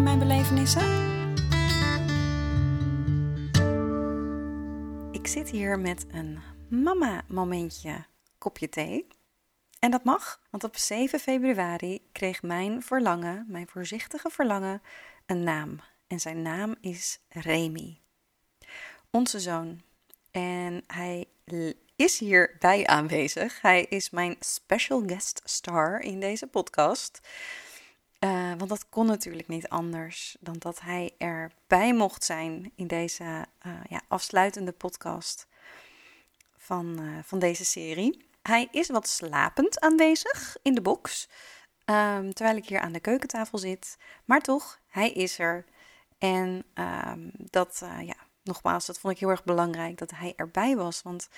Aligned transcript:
Mijn 0.00 0.18
belevenissen? 0.18 0.82
Ik 5.12 5.26
zit 5.26 5.50
hier 5.50 5.78
met 5.78 6.06
een 6.12 6.38
mama-momentje 6.68 8.04
kopje 8.38 8.68
thee. 8.68 9.06
En 9.78 9.90
dat 9.90 10.04
mag, 10.04 10.40
want 10.50 10.64
op 10.64 10.76
7 10.76 11.18
februari 11.18 12.08
kreeg 12.12 12.42
mijn 12.42 12.82
verlangen, 12.82 13.44
mijn 13.48 13.68
voorzichtige 13.68 14.30
verlangen, 14.30 14.82
een 15.26 15.42
naam. 15.42 15.80
En 16.06 16.20
zijn 16.20 16.42
naam 16.42 16.74
is 16.80 17.20
Remy. 17.28 18.00
Onze 19.10 19.40
zoon. 19.40 19.82
En 20.30 20.84
hij 20.86 21.26
is 21.96 22.18
hierbij 22.18 22.86
aanwezig. 22.86 23.60
Hij 23.60 23.82
is 23.82 24.10
mijn 24.10 24.36
special 24.40 25.02
guest 25.06 25.40
star 25.44 26.00
in 26.00 26.20
deze 26.20 26.46
podcast. 26.46 27.20
Uh, 28.24 28.52
want 28.56 28.68
dat 28.68 28.88
kon 28.88 29.06
natuurlijk 29.06 29.48
niet 29.48 29.68
anders 29.68 30.36
dan 30.40 30.56
dat 30.58 30.80
hij 30.80 31.14
erbij 31.18 31.94
mocht 31.94 32.24
zijn 32.24 32.72
in 32.74 32.86
deze 32.86 33.24
uh, 33.66 33.72
ja, 33.88 34.00
afsluitende 34.08 34.72
podcast 34.72 35.46
van, 36.56 37.00
uh, 37.00 37.18
van 37.22 37.38
deze 37.38 37.64
serie. 37.64 38.26
Hij 38.42 38.68
is 38.70 38.88
wat 38.88 39.08
slapend 39.08 39.80
aanwezig 39.80 40.56
in 40.62 40.74
de 40.74 40.80
box, 40.80 41.28
um, 41.84 42.34
terwijl 42.34 42.56
ik 42.56 42.68
hier 42.68 42.80
aan 42.80 42.92
de 42.92 43.00
keukentafel 43.00 43.58
zit. 43.58 43.98
Maar 44.24 44.40
toch, 44.40 44.80
hij 44.88 45.10
is 45.10 45.38
er. 45.38 45.64
En 46.18 46.64
um, 46.74 47.30
dat, 47.34 47.82
ja, 48.00 48.16
nogmaals, 48.42 48.86
dat 48.86 48.98
vond 48.98 49.14
ik 49.14 49.20
heel 49.20 49.30
erg 49.30 49.44
belangrijk 49.44 49.98
dat 49.98 50.10
hij 50.10 50.32
erbij 50.36 50.76
was. 50.76 51.02
Want 51.02 51.28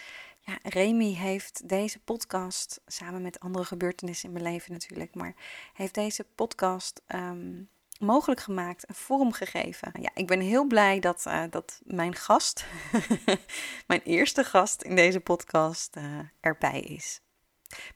ja, 0.46 0.58
Remy 0.62 1.14
heeft 1.14 1.68
deze 1.68 1.98
podcast, 1.98 2.80
samen 2.86 3.22
met 3.22 3.40
andere 3.40 3.64
gebeurtenissen 3.64 4.28
in 4.28 4.34
mijn 4.34 4.52
leven 4.52 4.72
natuurlijk, 4.72 5.14
maar 5.14 5.34
heeft 5.74 5.94
deze 5.94 6.24
podcast 6.34 7.02
um, 7.14 7.68
mogelijk 7.98 8.40
gemaakt, 8.40 8.88
een 8.88 8.94
vorm 8.94 9.32
gegeven. 9.32 9.92
Ja, 10.00 10.10
ik 10.14 10.26
ben 10.26 10.40
heel 10.40 10.64
blij 10.64 11.00
dat, 11.00 11.24
uh, 11.28 11.44
dat 11.50 11.80
mijn 11.84 12.14
gast, 12.14 12.64
mijn 13.86 14.02
eerste 14.02 14.44
gast 14.44 14.82
in 14.82 14.96
deze 14.96 15.20
podcast, 15.20 15.96
uh, 15.96 16.18
erbij 16.40 16.80
is. 16.80 17.20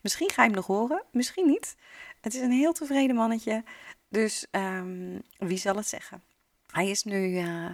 Misschien 0.01 0.29
ga 0.29 0.41
je 0.41 0.47
hem 0.47 0.57
nog 0.57 0.67
horen, 0.67 1.03
misschien 1.11 1.47
niet. 1.47 1.75
Het 2.21 2.33
is 2.33 2.41
een 2.41 2.51
heel 2.51 2.73
tevreden 2.73 3.15
mannetje, 3.15 3.63
dus 4.09 4.47
um, 4.51 5.21
wie 5.37 5.57
zal 5.57 5.75
het 5.75 5.87
zeggen? 5.87 6.23
Hij 6.67 6.89
is 6.89 7.03
nu 7.03 7.41
uh, 7.41 7.69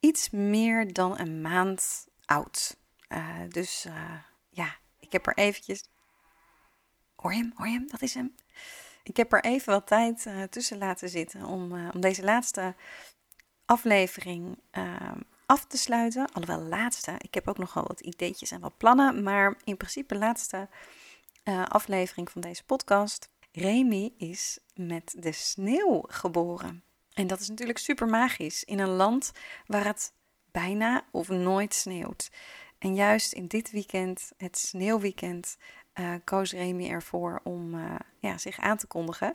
iets 0.00 0.30
meer 0.30 0.92
dan 0.92 1.18
een 1.18 1.40
maand 1.40 2.06
oud. 2.24 2.76
Uh, 3.08 3.38
dus 3.48 3.86
uh, 3.86 4.18
ja, 4.48 4.76
ik 4.98 5.12
heb 5.12 5.26
er 5.26 5.36
eventjes. 5.36 5.84
Hoor 7.14 7.32
hem? 7.32 7.52
Hem? 7.56 7.88
Dat 7.88 8.02
is 8.02 8.14
hem. 8.14 8.34
Ik 9.02 9.16
heb 9.16 9.32
er 9.32 9.44
even 9.44 9.72
wat 9.72 9.86
tijd 9.86 10.24
uh, 10.26 10.42
tussen 10.42 10.78
laten 10.78 11.08
zitten 11.08 11.44
om, 11.44 11.88
om 11.90 12.00
deze 12.00 12.24
laatste 12.24 12.74
aflevering 13.64 14.58
ehm, 14.70 15.20
af 15.46 15.66
te 15.66 15.76
sluiten. 15.76 16.32
Alhoewel, 16.32 16.68
laatste. 16.68 17.14
Ik 17.18 17.34
heb 17.34 17.48
ook 17.48 17.58
nog 17.58 17.74
wel 17.74 17.86
wat 17.86 18.00
ideetjes 18.00 18.50
en 18.50 18.60
wat 18.60 18.76
plannen. 18.76 19.22
Maar 19.22 19.56
in 19.64 19.76
principe, 19.76 20.14
laatste 20.14 20.68
aflevering 21.68 22.30
van 22.30 22.40
deze 22.40 22.64
podcast. 22.64 23.30
Remy 23.52 24.12
is 24.16 24.58
met 24.74 25.14
de 25.18 25.32
sneeuw 25.32 26.04
geboren. 26.06 26.84
En 27.14 27.26
dat 27.26 27.40
is 27.40 27.48
natuurlijk 27.48 27.78
super 27.78 28.06
magisch 28.08 28.64
in 28.64 28.78
een 28.78 28.88
land 28.88 29.32
waar 29.66 29.84
het 29.84 30.12
bijna 30.52 31.04
of 31.10 31.28
nooit 31.28 31.74
sneeuwt. 31.74 32.30
En 32.84 32.94
juist 32.94 33.32
in 33.32 33.46
dit 33.46 33.70
weekend, 33.70 34.32
het 34.36 34.58
sneeuwweekend, 34.58 35.56
uh, 35.94 36.14
koos 36.24 36.52
Remy 36.52 36.88
ervoor 36.88 37.40
om 37.44 37.74
uh, 37.74 37.94
ja, 38.18 38.38
zich 38.38 38.58
aan 38.58 38.76
te 38.76 38.86
kondigen. 38.86 39.34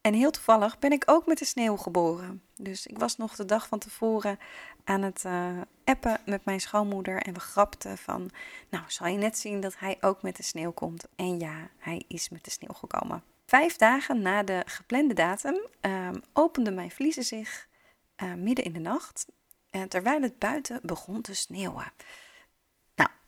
En 0.00 0.14
heel 0.14 0.30
toevallig 0.30 0.78
ben 0.78 0.92
ik 0.92 1.02
ook 1.06 1.26
met 1.26 1.38
de 1.38 1.44
sneeuw 1.44 1.76
geboren. 1.76 2.42
Dus 2.56 2.86
ik 2.86 2.98
was 2.98 3.16
nog 3.16 3.36
de 3.36 3.44
dag 3.44 3.68
van 3.68 3.78
tevoren 3.78 4.38
aan 4.84 5.02
het 5.02 5.24
uh, 5.26 5.60
appen 5.84 6.20
met 6.26 6.44
mijn 6.44 6.60
schoonmoeder. 6.60 7.22
En 7.22 7.34
we 7.34 7.40
grapten 7.40 7.98
van, 7.98 8.30
nou 8.68 8.84
zal 8.86 9.06
je 9.06 9.18
net 9.18 9.38
zien 9.38 9.60
dat 9.60 9.78
hij 9.78 9.96
ook 10.00 10.22
met 10.22 10.36
de 10.36 10.42
sneeuw 10.42 10.72
komt. 10.72 11.08
En 11.16 11.38
ja, 11.38 11.68
hij 11.78 12.04
is 12.08 12.28
met 12.28 12.44
de 12.44 12.50
sneeuw 12.50 12.74
gekomen. 12.74 13.22
Vijf 13.46 13.76
dagen 13.76 14.22
na 14.22 14.42
de 14.42 14.62
geplande 14.66 15.14
datum 15.14 15.66
ehm, 15.80 16.16
openden 16.32 16.74
mijn 16.74 16.90
vliezen 16.90 17.24
zich 17.24 17.68
midden 18.36 18.64
in 18.64 18.72
de 18.72 18.78
nacht. 18.78 19.26
terwijl 19.88 20.22
het 20.22 20.38
buiten 20.38 20.80
begon 20.82 21.20
te 21.20 21.34
sneeuwen 21.34 21.92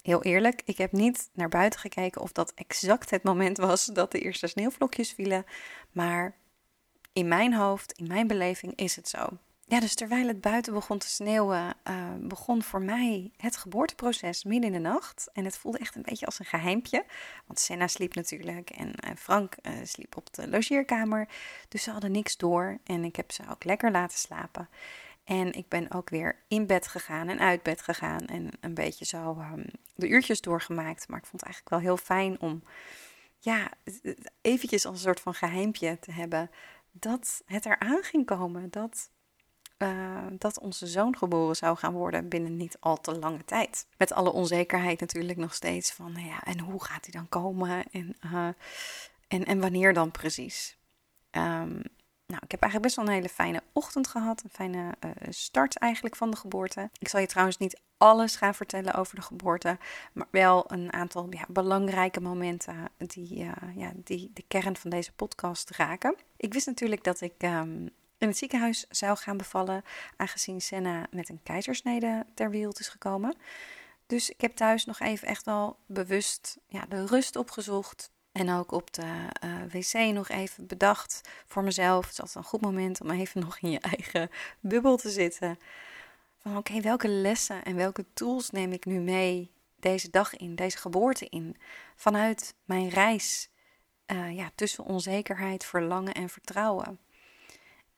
heel 0.04 0.22
eerlijk, 0.22 0.62
ik 0.65 0.78
heb 0.78 0.92
niet 0.92 1.31
naar 1.32 1.48
buiten 1.48 1.81
gekeken 1.81 2.20
of 2.20 2.32
dat 2.32 2.53
exact 2.54 3.10
het 3.10 3.22
moment 3.22 3.56
was 3.56 3.84
dat 3.84 4.12
de 4.12 4.20
eerste 4.20 4.47
sneeuwvlokjes 4.47 5.12
vielen. 5.12 5.44
Maar 5.92 6.37
in 7.12 7.28
mijn 7.28 7.54
hoofd, 7.54 7.92
in 7.92 8.06
mijn 8.06 8.26
beleving, 8.26 8.72
is 8.76 8.97
het 8.97 9.09
zo. 9.09 9.28
Ja, 9.66 9.81
dus 9.81 9.94
terwijl 9.94 10.26
het 10.26 10.41
buiten 10.41 10.72
begon 10.72 10.98
te 10.98 11.09
sneeuwen, 11.09 11.75
uh, 11.88 12.09
begon 12.19 12.62
voor 12.62 12.82
mij 12.82 13.31
het 13.37 13.56
geboorteproces 13.56 14.44
midden 14.44 14.75
in 14.75 14.82
de 14.82 14.88
nacht. 14.88 15.28
En 15.32 15.44
het 15.44 15.59
voelde 15.59 15.78
echt 15.78 15.94
een 15.94 16.03
beetje 16.03 16.26
als 16.26 16.38
een 16.38 16.44
geheimpje. 16.44 17.04
Want 17.47 17.59
Senna 17.59 17.86
sliep 17.86 18.15
natuurlijk 18.15 18.71
en 18.71 18.88
uh, 18.88 19.10
Frank 19.16 19.54
uh, 19.62 19.72
sliep 19.84 20.16
op 20.16 20.34
de 20.34 20.48
logeerkamer. 20.48 21.28
Dus 21.69 21.82
ze 21.82 21.91
hadden 21.91 22.12
niks 22.12 22.36
door 22.36 22.78
en 22.84 23.04
ik 23.04 23.16
heb 23.16 23.32
ze 23.32 23.42
ook 23.50 23.65
lekker 23.65 23.91
laten 23.91 24.19
slapen. 24.19 24.69
En 25.25 25.53
ik 25.53 25.69
ben 25.69 25.91
ook 25.91 26.11
weer 26.11 26.43
in 26.49 26.67
bed 26.67 26.87
gegaan 26.87 27.29
en 27.29 27.39
uit 27.39 27.62
bed 27.62 27.83
gegaan 27.83 28.27
en 28.27 28.51
een 28.61 28.75
beetje 28.75 29.05
zo 29.05 29.31
um, 29.53 29.65
de 29.95 30.09
uurtjes 30.09 30.41
doorgemaakt. 30.41 31.09
Maar 31.09 31.19
ik 31.19 31.27
vond 31.27 31.43
het 31.43 31.51
eigenlijk 31.51 31.75
wel 31.75 31.81
heel 31.81 31.97
fijn 31.97 32.41
om, 32.41 32.62
ja, 33.39 33.71
eventjes 34.41 34.87
als 34.87 34.95
een 34.95 35.01
soort 35.01 35.21
van 35.21 35.34
geheimpje 35.34 35.99
te 35.99 36.13
hebben 36.13 36.51
dat 36.91 37.43
het 37.47 37.67
eraan 37.67 38.03
ging 38.03 38.27
komen. 38.27 38.71
Dat, 38.71 39.11
uh, 39.79 40.27
dat 40.39 40.59
onze 40.59 40.87
zoon 40.87 41.17
geboren 41.17 41.57
zou 41.57 41.77
gaan 41.77 41.93
worden 41.93 42.29
binnen 42.29 42.57
niet 42.57 42.77
al 42.81 43.01
te 43.01 43.19
lange 43.19 43.45
tijd. 43.45 43.87
Met 43.97 44.13
alle 44.13 44.33
onzekerheid 44.33 45.01
natuurlijk 45.01 45.39
nog 45.39 45.55
steeds 45.55 45.93
van, 45.93 46.13
nou 46.13 46.27
ja, 46.27 46.43
en 46.43 46.61
hoe 46.61 46.84
gaat 46.84 47.05
hij 47.05 47.13
dan 47.13 47.29
komen 47.29 47.84
en, 47.91 48.17
uh, 48.25 48.49
en, 49.29 49.45
en 49.45 49.61
wanneer 49.61 49.93
dan 49.93 50.11
precies? 50.11 50.79
Um, 51.31 51.83
nou, 52.27 52.41
ik 52.45 52.51
heb 52.51 52.62
eigenlijk 52.62 52.83
best 52.83 52.97
wel 52.97 53.07
een 53.07 53.21
hele 53.23 53.35
fijne 53.35 53.62
ochtend 53.73 54.09
gehad. 54.09 54.43
Een 54.45 54.51
fijne 54.51 54.95
uh, 55.05 55.11
start 55.29 55.77
eigenlijk 55.77 56.17
van 56.17 56.31
de 56.31 56.37
geboorte. 56.37 56.91
Ik 56.99 57.09
zal 57.09 57.21
je 57.21 57.27
trouwens 57.27 57.59
niet 57.59 57.81
alles 57.99 58.37
gaan 58.37 58.55
vertellen 58.55 58.95
over 58.95 59.15
de 59.15 59.23
geboorte. 59.23 59.79
Maar 60.12 60.27
wel 60.31 60.73
een 60.73 60.93
aantal 60.93 61.27
ja, 61.31 61.45
belangrijke 61.49 62.21
momenten 62.21 62.77
die, 62.97 63.39
uh, 63.39 63.53
ja, 63.75 63.93
die 63.95 64.31
de 64.34 64.45
kern 64.49 64.77
van 64.77 64.91
deze 64.91 65.13
podcast 65.13 65.71
raken. 65.71 66.17
Ik 66.37 66.53
wist 66.53 66.67
natuurlijk 66.67 67.05
dat 67.05 67.21
ik 67.21 67.43
um, 67.43 67.91
in 68.19 68.29
het 68.29 68.37
ziekenhuis 68.37 68.87
zou 68.89 69.17
gaan 69.17 69.37
bevallen. 69.37 69.84
Aangezien 70.17 70.61
Senna 70.61 71.07
met 71.11 71.29
een 71.29 71.43
keizersnede 71.43 72.27
ter 72.34 72.51
wereld 72.51 72.81
is 72.81 72.89
gekomen. 72.89 73.37
Dus 74.07 74.31
ik 74.31 74.41
heb 74.41 74.53
thuis 74.53 74.84
nog 74.84 75.01
even 75.01 75.29
echt 75.29 75.45
wel 75.45 75.77
bewust 75.87 76.59
ja, 76.67 76.84
de 76.89 77.07
rust 77.07 77.37
opgezocht. 77.37 78.11
En 78.34 78.50
ook 78.50 78.72
op 78.72 78.93
de 78.93 79.28
uh, 79.45 79.62
wc 79.72 80.15
nog 80.15 80.28
even 80.28 80.67
bedacht 80.67 81.21
voor 81.47 81.63
mezelf. 81.63 82.07
Het 82.07 82.27
is 82.27 82.34
een 82.34 82.45
goed 82.45 82.60
moment 82.60 83.01
om 83.01 83.10
even 83.10 83.41
nog 83.47 83.59
in 83.59 83.71
je 83.71 83.81
eigen 83.81 84.31
bubbel 84.60 84.97
te 84.97 85.10
zitten. 85.10 85.59
Van 86.39 86.57
oké, 86.57 86.81
welke 86.81 87.09
lessen 87.09 87.65
en 87.65 87.77
welke 87.77 88.04
tools 88.15 88.51
neem 88.51 88.72
ik 88.72 88.84
nu 88.84 88.98
mee 89.01 89.51
deze 89.77 90.10
dag 90.10 90.36
in, 90.36 90.54
deze 90.54 90.77
geboorte 90.77 91.28
in? 91.28 91.57
Vanuit 91.97 92.54
mijn 92.65 92.89
reis 92.89 93.51
uh, 94.07 94.36
ja, 94.36 94.51
tussen 94.54 94.84
onzekerheid, 94.84 95.65
verlangen 95.65 96.15
en 96.15 96.28
vertrouwen. 96.28 96.98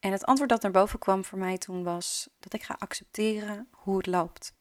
En 0.00 0.12
het 0.12 0.24
antwoord 0.24 0.50
dat 0.50 0.62
naar 0.62 0.70
boven 0.70 0.98
kwam 0.98 1.24
voor 1.24 1.38
mij 1.38 1.58
toen 1.58 1.84
was 1.84 2.28
dat 2.40 2.54
ik 2.54 2.62
ga 2.62 2.76
accepteren 2.78 3.68
hoe 3.70 3.96
het 3.96 4.06
loopt. 4.06 4.54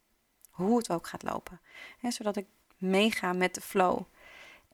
Hoe 0.49 0.77
het 0.77 0.89
ook 0.89 1.07
gaat 1.07 1.23
lopen. 1.23 1.61
He, 1.97 2.11
zodat 2.11 2.35
ik 2.35 2.45
meega 2.77 3.33
met 3.33 3.55
de 3.55 3.61
flow. 3.61 4.01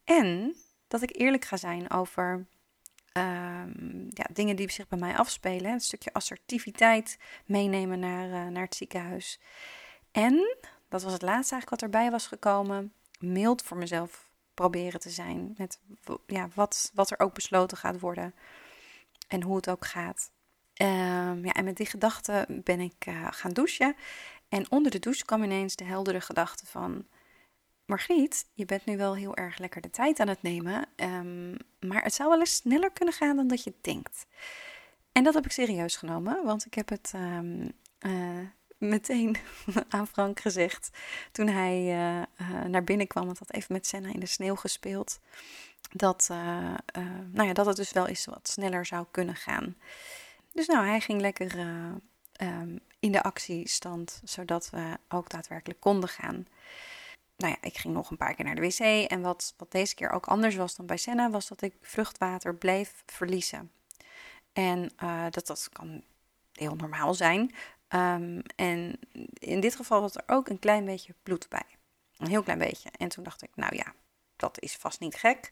En 0.04 0.56
dat 0.92 1.02
ik 1.02 1.16
eerlijk 1.16 1.46
ga 1.46 1.58
zijn 1.58 1.92
over 1.92 2.46
um, 3.14 4.08
ja, 4.10 4.26
dingen 4.34 4.56
die 4.56 4.72
zich 4.72 4.88
bij 4.88 5.00
mij 5.00 5.16
afspelen. 5.16 5.72
Een 5.72 5.80
stukje 5.80 6.14
assertiviteit 6.14 7.18
meenemen 7.46 8.00
naar, 8.00 8.28
uh, 8.28 8.48
naar 8.48 8.64
het 8.64 8.76
ziekenhuis. 8.76 9.40
En, 10.12 10.58
dat 10.90 11.04
was 11.04 11.14
het 11.14 11.22
laatste 11.22 11.54
eigenlijk 11.54 11.70
wat 11.70 11.82
erbij 11.82 12.12
was 12.12 12.28
gekomen, 12.28 12.94
mild 13.20 13.62
voor 13.62 13.78
mezelf 13.78 14.30
proberen 14.54 15.00
te 15.00 15.10
zijn. 15.10 15.54
Met 15.58 15.80
ja, 16.26 16.48
wat, 16.54 16.92
wat 16.94 17.12
er 17.12 17.20
ook 17.20 17.34
besloten 17.34 17.78
gaat 17.78 18.00
worden 18.00 18.36
en 19.28 19.44
hoe 19.44 19.56
het 19.56 19.70
ook 19.70 19.86
gaat. 19.86 20.32
Ehm, 20.74 21.46
ja, 21.46 21.52
en 21.52 21.64
met 21.64 21.78
die 21.78 21.86
gedachte 21.86 22.46
ben 22.50 22.80
ik 22.80 23.06
gaan 23.30 23.54
douchen. 23.54 23.96
En 24.50 24.72
onder 24.72 24.92
de 24.92 25.00
douche 25.00 25.26
kwam 25.26 25.44
ineens 25.44 25.76
de 25.76 25.84
heldere 25.84 26.22
gedachte 26.22 26.66
van... 26.66 27.06
Margriet, 27.92 28.46
je 28.54 28.66
bent 28.66 28.86
nu 28.86 28.98
wel 28.98 29.16
heel 29.16 29.36
erg 29.36 29.58
lekker 29.58 29.82
de 29.82 29.90
tijd 29.90 30.20
aan 30.20 30.28
het 30.28 30.42
nemen, 30.42 30.86
ehm, 30.96 31.52
maar 31.80 32.04
het 32.04 32.14
zou 32.14 32.30
wel 32.30 32.40
eens 32.40 32.56
sneller 32.56 32.92
kunnen 32.92 33.14
gaan 33.14 33.36
dan 33.36 33.48
dat 33.48 33.64
je 33.64 33.74
denkt. 33.82 34.26
En 35.12 35.24
dat 35.24 35.34
heb 35.34 35.46
ik 35.46 35.52
serieus 35.52 35.96
genomen, 35.96 36.44
want 36.44 36.66
ik 36.66 36.74
heb 36.74 36.90
het 36.90 37.12
ehm, 37.16 37.70
eh, 38.00 38.40
meteen 38.78 39.36
aan 39.90 40.08
Frank 40.08 40.40
gezegd 40.40 40.90
toen 41.32 41.48
hij 41.48 41.76
eh, 41.76 42.22
eh, 42.22 42.66
naar 42.68 42.84
binnen 42.84 43.08
kwam. 43.08 43.26
Want 43.26 43.40
had 43.40 43.54
even 43.54 43.74
met 43.74 43.88
Senna 43.88 44.14
in 44.14 44.20
de 44.20 44.26
sneeuw 44.26 44.56
gespeeld. 44.56 45.20
Dat, 45.92 46.28
nou 47.32 47.48
ja, 47.48 47.54
dat 47.54 47.66
het 47.66 47.76
dus 47.76 47.92
wel 47.92 48.08
eens 48.08 48.26
wat 48.26 48.48
sneller 48.48 48.86
zou 48.86 49.06
kunnen 49.12 49.36
gaan. 49.36 49.76
Dus 50.54 50.68
nou, 50.68 50.86
hij 50.86 51.00
ging 51.00 51.22
lekker 51.22 51.60
um, 52.42 52.80
in 53.00 53.12
de 53.12 53.24
actiestand, 53.24 54.22
zodat 54.24 54.70
we 54.70 54.98
ook 55.10 55.30
daadwerkelijk 55.30 55.80
konden 55.80 56.10
gaan 56.10 56.48
nou 57.42 57.54
ja, 57.54 57.68
ik 57.68 57.78
ging 57.78 57.94
nog 57.94 58.10
een 58.10 58.18
paar 58.18 58.34
keer 58.34 58.46
naar 58.46 58.56
de 58.56 58.62
wc. 58.62 59.10
En 59.10 59.22
wat, 59.22 59.54
wat 59.58 59.72
deze 59.72 59.96
keer 59.96 60.10
ook 60.10 60.26
anders 60.26 60.56
was 60.56 60.76
dan 60.76 60.86
bij 60.86 60.98
Senna, 60.98 61.30
was 61.30 61.48
dat 61.48 61.62
ik 61.62 61.76
vruchtwater 61.82 62.56
bleef 62.56 63.04
verliezen. 63.06 63.72
En 64.54 64.92
uh, 65.04 65.26
dat, 65.30 65.48
dat 65.48 65.70
kan 65.72 66.04
heel 66.54 66.76
normaal 66.76 67.14
zijn. 67.14 67.56
Um, 67.90 68.42
en 68.56 69.00
in 69.34 69.60
dit 69.60 69.76
geval 69.76 70.02
was 70.02 70.16
er 70.16 70.24
ook 70.26 70.50
een 70.50 70.60
klein 70.60 70.86
beetje 70.86 71.16
bloed 71.24 71.50
bij. 71.50 71.66
Een 72.18 72.28
heel 72.28 72.44
klein 72.44 72.60
beetje. 72.60 72.90
En 72.98 73.08
toen 73.08 73.24
dacht 73.24 73.42
ik, 73.42 73.50
nou 73.56 73.76
ja, 73.76 73.94
dat 74.36 74.62
is 74.62 74.76
vast 74.76 75.00
niet 75.00 75.16
gek. 75.16 75.52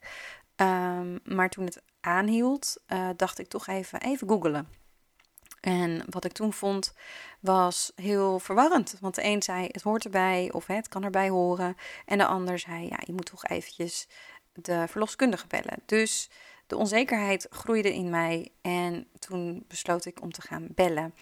Um, 0.56 1.20
maar 1.24 1.50
toen 1.50 1.66
het 1.66 1.82
aanhield, 2.00 2.84
uh, 2.88 3.10
dacht 3.16 3.40
ik 3.40 3.48
toch 3.48 3.68
even, 3.68 4.02
even 4.02 4.28
googelen. 4.28 4.79
En 5.62 6.04
wat 6.10 6.26
ik 6.26 6.32
toen 6.32 6.54
vond 6.54 6.94
was 7.40 7.92
heel 7.96 8.40
verwarrend. 8.40 8.98
Want 9.00 9.16
de 9.16 9.24
een 9.24 9.42
zei 9.42 9.68
het 9.72 9.82
hoort 9.82 10.06
erbij 10.06 10.50
of 10.52 10.68
het 10.68 10.88
kan 10.88 11.04
erbij 11.04 11.30
horen. 11.30 11.76
En 12.06 12.18
de 12.18 12.26
ander 12.26 12.60
zei 12.60 12.88
ja, 12.88 12.98
je 13.00 13.14
moet 13.14 13.26
toch 13.26 13.46
eventjes 13.46 14.08
de 14.54 14.86
verloskundige 14.88 15.48
bellen. 15.48 15.82
Dus 15.86 16.30
de 16.68 16.78
onzekerheid 16.78 17.48
groeide 17.50 17.94
in 17.94 18.10
mij 18.10 18.52
en 18.62 19.08
toen 19.20 19.66
besloot 19.68 20.06
ik 20.06 20.22
om 20.22 20.32
te 20.32 20.42
gaan 20.42 20.68
bellen. 20.76 21.14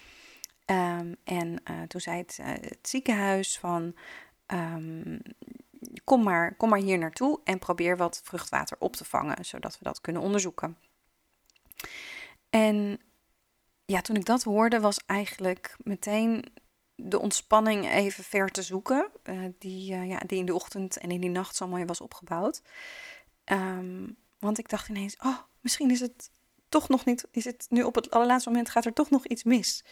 Um, 0.66 1.16
en 1.24 1.62
uh, 1.72 1.82
toen 1.88 2.02
zei 2.02 2.18
het, 2.18 2.40
het, 2.42 2.78
ziekenhuis 2.82 3.60
van 3.60 3.96
um, 4.48 5.22
kom, 6.04 6.24
maar, 6.24 6.56
kom 6.56 6.70
maar 6.70 6.80
hier 6.80 6.98
naartoe 6.98 7.40
en 7.44 7.60
probeer 7.60 7.98
wat 7.98 8.22
vruchtwater 8.24 8.78
op 8.80 8.96
te 8.96 9.06
vangen, 9.06 9.46
zodat 9.46 9.78
we 9.78 9.84
dat 9.84 10.02
kunnen 10.02 10.22
onderzoeken. 10.22 10.78
En 12.50 13.00
ja, 13.88 14.02
toen 14.02 14.16
ik 14.16 14.26
dat 14.26 14.44
hoorde, 14.44 14.80
was 14.80 15.00
eigenlijk 15.06 15.76
meteen 15.84 16.46
de 16.96 17.20
ontspanning 17.20 17.90
even 17.90 18.24
ver 18.24 18.50
te 18.50 18.62
zoeken. 18.62 19.12
Uh, 19.24 19.46
die, 19.60 19.94
uh, 19.94 20.08
ja, 20.08 20.20
die 20.26 20.40
in 20.40 20.46
de 20.46 20.54
ochtend 20.54 20.98
en 20.98 21.12
in 21.12 21.22
die 21.22 21.30
nacht 21.30 21.56
zo 21.56 21.68
mooi 21.68 21.86
was 21.86 22.02
opgebouwd. 22.02 22.62
Um, 23.46 24.18
want 24.40 24.58
ik 24.58 24.70
dacht 24.70 24.90
ineens, 24.90 25.16
oh, 25.24 25.38
misschien 25.62 25.92
is 25.92 26.00
het 26.00 26.32
toch 26.70 26.90
nog 26.90 27.06
niet, 27.06 27.28
is 27.32 27.46
het 27.46 27.66
nu 27.70 27.84
op 27.84 27.96
het 27.96 28.12
allerlaatste 28.12 28.50
moment 28.50 28.70
gaat 28.70 28.86
er 28.86 28.94
toch 28.94 29.10
nog 29.10 29.26
iets 29.26 29.44
mis. 29.44 29.84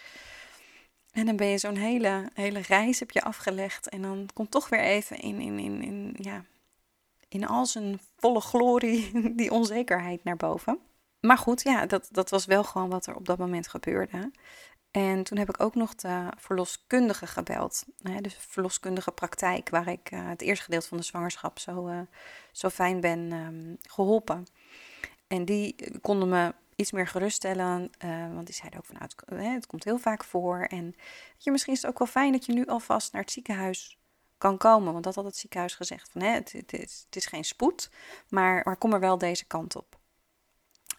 En 1.11 1.25
dan 1.25 1.35
ben 1.35 1.47
je 1.47 1.57
zo'n 1.57 1.75
hele, 1.75 2.29
hele 2.33 2.59
reis 2.59 2.99
heb 2.99 3.11
je 3.11 3.23
afgelegd 3.23 3.89
en 3.89 4.01
dan 4.01 4.29
komt 4.33 4.51
toch 4.51 4.69
weer 4.69 4.79
even 4.83 5.17
in, 5.17 5.39
in, 5.39 5.59
in, 5.59 5.81
in, 5.81 6.15
ja, 6.17 6.45
in 7.27 7.47
al 7.47 7.65
zijn 7.65 7.99
volle 8.17 8.41
glorie 8.41 9.11
die 9.35 9.51
onzekerheid 9.51 10.23
naar 10.23 10.37
boven. 10.37 10.79
Maar 11.25 11.37
goed, 11.37 11.61
ja, 11.61 11.85
dat, 11.85 12.07
dat 12.11 12.29
was 12.29 12.45
wel 12.45 12.63
gewoon 12.63 12.89
wat 12.89 13.05
er 13.05 13.15
op 13.15 13.25
dat 13.25 13.37
moment 13.37 13.67
gebeurde. 13.67 14.31
En 14.91 15.23
toen 15.23 15.37
heb 15.37 15.49
ik 15.49 15.59
ook 15.61 15.75
nog 15.75 15.95
de 15.95 16.29
verloskundige 16.37 17.27
gebeld. 17.27 17.85
Hè, 18.01 18.21
dus 18.21 18.37
verloskundige 18.39 19.11
praktijk, 19.11 19.69
waar 19.69 19.87
ik 19.87 20.11
uh, 20.11 20.27
het 20.27 20.41
eerste 20.41 20.63
gedeelte 20.63 20.87
van 20.87 20.97
de 20.97 21.03
zwangerschap 21.03 21.59
zo, 21.59 21.87
uh, 21.87 21.99
zo 22.51 22.69
fijn 22.69 22.99
ben 22.99 23.31
um, 23.31 23.77
geholpen. 23.81 24.45
En 25.27 25.45
die 25.45 25.99
konden 26.01 26.29
me 26.29 26.53
iets 26.75 26.91
meer 26.91 27.07
geruststellen, 27.07 27.91
uh, 28.05 28.33
want 28.33 28.45
die 28.45 28.55
zeiden 28.55 28.79
ook 28.79 28.85
van 28.85 28.95
nou, 29.27 29.53
het, 29.53 29.67
komt 29.67 29.83
heel 29.83 29.97
vaak 29.97 30.23
voor. 30.23 30.59
En 30.59 30.95
je, 31.37 31.51
misschien 31.51 31.73
is 31.73 31.81
het 31.81 31.91
ook 31.91 31.99
wel 31.99 32.07
fijn 32.07 32.31
dat 32.31 32.45
je 32.45 32.53
nu 32.53 32.65
alvast 32.65 33.13
naar 33.13 33.21
het 33.21 33.31
ziekenhuis 33.31 33.99
kan 34.37 34.57
komen. 34.57 34.91
Want 34.91 35.03
dat 35.03 35.15
had 35.15 35.25
het 35.25 35.37
ziekenhuis 35.37 35.75
gezegd 35.75 36.09
van 36.11 36.21
hè, 36.21 36.29
het, 36.29 36.51
het, 36.51 36.73
is, 36.73 37.07
is 37.09 37.25
geen 37.25 37.45
spoed, 37.45 37.89
maar, 38.29 38.61
maar 38.63 38.77
kom 38.77 38.93
er 38.93 38.99
wel 38.99 39.17
deze 39.17 39.45
kant 39.45 39.75
op. 39.75 39.94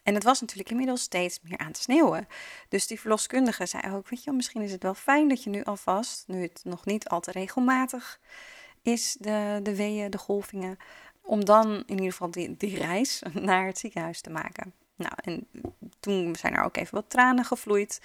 En 0.06 0.14
het 0.14 0.25
was 0.25 0.41
natuurlijk 0.41 0.70
inmiddels 0.70 1.03
steeds 1.03 1.41
meer 1.43 1.58
aan 1.58 1.67
het 1.67 1.76
sneeuwen. 1.76 2.29
Dus 2.69 2.87
die 2.87 3.00
verloskundige 3.00 3.67
zei 3.67 3.94
ook, 3.94 4.08
weet 4.08 4.25
je 4.25 4.32
misschien 4.32 4.62
is 4.62 4.73
het 4.73 4.82
wel 4.82 4.94
fijn 4.94 5.29
dat 5.29 5.43
je 5.43 5.50
nu 5.50 5.64
alvast, 5.64 6.25
nu 6.26 6.43
het 6.43 6.61
nog 6.64 6.85
niet 6.85 7.08
al 7.08 7.20
te 7.20 7.31
regelmatig 7.31 8.20
is, 8.82 9.17
de, 9.20 9.61
de 9.62 9.76
weeën, 9.76 10.11
de 10.11 10.19
golvingen, 10.19 10.79
om 11.20 11.44
dan 11.44 11.67
in 11.67 11.97
ieder 11.97 12.11
geval 12.11 12.31
die, 12.31 12.56
die 12.56 12.76
reis 12.76 13.23
naar 13.32 13.67
het 13.67 13.79
ziekenhuis 13.79 14.20
te 14.20 14.31
maken. 14.31 14.73
Nou, 14.97 15.12
en 15.17 15.47
toen 16.00 16.37
zijn 16.37 16.55
er 16.55 16.64
ook 16.64 16.76
even 16.76 16.94
wat 16.94 17.11
tranen 17.11 17.44
gevloeid. 17.44 18.00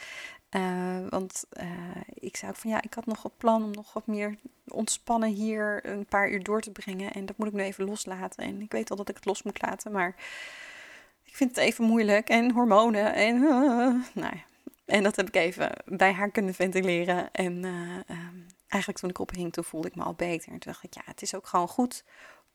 Uh, 0.51 0.97
want 1.09 1.45
uh, 1.59 1.65
ik 2.13 2.37
zei 2.37 2.51
ook 2.51 2.57
van 2.57 2.69
ja, 2.69 2.81
ik 2.81 2.93
had 2.93 3.05
nog 3.05 3.23
het 3.23 3.37
plan 3.37 3.63
om 3.63 3.71
nog 3.71 3.93
wat 3.93 4.07
meer 4.07 4.37
ontspannen 4.67 5.29
hier 5.29 5.85
een 5.85 6.05
paar 6.05 6.31
uur 6.31 6.43
door 6.43 6.61
te 6.61 6.71
brengen. 6.71 7.11
En 7.11 7.25
dat 7.25 7.37
moet 7.37 7.47
ik 7.47 7.53
nu 7.53 7.61
even 7.61 7.85
loslaten. 7.85 8.43
En 8.43 8.61
ik 8.61 8.71
weet 8.71 8.89
al 8.89 8.95
dat 8.95 9.09
ik 9.09 9.15
het 9.15 9.25
los 9.25 9.43
moet 9.43 9.61
laten, 9.61 9.91
maar 9.91 10.15
ik 11.31 11.37
vind 11.37 11.55
het 11.55 11.65
even 11.65 11.83
moeilijk 11.83 12.29
en 12.29 12.51
hormonen 12.51 13.13
en 13.13 13.35
uh, 13.35 13.51
nou 14.13 14.35
ja. 14.35 14.43
En 14.85 15.03
dat 15.03 15.15
heb 15.15 15.27
ik 15.27 15.35
even 15.35 15.71
bij 15.85 16.11
haar 16.11 16.31
kunnen 16.31 16.53
ventileren. 16.53 17.31
En 17.31 17.63
uh, 17.63 18.17
eigenlijk 18.67 19.01
toen 19.01 19.09
ik 19.09 19.19
ophing, 19.19 19.53
toen 19.53 19.63
voelde 19.63 19.87
ik 19.87 19.95
me 19.95 20.03
al 20.03 20.13
beter. 20.13 20.51
En 20.51 20.59
toen 20.59 20.71
dacht 20.71 20.83
ik, 20.83 20.93
ja, 20.93 21.01
het 21.05 21.21
is 21.21 21.35
ook 21.35 21.47
gewoon 21.47 21.67
goed 21.67 22.03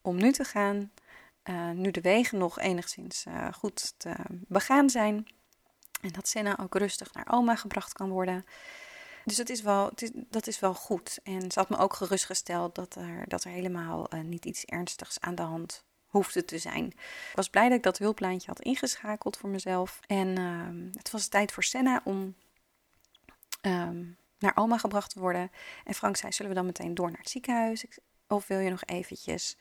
om 0.00 0.16
nu 0.16 0.32
te 0.32 0.44
gaan. 0.44 0.92
Uh, 1.44 1.70
nu 1.70 1.90
de 1.90 2.00
wegen 2.00 2.38
nog 2.38 2.58
enigszins 2.58 3.24
goed 3.52 3.94
te 3.96 4.14
begaan 4.28 4.90
zijn. 4.90 5.26
En 6.00 6.12
dat 6.12 6.28
Senna 6.28 6.58
ook 6.58 6.74
rustig 6.74 7.12
naar 7.12 7.26
oma 7.30 7.56
gebracht 7.56 7.92
kan 7.92 8.10
worden. 8.10 8.44
Dus 9.24 9.36
dat 9.36 9.48
is 9.48 9.62
wel, 9.62 9.90
dat 10.12 10.46
is 10.46 10.60
wel 10.60 10.74
goed. 10.74 11.18
En 11.22 11.50
ze 11.50 11.58
had 11.58 11.68
me 11.68 11.76
ook 11.76 11.94
gerustgesteld 11.94 12.74
dat 12.74 12.94
er, 12.94 13.24
dat 13.28 13.44
er 13.44 13.50
helemaal 13.50 14.08
niet 14.22 14.44
iets 14.44 14.64
ernstigs 14.64 15.20
aan 15.20 15.34
de 15.34 15.42
hand 15.42 15.84
hoefde 16.16 16.44
te 16.44 16.58
zijn. 16.58 16.86
Ik 16.86 17.32
was 17.34 17.50
blij 17.50 17.68
dat 17.68 17.76
ik 17.76 17.82
dat 17.82 17.98
hulplijntje 17.98 18.48
had 18.48 18.60
ingeschakeld 18.60 19.36
voor 19.36 19.50
mezelf. 19.50 20.00
En 20.06 20.38
ehm, 20.38 20.98
het 20.98 21.10
was 21.10 21.28
tijd 21.28 21.52
voor 21.52 21.64
Senna 21.64 22.00
om 22.04 22.34
ehm, 23.60 24.04
naar 24.38 24.54
Alma 24.54 24.78
gebracht 24.78 25.10
te 25.10 25.20
worden. 25.20 25.50
En 25.84 25.94
Frank 25.94 26.16
zei, 26.16 26.32
zullen 26.32 26.50
we 26.50 26.56
dan 26.56 26.66
meteen 26.66 26.94
door 26.94 27.08
naar 27.08 27.18
het 27.18 27.30
ziekenhuis? 27.30 27.86
Of 28.28 28.46
wil 28.46 28.58
je 28.58 28.70
nog 28.70 28.84
eventjes 28.84 29.56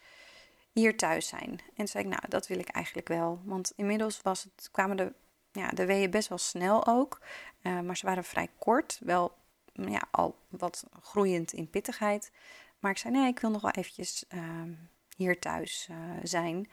hier 0.72 0.98
thuis 0.98 1.28
zijn? 1.28 1.60
En 1.76 1.88
zei 1.88 2.04
ik, 2.04 2.10
nou, 2.10 2.24
dat 2.28 2.48
wil 2.48 2.60
ik 2.60 2.70
eigenlijk 2.70 3.08
wel. 3.08 3.42
Want 3.44 3.74
inmiddels 3.76 4.22
was 4.22 4.44
het, 4.44 4.70
kwamen 4.72 4.98
de, 4.98 5.14
ja, 5.52 5.70
de 5.70 5.86
weeën 5.86 6.10
best 6.10 6.30
wel 6.30 6.38
snel 6.38 6.88
ook. 6.88 7.22
Uh, 7.62 7.80
maar 7.80 7.98
ze 7.98 8.06
waren 8.06 8.24
vrij 8.24 8.50
kort. 8.60 9.00
Wel 9.04 9.36
ja, 9.74 10.02
al 10.12 10.40
wat 10.50 10.84
groeiend 11.02 11.54
in 11.54 11.70
pittigheid. 11.70 12.32
Maar 12.80 12.92
ik 12.92 12.98
zei, 12.98 13.14
nee, 13.14 13.28
ik 13.28 13.40
wil 13.40 13.50
nog 13.50 13.62
wel 13.62 13.72
eventjes 13.72 14.26
ehm, 14.28 14.74
hier 15.16 15.40
thuis 15.40 15.88
uh, 15.92 15.98
zijn. 16.24 16.70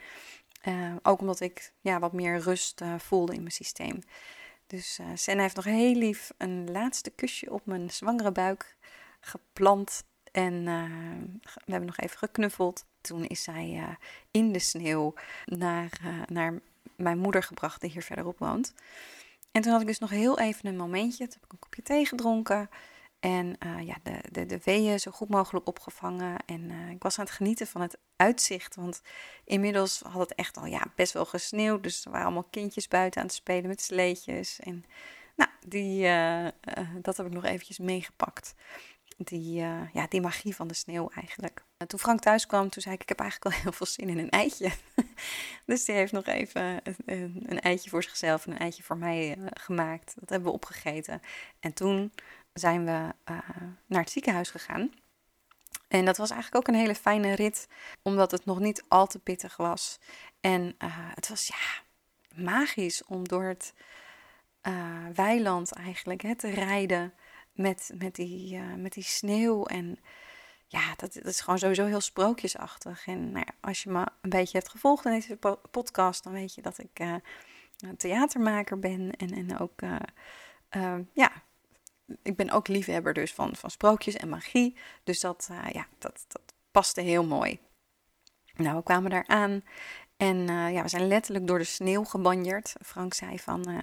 Uh, 0.69 0.95
ook 1.03 1.21
omdat 1.21 1.41
ik 1.41 1.73
ja, 1.81 1.99
wat 1.99 2.13
meer 2.13 2.39
rust 2.39 2.81
uh, 2.81 2.99
voelde 2.99 3.33
in 3.33 3.41
mijn 3.41 3.53
systeem. 3.53 3.99
Dus 4.67 5.01
Senna 5.15 5.43
heeft 5.43 5.57
nog 5.57 5.65
heel 5.65 5.95
lief 5.95 6.33
een 6.39 6.71
laatste 6.71 7.11
kusje 7.11 7.53
op 7.53 7.67
mijn 7.67 7.91
zwangere 7.91 8.33
buik 8.33 8.77
geplant. 9.21 10.05
En 10.33 10.65
we 11.43 11.71
hebben 11.71 11.87
nog 11.87 11.99
even 11.99 12.19
geknuffeld. 12.19 12.85
Toen 13.01 13.25
is 13.27 13.43
zij 13.43 13.97
in 14.31 14.53
de 14.53 14.59
sneeuw 14.59 15.15
naar, 15.45 15.91
naar 16.27 16.61
mijn 16.97 17.19
moeder 17.19 17.43
gebracht, 17.43 17.81
die 17.81 17.91
hier 17.91 18.03
verderop 18.03 18.39
woont. 18.39 18.75
En 19.51 19.63
toen 19.63 19.73
had 19.73 19.81
ik 19.81 19.87
dus 19.87 19.99
nog 19.99 20.11
heel 20.11 20.39
even 20.39 20.69
een 20.69 20.77
momentje. 20.77 21.25
Toen 21.25 21.37
heb 21.41 21.45
ik 21.45 21.53
een 21.53 21.59
kopje 21.59 21.83
thee 21.83 22.07
gedronken. 22.07 22.69
En 23.23 23.57
uh, 23.67 23.87
ja, 23.87 23.97
de, 24.03 24.19
de, 24.31 24.47
de 24.47 24.61
weeën 24.65 25.01
zo 25.01 25.11
goed 25.11 25.29
mogelijk 25.29 25.67
opgevangen. 25.67 26.37
En 26.47 26.71
uh, 26.71 26.91
ik 26.91 27.03
was 27.03 27.19
aan 27.19 27.25
het 27.25 27.35
genieten 27.35 27.67
van 27.67 27.81
het 27.81 27.99
uitzicht. 28.17 28.75
Want 28.75 29.03
inmiddels 29.45 30.01
had 30.01 30.21
het 30.21 30.35
echt 30.35 30.57
al 30.57 30.67
ja, 30.67 30.93
best 30.97 31.13
wel 31.13 31.25
gesneeuwd. 31.25 31.83
Dus 31.83 32.05
er 32.05 32.11
waren 32.11 32.27
allemaal 32.27 32.49
kindjes 32.51 32.89
buiten 32.89 33.21
aan 33.21 33.27
het 33.27 33.37
spelen 33.37 33.69
met 33.69 33.81
sleetjes. 33.81 34.61
En 34.61 34.85
nou, 35.37 35.51
die, 35.67 36.05
uh, 36.05 36.47
dat 37.03 37.17
heb 37.17 37.27
ik 37.27 37.33
nog 37.33 37.45
eventjes 37.45 37.79
meegepakt. 37.79 38.55
Die, 39.17 39.55
ja, 39.93 40.07
die 40.09 40.21
magie 40.21 40.55
van 40.55 40.69
de 40.69 40.75
sneeuw 40.75 41.11
eigenlijk. 41.15 41.65
toen 41.87 41.99
Frank 41.99 42.21
thuis 42.21 42.47
kwam, 42.47 42.69
toen 42.69 42.83
zei 42.83 42.95
ik, 42.95 43.03
ik 43.03 43.09
heb 43.09 43.21
eigenlijk 43.21 43.55
wel 43.55 43.63
heel 43.63 43.73
veel 43.73 43.87
zin 43.87 44.09
in 44.09 44.19
een 44.19 44.31
eitje. 44.31 44.71
dus 45.67 45.85
die 45.85 45.95
heeft 45.95 46.13
nog 46.13 46.27
even 46.27 46.81
een, 47.05 47.45
een, 47.47 47.61
eitje 47.61 47.91
voor 47.91 48.03
zichzelf 48.03 48.47
en 48.47 48.53
een 48.53 48.59
eitje 48.59 48.83
voor 48.83 48.97
mij 48.97 49.39
gemaakt. 49.53 50.15
Dat 50.19 50.29
hebben 50.29 50.49
we 50.49 50.55
opgegeten. 50.55 51.21
En 51.61 51.73
toen 51.73 52.13
zijn 52.53 52.85
we 52.85 53.15
uh, 53.31 53.39
naar 53.87 54.01
het 54.01 54.11
ziekenhuis 54.11 54.51
gegaan. 54.51 54.91
En 55.89 56.05
dat 56.05 56.17
was 56.17 56.31
eigenlijk 56.31 56.69
ook 56.69 56.75
een 56.75 56.81
hele 56.81 56.95
fijne 56.95 57.35
rit, 57.35 57.69
omdat 58.03 58.31
het 58.31 58.45
nog 58.45 58.59
niet 58.59 58.85
al 58.89 59.07
te 59.07 59.19
pittig 59.19 59.57
was. 59.57 59.99
En 60.41 60.63
uh, 60.63 60.97
het 61.15 61.29
was 61.29 61.47
ja 61.47 61.83
magisch 62.43 63.05
om 63.05 63.29
door 63.29 63.45
het 63.45 63.75
weiland 65.15 65.73
eigenlijk 65.73 66.23
hè, 66.23 66.37
te 66.37 66.51
rijden 66.51 67.15
met, 67.53 67.91
met, 67.99 68.15
die, 68.15 68.59
met 68.59 68.93
die 68.93 69.03
sneeuw. 69.03 69.65
En 69.65 69.99
ja, 70.67 70.95
dat, 70.97 71.13
dat, 71.13 71.25
is 71.25 71.41
gewoon 71.41 71.59
sowieso 71.59 71.85
heel 71.85 72.01
sprookjesachtig. 72.01 73.07
En 73.07 73.33
nou 73.33 73.45
ja, 73.47 73.55
als 73.61 73.83
je 73.83 73.91
me 73.91 74.07
een 74.21 74.31
beetje 74.31 74.59
hebt 74.59 74.71
gevolgd 74.71 75.05
in 75.05 75.13
deze 75.13 75.39
podcast, 75.71 76.25
dan 76.25 76.33
weet 76.33 76.55
je 76.55 76.63
dat 76.63 76.79
ik 76.79 77.21
theatermaker 77.97 78.79
ben. 78.79 79.11
En, 79.11 79.31
en 79.31 79.59
ook, 79.59 79.81
ja, 81.13 81.43
ik 82.23 82.37
ben 82.37 82.51
ook 82.51 82.69
liefhebber 82.69 83.13
dus 83.13 83.33
van, 83.33 83.57
van 83.57 83.71
sprookjes 83.71 84.17
en 84.17 84.29
magie. 84.29 84.77
Dus 85.05 85.21
dat, 85.21 85.49
ja, 85.73 85.87
dat, 85.99 86.25
dat 86.29 86.43
paste 86.71 87.01
heel 87.01 87.25
mooi. 87.25 87.61
Nou, 88.57 88.77
we 88.77 88.83
kwamen 88.83 89.11
daar 89.11 89.27
aan 89.27 89.63
en 90.23 90.37
uh, 90.37 90.73
ja, 90.73 90.83
we 90.83 90.89
zijn 90.89 91.07
letterlijk 91.07 91.47
door 91.47 91.59
de 91.59 91.65
sneeuw 91.65 92.05
gebanjerd. 92.05 92.75
Frank 92.85 93.15
zei 93.15 93.39
van, 93.39 93.71
uh, 93.71 93.79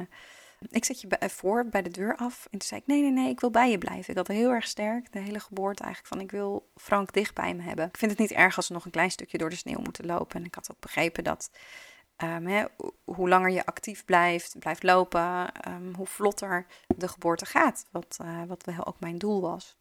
ik 0.70 0.86
zet 0.86 1.02
je 1.02 1.08
voor 1.20 1.66
bij 1.66 1.82
de 1.82 1.90
deur 1.90 2.16
af. 2.16 2.44
En 2.52 2.60
toen 2.60 2.68
zei 2.68 2.82
ik, 2.82 2.88
nee, 2.88 3.02
nee, 3.02 3.12
nee, 3.12 3.30
ik 3.30 3.40
wil 3.40 3.52
bij 3.52 3.72
je 3.72 3.78
blijven. 3.78 4.10
Ik 4.10 4.18
had 4.18 4.28
heel 4.28 4.52
erg 4.52 4.68
sterk 4.68 5.12
de 5.12 5.20
hele 5.20 5.40
geboorte 5.40 5.84
eigenlijk 5.84 6.14
van, 6.14 6.24
ik 6.24 6.32
wil 6.32 6.72
Frank 6.76 7.14
dicht 7.14 7.34
bij 7.34 7.54
me 7.54 7.62
hebben. 7.62 7.86
Ik 7.86 7.98
vind 7.98 8.12
het 8.12 8.20
niet 8.20 8.32
erg 8.32 8.56
als 8.56 8.68
we 8.68 8.74
nog 8.74 8.86
een 8.86 8.92
klein 8.92 9.12
stukje 9.12 9.38
door 9.38 9.50
de 9.50 9.56
sneeuw 9.56 9.80
moeten 9.80 10.06
lopen. 10.06 10.40
En 10.40 10.46
ik 10.46 10.56
had 10.56 10.72
ook 10.72 10.80
begrepen 10.80 11.24
dat 11.24 11.52
hè, 12.28 12.66
hoe 13.04 13.30
langer 13.30 13.50
je 13.50 13.66
actief 13.66 14.06
blijft, 14.06 14.60
blijft 14.60 14.84
lopen, 14.84 15.52
um, 15.68 15.94
hoe 15.96 16.08
vlotter 16.08 16.66
de 16.88 17.08
geboorte 17.08 17.46
gaat. 17.46 17.86
Wat, 17.92 18.18
uh, 18.22 18.44
wat 18.48 18.64
wel 18.64 18.86
ook 18.86 19.00
mijn 19.00 19.18
doel 19.18 19.42
was. 19.42 19.78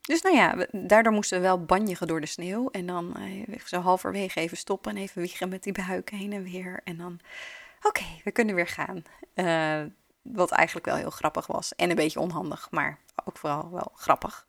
Dus 0.00 0.22
nou 0.22 0.36
ja, 0.36 0.66
daardoor 0.70 1.12
moesten 1.12 1.38
we 1.38 1.44
wel 1.44 1.64
banjeren 1.64 2.06
door 2.06 2.20
de 2.20 2.26
sneeuw. 2.26 2.68
En 2.70 2.86
dan 2.86 3.16
eh, 3.16 3.58
zo 3.64 3.80
halverwege 3.80 4.40
even 4.40 4.56
stoppen 4.56 4.90
en 4.90 5.02
even 5.02 5.20
wiegen 5.20 5.48
met 5.48 5.62
die 5.62 5.72
buik 5.86 6.10
heen 6.10 6.32
en 6.32 6.42
weer. 6.42 6.80
En 6.84 6.96
dan, 6.96 7.20
oké, 7.82 8.04
we 8.24 8.30
kunnen 8.30 8.54
weer 8.54 8.66
gaan. 8.66 9.02
Uh, 9.34 9.82
wat 10.22 10.50
eigenlijk 10.50 10.86
wel 10.86 10.96
heel 10.96 11.10
grappig 11.10 11.46
was. 11.46 11.74
En 11.74 11.90
een 11.90 11.96
beetje 11.96 12.20
onhandig, 12.20 12.70
maar 12.70 12.98
ook 13.24 13.38
vooral 13.38 13.70
wel 13.70 13.92
grappig. 13.94 14.46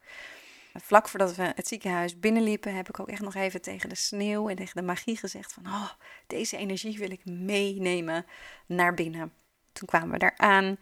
Vlak 0.74 1.10
voordat 1.10 1.36
we 1.36 1.52
het 1.56 1.68
ziekenhuis 1.68 2.20
binnenliepen, 2.20 2.76
heb 2.76 2.90
ik 2.90 3.00
ook 3.00 3.10
echt 3.10 3.22
nog 3.22 3.36
even 3.36 3.62
tegen 3.62 3.90
de 3.90 3.96
sneeuw 3.96 4.50
en 4.50 4.56
tegen 4.56 4.76
de 4.76 4.82
magie 4.82 5.18
gezegd 5.18 5.54
van, 5.54 5.66
oh, 5.66 5.90
deze 6.28 6.58
energie 6.58 6.98
wil 6.98 7.12
ik 7.12 7.26
meenemen 7.26 8.26
naar 8.66 8.94
binnen. 8.94 9.34
Toen 9.72 9.88
kwamen 9.88 10.12
we 10.12 10.18
daar 10.18 10.38
aan 10.38 10.78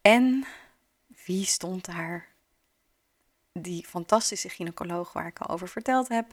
en 0.00 0.46
wie 1.24 1.44
stond 1.44 1.84
daar? 1.84 2.34
die 3.62 3.86
fantastische 3.86 4.48
gynaecoloog 4.48 5.12
waar 5.12 5.26
ik 5.26 5.38
al 5.38 5.48
over 5.48 5.68
verteld 5.68 6.08
heb. 6.08 6.26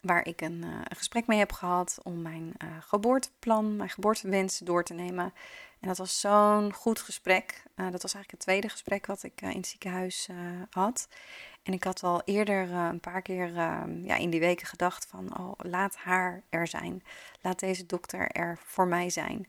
Waar 0.00 0.26
ik 0.26 0.40
een, 0.40 0.62
een 0.62 0.96
gesprek 0.96 1.26
mee 1.26 1.38
heb 1.38 1.52
gehad 1.52 1.98
om 2.02 2.22
mijn 2.22 2.54
uh, 2.64 2.68
geboorteplan, 2.80 3.76
mijn 3.76 3.90
geboortewens 3.90 4.58
door 4.58 4.84
te 4.84 4.94
nemen. 4.94 5.32
En 5.80 5.88
dat 5.88 5.98
was 5.98 6.20
zo'n 6.20 6.72
goed 6.72 7.00
gesprek. 7.00 7.62
Uh, 7.76 7.90
dat 7.90 8.02
was 8.02 8.14
eigenlijk 8.14 8.30
het 8.30 8.40
tweede 8.40 8.68
gesprek 8.68 9.06
wat 9.06 9.22
ik 9.22 9.40
in 9.40 9.48
het 9.48 9.66
ziekenhuis 9.66 10.28
had. 10.70 11.08
En 11.64 11.72
ik 11.72 11.84
had 11.84 12.02
al 12.02 12.22
eerder 12.24 12.70
een 12.72 13.00
paar 13.00 13.22
keer 13.22 13.52
ja, 14.02 14.16
in 14.16 14.30
die 14.30 14.40
weken 14.40 14.66
gedacht 14.66 15.06
van, 15.06 15.38
oh, 15.38 15.52
laat 15.56 15.96
haar 15.96 16.42
er 16.48 16.66
zijn. 16.66 17.02
Laat 17.40 17.58
deze 17.58 17.86
dokter 17.86 18.28
er 18.30 18.58
voor 18.64 18.86
mij 18.86 19.10
zijn. 19.10 19.48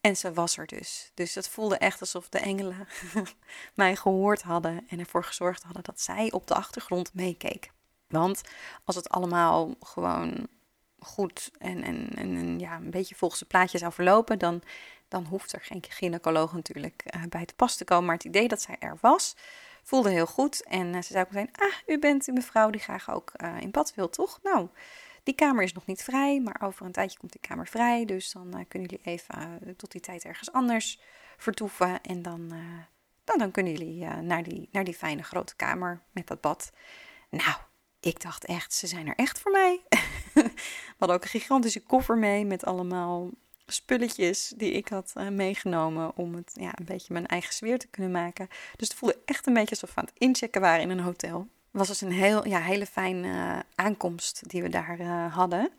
En 0.00 0.16
ze 0.16 0.32
was 0.32 0.56
er 0.56 0.66
dus. 0.66 1.10
Dus 1.14 1.34
het 1.34 1.48
voelde 1.48 1.76
echt 1.76 2.00
alsof 2.00 2.28
de 2.28 2.38
engelen 2.38 2.88
mij 3.74 3.96
gehoord 3.96 4.42
hadden 4.42 4.86
en 4.88 4.98
ervoor 4.98 5.24
gezorgd 5.24 5.62
hadden 5.62 5.82
dat 5.82 6.00
zij 6.00 6.32
op 6.32 6.46
de 6.46 6.54
achtergrond 6.54 7.14
meekeek. 7.14 7.70
Want 8.08 8.42
als 8.84 8.96
het 8.96 9.08
allemaal 9.08 9.74
gewoon 9.80 10.48
goed 10.98 11.50
en, 11.58 11.82
en, 11.82 12.08
en, 12.14 12.58
ja, 12.58 12.76
een 12.76 12.90
beetje 12.90 13.14
volgens 13.14 13.40
het 13.40 13.48
plaatje 13.48 13.78
zou 13.78 13.92
verlopen, 13.92 14.38
dan, 14.38 14.62
dan 15.08 15.24
hoeft 15.24 15.52
er 15.52 15.60
geen 15.60 15.84
gynaecoloog 15.88 16.52
natuurlijk 16.52 17.02
uh, 17.16 17.22
bij 17.28 17.44
te 17.44 17.54
pas 17.54 17.76
te 17.76 17.84
komen. 17.84 18.04
Maar 18.04 18.14
het 18.14 18.24
idee 18.24 18.48
dat 18.48 18.62
zij 18.62 18.76
er 18.78 18.98
was, 19.00 19.36
voelde 19.86 20.10
heel 20.10 20.26
goed. 20.26 20.62
En 20.64 20.86
uh, 20.86 20.94
ze 20.94 21.12
zei 21.12 21.24
ook 21.24 21.30
meteen, 21.30 21.54
ah, 21.54 21.74
u 21.86 21.98
bent 21.98 22.24
die 22.24 22.34
mevrouw 22.34 22.70
die 22.70 22.80
graag 22.80 23.10
ook 23.10 23.32
uh, 23.36 23.60
in 23.60 23.70
bad 23.70 23.94
wil, 23.94 24.08
toch? 24.08 24.38
Nou, 24.42 24.68
die 25.22 25.34
kamer 25.34 25.62
is 25.62 25.72
nog 25.72 25.86
niet 25.86 26.02
vrij, 26.02 26.40
maar 26.40 26.62
over 26.62 26.86
een 26.86 26.92
tijdje 26.92 27.18
komt 27.18 27.32
die 27.32 27.40
kamer 27.40 27.66
vrij. 27.66 28.04
Dus 28.04 28.32
dan 28.32 28.46
uh, 28.46 28.64
kunnen 28.68 28.88
jullie 28.88 29.04
even 29.04 29.60
tot 29.76 29.92
die 29.92 30.00
tijd 30.00 30.24
ergens 30.24 30.52
anders 30.52 31.00
vertoeven. 31.36 32.00
En 32.00 32.22
dan, 32.22 32.54
dan, 33.24 33.38
dan, 33.38 33.50
kunnen 33.50 33.72
jullie 33.72 34.06
naar, 34.06 34.42
die, 34.42 34.68
naar 34.72 34.84
die 34.84 34.94
fijne 34.94 35.22
grote 35.22 35.56
kamer 35.56 36.02
met 36.12 36.26
dat 36.26 36.40
bad. 36.40 36.72
Nou, 37.30 37.56
ik 38.00 38.22
dacht 38.22 38.44
echt, 38.44 38.72
ze 38.72 38.86
zijn 38.86 39.06
er 39.06 39.16
echt 39.16 39.38
voor 39.38 39.52
mij. 39.52 39.80
We 40.34 40.94
hadden 40.98 41.16
ook 41.16 41.22
een 41.22 41.30
gigantische 41.30 41.82
koffer 41.82 42.18
mee 42.18 42.44
met 42.44 42.64
allemaal 42.64 43.30
spulletjes 43.66 44.52
die 44.56 44.72
ik 44.72 44.88
had 44.88 45.14
meegenomen 45.30 46.16
om 46.16 46.34
het 46.34 46.50
ja, 46.54 46.72
een 46.74 46.84
beetje 46.84 47.12
mijn 47.12 47.26
eigen 47.26 47.54
sfeer 47.54 47.78
te 47.78 47.86
kunnen 47.86 48.10
maken. 48.10 48.48
Dus 48.76 48.88
het 48.88 48.96
voelde 48.96 49.18
echt 49.24 49.46
een 49.46 49.54
beetje 49.54 49.70
alsof 49.70 49.94
we 49.94 50.00
aan 50.00 50.06
het 50.06 50.18
inchecken 50.18 50.60
waren 50.60 50.82
in 50.82 50.90
een 50.90 51.00
hotel 51.00 51.48
was 51.76 51.88
dus 51.88 52.00
een 52.00 52.12
heel, 52.12 52.46
ja, 52.46 52.60
hele 52.60 52.86
fijne 52.86 53.28
uh, 53.28 53.58
aankomst 53.74 54.48
die 54.48 54.62
we 54.62 54.68
daar 54.68 55.00
uh, 55.00 55.34
hadden. 55.34 55.70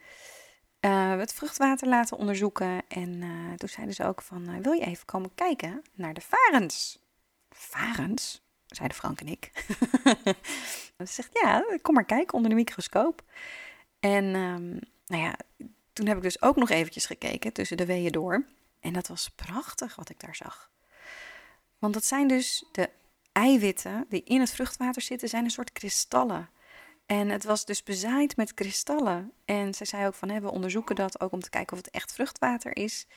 We 0.80 1.24
het 1.24 1.34
vruchtwater 1.34 1.88
laten 1.88 2.18
onderzoeken 2.18 2.82
en 2.88 3.24
toen 3.56 3.70
zeiden 3.70 3.96
ze 3.96 4.04
ook 4.04 4.22
van, 4.22 4.62
wil 4.62 4.72
je 4.72 4.86
even 4.86 5.06
komen 5.06 5.36
kijken 5.36 5.82
naar 5.94 6.14
de 6.14 6.22
varens? 6.22 7.00
Varens? 7.50 8.42
Zeiden 8.66 8.98
Frank 8.98 9.20
en 9.20 9.28
ik. 9.28 9.52
ze 10.98 11.06
zegt, 11.06 11.30
ja, 11.42 11.66
kom 11.82 11.94
maar 11.94 12.06
kijken 12.06 12.34
onder 12.34 12.50
de 12.50 12.56
microscoop. 12.56 13.24
En 14.00 14.24
um, 14.36 14.80
nou 15.06 15.24
ja, 15.24 15.36
toen 15.98 16.08
heb 16.08 16.18
ik 16.18 16.24
dus 16.24 16.42
ook 16.42 16.56
nog 16.56 16.70
eventjes 16.70 17.06
gekeken 17.06 17.54
tussen 17.54 17.78
de 17.78 17.86
weeën 17.86 18.12
door. 18.12 18.46
En 18.80 18.94
dat 18.94 19.08
was 19.08 19.30
prachtig 19.36 19.96
wat 19.96 20.10
ik 20.10 20.20
daar 20.20 20.36
zag. 20.36 20.70
Want 21.80 21.94
dat 21.94 22.06
zijn 22.06 22.28
dus 22.28 22.66
de 22.72 22.90
eiwitten 23.32 24.06
die 24.10 24.24
in 24.24 24.40
het 24.40 24.52
vruchtwater 24.52 25.02
zitten, 25.02 25.30
zijn 25.30 25.44
een 25.44 25.52
soort 25.52 25.72
kristallen. 25.72 26.50
En 27.06 27.30
het 27.30 27.44
was 27.44 27.66
dus 27.66 27.84
bezaaid 27.84 28.36
met 28.36 28.54
kristallen. 28.54 29.32
En 29.46 29.74
zij 29.74 29.86
zei 29.86 30.08
ook 30.08 30.14
van, 30.14 30.42
we 30.42 30.52
onderzoeken 30.52 30.96
dat 30.96 31.22
ook 31.22 31.32
om 31.32 31.40
te 31.40 31.50
kijken 31.50 31.78
of 31.78 31.84
het 31.84 31.94
echt 31.94 32.14
vruchtwater 32.14 32.78
is. 32.78 33.08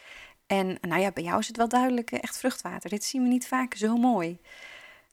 En 0.46 0.78
nou 0.80 1.00
ja, 1.00 1.10
bij 1.10 1.22
jou 1.22 1.38
is 1.38 1.46
het 1.46 1.56
wel 1.56 1.68
duidelijk 1.68 2.10
echt 2.10 2.38
vruchtwater. 2.38 2.90
Dit 2.90 3.04
zien 3.04 3.22
we 3.22 3.28
niet 3.28 3.46
vaak 3.46 3.74
zo 3.74 3.96
mooi. 3.96 4.38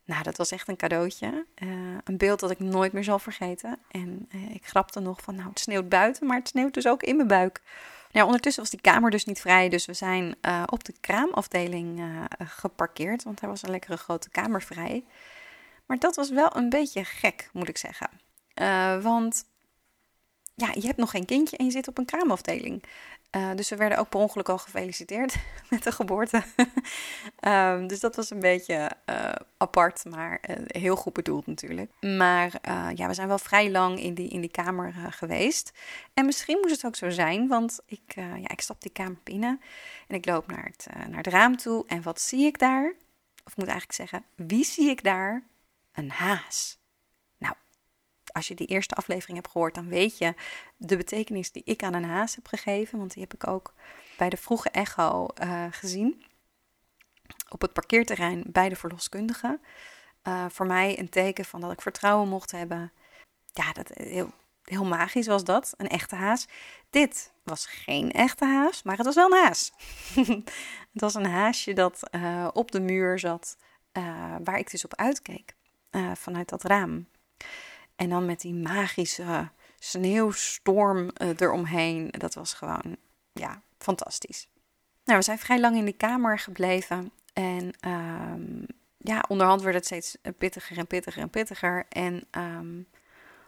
Nou, 0.08 0.24
dat 0.24 0.38
was 0.38 0.52
echt 0.52 0.68
een 0.68 0.76
cadeautje. 0.76 1.46
Uh, 1.64 1.70
een 2.04 2.18
beeld 2.18 2.40
dat 2.40 2.52
ik 2.52 2.60
nooit 2.60 2.94
meer 2.94 3.04
zal 3.04 3.20
vergeten. 3.20 3.80
En 3.92 4.30
uh, 4.36 4.56
ik 4.56 4.66
grapte 4.68 5.00
nog 5.00 5.22
van, 5.22 5.36
nou, 5.36 5.50
het 5.50 5.60
sneeuwt 5.60 5.90
buiten, 5.90 6.28
maar 6.28 6.38
het 6.38 6.48
sneeuwt 6.48 6.74
dus 6.74 6.88
ook 6.88 7.04
in 7.04 7.16
mijn 7.16 7.28
buik. 7.28 7.62
Ja, 8.12 8.26
ondertussen 8.26 8.62
was 8.62 8.72
die 8.72 8.82
kamer 8.82 9.12
dus 9.12 9.26
niet 9.26 9.42
vrij, 9.42 9.70
dus 9.70 9.86
we 9.86 9.94
zijn 9.94 10.36
uh, 10.42 10.64
op 10.66 10.84
de 10.84 10.94
kraamafdeling 11.02 12.02
geparkeerd, 12.38 13.24
want 13.24 13.42
er 13.42 13.48
was 13.48 13.62
een 13.62 13.70
lekkere 13.70 13.98
grote 13.98 14.30
kamer 14.30 14.62
vrij. 14.62 15.04
Maar 15.86 16.00
dat 16.00 16.16
was 16.16 16.30
wel 16.30 16.56
een 16.56 16.70
beetje 16.70 17.04
gek, 17.04 17.50
moet 17.54 17.70
ik 17.70 17.78
zeggen. 17.78 18.10
Want 19.02 19.46
ja, 20.56 20.70
je 20.74 20.86
hebt 20.86 20.98
nog 20.98 21.10
geen 21.10 21.26
kindje 21.26 21.58
en 21.58 21.66
je 21.66 21.72
zit 21.72 21.88
op 21.88 21.98
een 21.98 22.06
kraamafdeling. 22.06 22.84
Uh, 23.36 23.56
dus 23.56 23.70
we 23.70 23.76
werden 23.76 23.98
ook 23.98 24.10
per 24.10 24.20
ongeluk 24.20 24.50
al 24.50 24.58
gefeliciteerd 24.58 25.36
met 25.70 25.84
de 25.84 25.92
geboorte. 25.92 26.44
um, 27.42 27.88
dus 27.92 28.00
dat 28.00 28.16
was 28.16 28.30
een 28.30 28.40
beetje 28.40 28.92
uh, 29.10 29.32
apart, 29.58 30.06
maar 30.06 30.40
uh, 30.50 30.56
heel 30.68 30.96
goed 30.96 31.14
bedoeld 31.14 31.48
natuurlijk. 31.48 31.92
Maar 32.02 32.52
ja, 32.96 33.08
we 33.08 33.14
zijn 33.14 33.28
wel 33.28 33.38
vrij 33.38 33.72
lang 33.72 34.00
in 34.00 34.14
die, 34.14 34.30
in 34.30 34.42
die 34.42 34.52
kamer 34.52 34.94
geweest. 35.10 35.72
En 36.14 36.26
misschien 36.26 36.58
moest 36.62 36.76
het 36.76 36.86
ook 36.86 36.96
zo 36.96 37.10
zijn, 37.10 37.48
want 37.48 37.80
ik, 37.86 38.14
ja, 38.16 38.48
ik 38.48 38.62
stap 38.62 38.82
die 38.82 38.92
kamer 38.92 39.18
binnen 39.24 39.62
en 40.08 40.16
ik 40.16 40.26
loop 40.26 40.48
naar 40.48 40.66
het, 40.66 40.88
naar 41.10 41.18
het 41.18 41.28
raam 41.28 41.58
toe. 41.58 41.84
En 41.88 42.02
wat 42.02 42.22
zie 42.22 42.46
ik 42.46 42.60
daar? 42.60 42.94
Of 43.46 43.52
ik 43.52 43.58
moet 43.58 43.68
eigenlijk 43.68 43.94
zeggen, 43.94 44.24
wie 44.36 44.66
zie 44.66 44.90
ik 44.90 45.04
daar? 45.04 45.44
Een 45.92 46.12
haas 46.12 46.77
als 48.38 48.48
je 48.48 48.56
die 48.56 48.68
eerste 48.68 48.96
aflevering 48.96 49.38
hebt 49.38 49.52
gehoord, 49.52 49.76
dan 49.76 49.88
weet 49.88 50.18
je 50.18 50.34
de 50.78 50.98
betekenis 50.98 51.52
die 51.52 51.62
ik 51.66 51.84
aan 51.84 51.94
een 51.94 52.04
haas 52.04 52.36
heb 52.36 52.48
gegeven. 52.48 52.98
Want 53.00 53.14
die 53.14 53.22
heb 53.22 53.34
ik 53.34 53.48
ook 53.48 53.74
bij 54.18 54.30
de 54.30 54.38
vroege 54.38 54.70
echo 54.70 55.28
uh, 55.44 55.66
gezien. 55.72 56.24
Op 57.50 57.62
het 57.62 57.74
parkeerterrein 57.74 58.44
bij 58.48 58.70
de 58.70 58.76
verloskundige. 58.76 59.60
Uh, 60.24 60.46
voor 60.50 60.66
mij 60.66 61.00
een 61.00 61.10
teken 61.10 61.46
van 61.46 61.62
dat 61.62 61.72
ik 61.72 61.82
vertrouwen 61.82 62.28
mocht 62.28 62.52
hebben. 62.52 62.92
Ja, 63.46 63.74
dat, 63.74 63.90
heel, 63.94 64.32
heel 64.64 64.86
magisch 64.86 65.28
was 65.28 65.44
dat. 65.44 65.74
Een 65.78 65.90
echte 65.90 66.16
haas. 66.16 66.48
Dit 66.90 67.34
was 67.44 67.66
geen 67.66 68.12
echte 68.12 68.46
haas, 68.46 68.84
maar 68.84 68.98
het 68.98 69.06
was 69.06 69.16
wel 69.16 69.32
een 69.32 69.44
haas. 69.44 69.72
het 70.94 71.02
was 71.02 71.14
een 71.14 71.26
haasje 71.26 71.74
dat 71.74 72.10
op 72.54 72.72
de 72.72 72.80
muur 72.80 73.20
zat, 73.20 73.58
waar 74.44 74.58
ik 74.58 74.72
dus 74.72 74.86
op 74.86 74.96
uitkeek. 74.96 75.56
vanuit 76.14 76.50
dat 76.50 76.64
raam. 76.64 77.08
En 77.98 78.10
dan 78.10 78.26
met 78.26 78.42
die 78.42 78.54
magische 78.54 79.50
sneeuwstorm 79.80 81.12
uh, 81.22 81.30
eromheen. 81.38 82.10
Dat 82.18 82.34
was 82.34 82.54
gewoon, 82.54 82.98
ja, 83.32 83.62
fantastisch. 83.78 84.48
Nou, 85.04 85.20
we 85.20 85.26
zijn 85.26 85.40
vrij 85.40 85.60
lang 85.60 85.76
in 85.76 85.86
die 85.86 85.98
kamer 85.98 86.40
gebleven. 86.40 87.12
En 87.34 87.74
um, 87.88 88.66
ja, 88.98 89.24
onderhand 89.28 89.62
werd 89.62 89.76
het 89.76 89.86
steeds 89.86 90.18
pittiger 90.38 90.78
en 90.78 90.88
pittiger 90.88 91.22
en 91.22 91.30
pittiger. 91.30 91.86
En 91.90 92.14
um, 92.32 92.88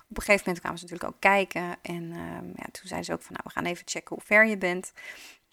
op 0.09 0.17
een 0.17 0.23
gegeven 0.23 0.43
moment 0.45 0.59
kwamen 0.59 0.79
ze 0.79 0.85
natuurlijk 0.85 1.13
ook 1.13 1.21
kijken. 1.21 1.75
En 1.81 2.03
um, 2.03 2.53
ja, 2.55 2.65
toen 2.71 2.87
zeiden 2.87 3.05
ze 3.05 3.13
ook 3.13 3.21
van, 3.21 3.33
nou, 3.33 3.43
we 3.43 3.49
gaan 3.49 3.65
even 3.65 3.87
checken 3.87 4.15
hoe 4.15 4.25
ver 4.25 4.45
je 4.45 4.57
bent. 4.57 4.91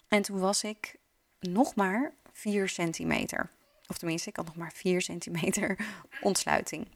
En 0.07 0.21
toen 0.21 0.39
was 0.39 0.63
ik 0.63 0.95
nog 1.39 1.75
maar 1.75 2.13
4 2.31 2.69
centimeter. 2.69 3.49
Of 3.87 3.97
tenminste, 3.97 4.29
ik 4.29 4.35
had 4.35 4.45
nog 4.45 4.55
maar 4.55 4.71
4 4.73 5.01
centimeter 5.01 5.77
ontsluiting. 6.21 6.87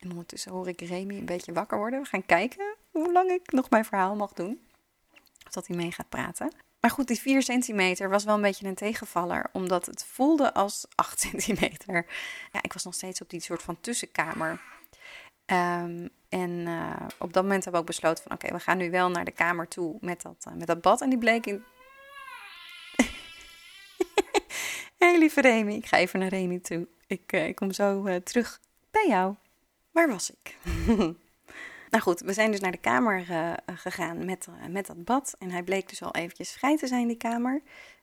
En 0.00 0.10
ondertussen 0.10 0.52
hoor 0.52 0.68
ik 0.68 0.80
Remy 0.80 1.18
een 1.18 1.24
beetje 1.24 1.52
wakker 1.52 1.78
worden. 1.78 2.02
We 2.02 2.08
gaan 2.08 2.26
kijken 2.26 2.76
hoe 2.90 3.12
lang 3.12 3.30
ik 3.30 3.52
nog 3.52 3.70
mijn 3.70 3.84
verhaal 3.84 4.16
mag 4.16 4.32
doen. 4.32 4.60
Of 5.46 5.52
dat 5.52 5.66
hij 5.66 5.76
mee 5.76 5.92
gaat 5.92 6.08
praten. 6.08 6.52
Maar 6.80 6.90
goed, 6.90 7.08
die 7.08 7.20
4 7.20 7.42
centimeter 7.42 8.08
was 8.08 8.24
wel 8.24 8.34
een 8.34 8.42
beetje 8.42 8.66
een 8.66 8.74
tegenvaller, 8.74 9.50
omdat 9.52 9.86
het 9.86 10.04
voelde 10.04 10.54
als 10.54 10.86
8 10.94 11.20
centimeter. 11.30 12.06
Ja, 12.52 12.62
ik 12.62 12.72
was 12.72 12.84
nog 12.84 12.94
steeds 12.94 13.20
op 13.20 13.30
die 13.30 13.40
soort 13.40 13.62
van 13.62 13.80
tussenkamer. 13.80 14.60
Um, 15.46 16.08
en 16.28 16.50
uh, 16.50 16.96
op 17.18 17.32
dat 17.32 17.42
moment 17.42 17.64
hebben 17.64 17.72
we 17.72 17.78
ook 17.78 17.86
besloten 17.86 18.22
van 18.22 18.32
oké, 18.32 18.52
we 18.52 18.60
gaan 18.60 18.76
nu 18.76 18.90
wel 18.90 19.10
naar 19.10 19.24
de 19.24 19.30
kamer 19.30 19.68
toe 19.68 19.96
met 20.00 20.22
dat, 20.22 20.44
uh, 20.48 20.54
met 20.54 20.66
dat 20.66 20.80
bad. 20.80 21.00
En 21.00 21.08
die 21.08 21.18
bleek 21.18 21.46
in... 21.46 21.64
hey 24.98 25.18
lieve 25.18 25.40
Remy, 25.40 25.74
ik 25.74 25.86
ga 25.86 25.96
even 25.96 26.18
naar 26.18 26.28
Remy 26.28 26.58
toe. 26.58 26.88
Ik, 27.06 27.32
uh, 27.32 27.46
ik 27.46 27.54
kom 27.54 27.72
zo 27.72 28.20
terug 28.22 28.60
bij 28.90 29.08
jou. 29.08 29.34
Waar 29.90 30.08
was 30.08 30.30
ik? 30.30 30.56
nou 31.90 32.02
goed, 32.02 32.20
we 32.20 32.32
zijn 32.32 32.50
dus 32.50 32.60
naar 32.60 32.70
de 32.70 32.78
kamer 32.78 33.24
gegaan 33.66 34.24
met, 34.24 34.46
met 34.68 34.86
dat 34.86 35.04
bad. 35.04 35.34
En 35.38 35.50
hij 35.50 35.62
bleek 35.62 35.88
dus 35.88 36.02
al 36.02 36.14
eventjes 36.14 36.52
vrij 36.52 36.76
te 36.76 36.86
zijn, 36.86 37.06
die 37.06 37.16
kamer. 37.16 37.62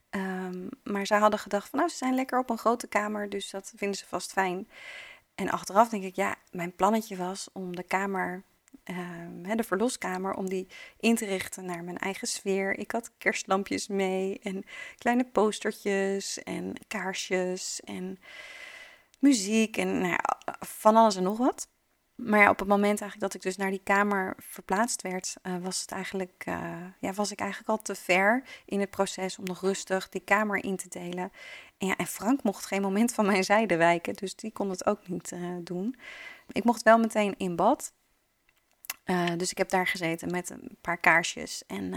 Um, 0.09 0.69
maar 0.83 1.05
zij 1.05 1.19
hadden 1.19 1.39
gedacht 1.39 1.69
van 1.69 1.79
nou, 1.79 1.91
ze 1.91 1.97
zijn 1.97 2.15
lekker 2.15 2.39
op 2.39 2.49
een 2.49 2.57
grote 2.57 2.87
kamer, 2.87 3.29
dus 3.29 3.49
dat 3.49 3.73
vinden 3.75 3.97
ze 3.97 4.05
vast 4.05 4.31
fijn. 4.31 4.67
En 5.35 5.49
achteraf 5.49 5.89
denk 5.89 6.03
ik, 6.03 6.15
ja, 6.15 6.35
mijn 6.51 6.75
plannetje 6.75 7.15
was 7.15 7.49
om 7.53 7.75
de 7.75 7.83
kamer, 7.83 8.43
uh, 8.85 9.55
de 9.55 9.63
verloskamer, 9.63 10.33
om 10.33 10.49
die 10.49 10.67
in 10.99 11.15
te 11.15 11.25
richten 11.25 11.65
naar 11.65 11.83
mijn 11.83 11.97
eigen 11.97 12.27
sfeer. 12.27 12.77
Ik 12.77 12.91
had 12.91 13.11
kerstlampjes 13.17 13.87
mee 13.87 14.39
en 14.39 14.63
kleine 14.97 15.25
postertjes 15.25 16.43
en 16.43 16.73
kaarsjes 16.87 17.81
en 17.81 18.19
muziek 19.19 19.77
en 19.77 20.01
nou 20.01 20.19
van 20.59 20.95
alles 20.95 21.15
en 21.15 21.23
nog 21.23 21.37
wat. 21.37 21.69
Maar 22.17 22.39
ja, 22.39 22.49
op 22.49 22.59
het 22.59 22.67
moment 22.67 23.01
eigenlijk 23.01 23.19
dat 23.19 23.33
ik 23.33 23.41
dus 23.41 23.57
naar 23.57 23.69
die 23.69 23.81
kamer 23.83 24.35
verplaatst 24.37 25.01
werd, 25.01 25.35
uh, 25.43 25.57
was, 25.57 25.81
het 25.81 25.91
eigenlijk, 25.91 26.43
uh, 26.47 26.83
ja, 26.99 27.13
was 27.13 27.31
ik 27.31 27.39
eigenlijk 27.39 27.69
al 27.69 27.81
te 27.81 27.95
ver 27.95 28.43
in 28.65 28.79
het 28.79 28.89
proces 28.89 29.37
om 29.37 29.45
nog 29.45 29.61
rustig 29.61 30.09
die 30.09 30.21
kamer 30.21 30.63
in 30.63 30.75
te 30.75 30.89
delen. 30.89 31.31
En, 31.77 31.87
ja, 31.87 31.95
en 31.95 32.07
Frank 32.07 32.43
mocht 32.43 32.65
geen 32.65 32.81
moment 32.81 33.13
van 33.13 33.25
mijn 33.25 33.43
zijde 33.43 33.77
wijken, 33.77 34.13
dus 34.13 34.35
die 34.35 34.51
kon 34.51 34.69
het 34.69 34.85
ook 34.85 35.07
niet 35.07 35.31
uh, 35.31 35.55
doen. 35.61 35.95
Ik 36.51 36.63
mocht 36.63 36.83
wel 36.83 36.97
meteen 36.97 37.35
in 37.37 37.55
bad. 37.55 37.93
dus 39.37 39.51
ik 39.51 39.57
heb 39.57 39.69
daar 39.69 39.87
gezeten 39.87 40.31
met 40.31 40.49
een 40.49 40.77
paar 40.81 40.97
kaarsjes 40.97 41.65
en 41.65 41.93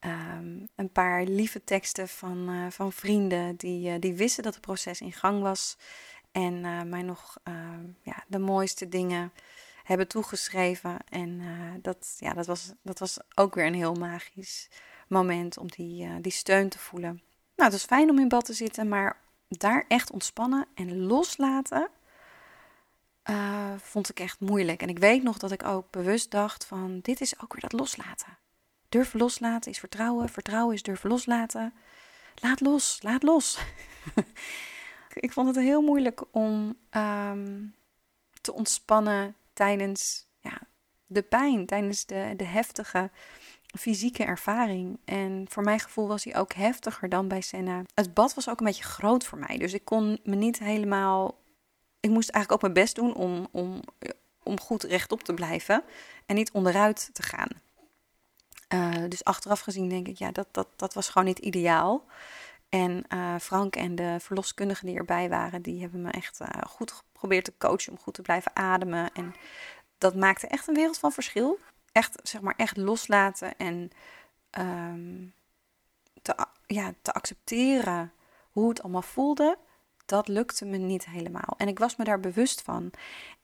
um, 0.00 0.68
een 0.74 0.92
paar 0.92 1.24
lieve 1.24 1.64
teksten 1.64 2.08
van, 2.08 2.68
van 2.72 2.92
vrienden 2.92 3.56
die, 3.56 3.98
die 3.98 4.14
wisten 4.14 4.42
dat 4.42 4.54
het 4.54 4.62
proces 4.62 5.00
in 5.00 5.12
gang 5.12 5.42
was. 5.42 5.76
En 6.36 6.64
uh, 6.64 6.82
mij 6.82 7.02
nog 7.02 7.36
uh, 7.48 7.54
ja, 8.02 8.24
de 8.26 8.38
mooiste 8.38 8.88
dingen 8.88 9.32
hebben 9.84 10.08
toegeschreven. 10.08 10.96
En 11.08 11.28
uh, 11.40 11.72
dat, 11.82 12.16
ja, 12.18 12.32
dat, 12.32 12.46
was, 12.46 12.72
dat 12.82 12.98
was 12.98 13.18
ook 13.34 13.54
weer 13.54 13.66
een 13.66 13.74
heel 13.74 13.94
magisch 13.94 14.68
moment 15.08 15.58
om 15.58 15.66
die, 15.70 16.20
die 16.20 16.32
steun 16.32 16.68
te 16.68 16.78
voelen. 16.78 17.22
Nou, 17.56 17.70
het 17.70 17.72
was 17.72 17.84
fijn 17.84 18.10
om 18.10 18.18
in 18.18 18.28
bad 18.28 18.44
te 18.44 18.52
zitten, 18.52 18.88
maar 18.88 19.20
daar 19.48 19.84
echt 19.88 20.10
ontspannen 20.10 20.66
en 20.74 21.02
loslaten 21.02 21.88
vond 23.76 24.08
ik 24.08 24.20
echt 24.20 24.40
moeilijk. 24.40 24.82
En 24.82 24.88
ik 24.88 24.98
weet 24.98 25.22
nog 25.22 25.38
dat 25.38 25.52
ik 25.52 25.64
ook 25.64 25.90
bewust 25.90 26.30
dacht 26.30 26.64
van, 26.64 27.00
dit 27.02 27.20
is 27.20 27.40
ook 27.40 27.52
weer 27.52 27.60
dat 27.60 27.72
loslaten. 27.72 28.38
Durven 28.88 29.18
loslaten 29.18 29.70
is 29.70 29.78
vertrouwen, 29.78 30.28
vertrouwen 30.28 30.74
is 30.74 30.82
durven 30.82 31.10
loslaten. 31.10 31.74
Laat 32.34 32.60
los, 32.60 32.98
laat 33.02 33.22
los. 33.22 33.58
ik 35.20 35.32
vond 35.32 35.46
het 35.46 35.64
heel 35.64 35.82
moeilijk 35.82 36.22
om 36.30 36.76
ehm, 36.90 37.62
te 38.40 38.52
ontspannen 38.52 39.34
tijdens 39.52 40.26
ja, 40.40 40.58
de 41.06 41.22
pijn, 41.22 41.66
tijdens 41.66 42.06
de, 42.06 42.34
de 42.36 42.44
heftige 42.44 43.10
fysieke 43.78 44.24
ervaring. 44.24 44.98
En 45.04 45.46
voor 45.48 45.62
mijn 45.62 45.80
gevoel 45.80 46.08
was 46.08 46.24
hij 46.24 46.36
ook 46.36 46.52
heftiger 46.52 47.08
dan 47.08 47.28
bij 47.28 47.40
Senna. 47.40 47.82
Het 47.94 48.14
bad 48.14 48.34
was 48.34 48.48
ook 48.48 48.60
een 48.60 48.66
beetje 48.66 48.84
groot 48.84 49.24
voor 49.24 49.38
mij, 49.38 49.58
dus 49.58 49.72
ik 49.72 49.84
kon 49.84 50.18
me 50.24 50.34
niet 50.34 50.58
helemaal. 50.58 51.38
Ik 52.00 52.10
moest 52.10 52.28
eigenlijk 52.30 52.52
ook 52.52 52.70
mijn 52.72 52.84
best 52.84 52.94
doen 52.94 53.14
om, 53.14 53.48
om, 53.50 53.80
om 54.42 54.60
goed 54.60 54.82
rechtop 54.82 55.22
te 55.22 55.34
blijven 55.34 55.82
en 56.26 56.34
niet 56.34 56.50
onderuit 56.50 57.10
te 57.12 57.22
gaan. 57.22 57.48
Uh, 58.74 59.08
dus 59.08 59.24
achteraf 59.24 59.60
gezien 59.60 59.88
denk 59.88 60.08
ik, 60.08 60.18
ja, 60.18 60.30
dat, 60.30 60.46
dat, 60.50 60.68
dat 60.76 60.94
was 60.94 61.08
gewoon 61.08 61.26
niet 61.26 61.38
ideaal. 61.38 62.04
En 62.68 63.04
uh, 63.08 63.34
Frank 63.40 63.76
en 63.76 63.94
de 63.94 64.16
verloskundigen 64.20 64.86
die 64.86 64.96
erbij 64.96 65.28
waren, 65.28 65.62
die 65.62 65.80
hebben 65.80 66.02
me 66.02 66.10
echt 66.10 66.40
uh, 66.40 66.48
goed 66.66 66.92
geprobeerd 66.92 67.44
te 67.44 67.54
coachen 67.58 67.92
om 67.92 67.98
goed 67.98 68.14
te 68.14 68.22
blijven 68.22 68.56
ademen. 68.56 69.12
En 69.12 69.34
dat 69.98 70.14
maakte 70.14 70.46
echt 70.46 70.68
een 70.68 70.74
wereld 70.74 70.98
van 70.98 71.12
verschil. 71.12 71.58
Echt, 71.92 72.18
zeg 72.22 72.40
maar, 72.40 72.54
echt 72.56 72.76
loslaten 72.76 73.56
en 73.56 73.90
um, 74.58 75.34
te, 76.22 76.46
ja, 76.66 76.92
te 77.02 77.12
accepteren 77.12 78.12
hoe 78.50 78.68
het 78.68 78.82
allemaal 78.82 79.02
voelde. 79.02 79.58
Dat 80.06 80.28
lukte 80.28 80.64
me 80.64 80.76
niet 80.76 81.06
helemaal. 81.06 81.54
En 81.56 81.68
ik 81.68 81.78
was 81.78 81.96
me 81.96 82.04
daar 82.04 82.20
bewust 82.20 82.62
van. 82.62 82.90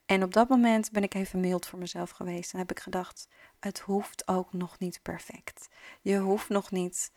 En 0.07 0.23
op 0.23 0.33
dat 0.33 0.49
moment 0.49 0.91
ben 0.91 1.03
ik 1.03 1.15
even 1.15 1.41
mild 1.41 1.67
voor 1.67 1.79
mezelf 1.79 2.11
geweest. 2.11 2.53
En 2.53 2.59
heb 2.59 2.71
ik 2.71 2.81
gedacht: 2.81 3.29
het 3.61 3.79
hoeft 3.79 4.29
ook 4.29 4.53
nog 4.53 4.79
niet 4.79 5.03
perfect. 5.03 5.69
Je 6.01 6.19
hoeft 6.19 6.49
nog 6.49 6.71
niet 6.71 7.13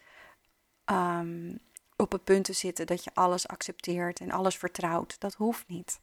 um, 0.86 1.60
op 1.98 2.12
het 2.12 2.24
punt 2.24 2.46
te 2.46 2.54
zitten 2.54 2.86
dat 2.86 3.04
je 3.04 3.12
alles 3.14 3.48
accepteert 3.48 4.20
en 4.20 4.32
alles 4.32 4.56
vertrouwt. 4.56 5.20
Dat 5.20 5.34
hoeft 5.34 5.68
niet. 5.68 6.00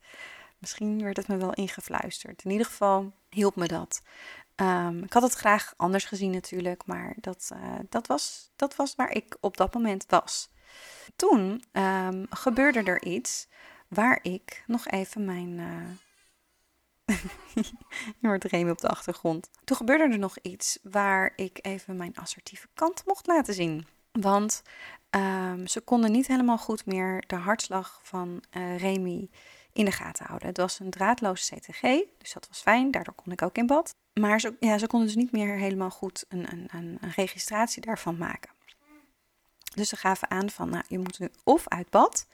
Misschien 0.59 1.03
werd 1.03 1.17
het 1.17 1.29
me 1.29 1.37
wel 1.37 1.53
ingefluisterd. 1.53 2.45
In 2.45 2.51
ieder 2.51 2.67
geval 2.67 3.13
hielp 3.31 3.57
me 3.57 3.67
dat. 3.67 4.03
Um, 4.57 5.03
ik 5.03 5.13
had 5.13 5.23
het 5.23 5.35
graag 5.35 5.75
anders 5.77 6.05
gezien 6.05 6.31
natuurlijk, 6.31 6.87
maar 6.87 7.15
dat, 7.21 7.51
uh, 7.55 7.75
dat, 7.89 8.07
was, 8.07 8.51
dat 8.57 8.77
was 8.77 8.95
waar 8.95 9.11
ik 9.11 9.37
op 9.41 9.57
dat 9.57 9.75
moment 9.75 10.05
was. 10.09 10.51
Toen 11.17 11.65
um, 11.73 12.27
gebeurde 12.31 12.83
er 12.83 13.03
iets 13.03 13.49
waar 13.89 14.19
ik 14.23 14.65
nog 14.67 14.87
even 14.87 15.25
mijn. 15.25 15.59
Uh... 15.59 15.89
Je 18.51 18.71
op 18.71 18.81
de 18.81 18.89
achtergrond. 18.89 19.51
Toen 19.65 19.77
gebeurde 19.77 20.05
er 20.05 20.19
nog 20.19 20.39
iets 20.39 20.79
waar 20.83 21.33
ik 21.37 21.59
even 21.63 21.97
mijn 21.97 22.17
assertieve 22.17 22.69
kant 22.75 23.03
mocht 23.07 23.27
laten 23.27 23.55
zien. 23.55 23.87
Want 24.13 24.63
um, 25.11 25.67
ze 25.67 25.81
konden 25.81 26.13
niet 26.13 26.27
helemaal 26.27 26.59
goed 26.59 26.87
meer 26.87 27.25
de 27.27 27.37
hartslag 27.37 28.01
van 28.03 28.43
uh, 28.57 28.79
Remy 28.79 29.29
in 29.73 29.85
de 29.85 29.93
gaten 29.93 30.27
houden. 30.27 30.49
Het 30.49 30.57
was 30.57 30.79
een 30.79 30.91
draadloze 30.91 31.55
CTG, 31.55 31.81
dus 32.19 32.33
dat 32.33 32.49
was 32.49 32.61
fijn. 32.61 32.91
Daardoor 32.91 33.15
kon 33.15 33.33
ik 33.33 33.43
ook 33.43 33.57
in 33.57 33.67
bad. 33.67 33.95
Maar 34.21 34.41
ze, 34.41 34.57
ja, 34.61 34.79
ze 34.79 34.87
konden 34.87 35.09
dus 35.09 35.17
niet 35.17 35.33
meer 35.33 35.57
helemaal 35.57 35.91
goed 35.91 36.25
een, 36.29 36.53
een, 36.53 36.69
een, 36.71 36.99
registratie 37.15 37.83
daarvan 37.83 38.17
maken. 38.17 38.51
Dus 39.75 39.89
ze 39.89 39.97
gaven 39.97 40.31
aan 40.31 40.51
van, 40.51 40.71
nou, 40.71 40.85
je 40.89 40.99
moet 40.99 41.19
nu 41.19 41.29
of 41.45 41.69
uit 41.69 41.91
bad, 41.91 42.27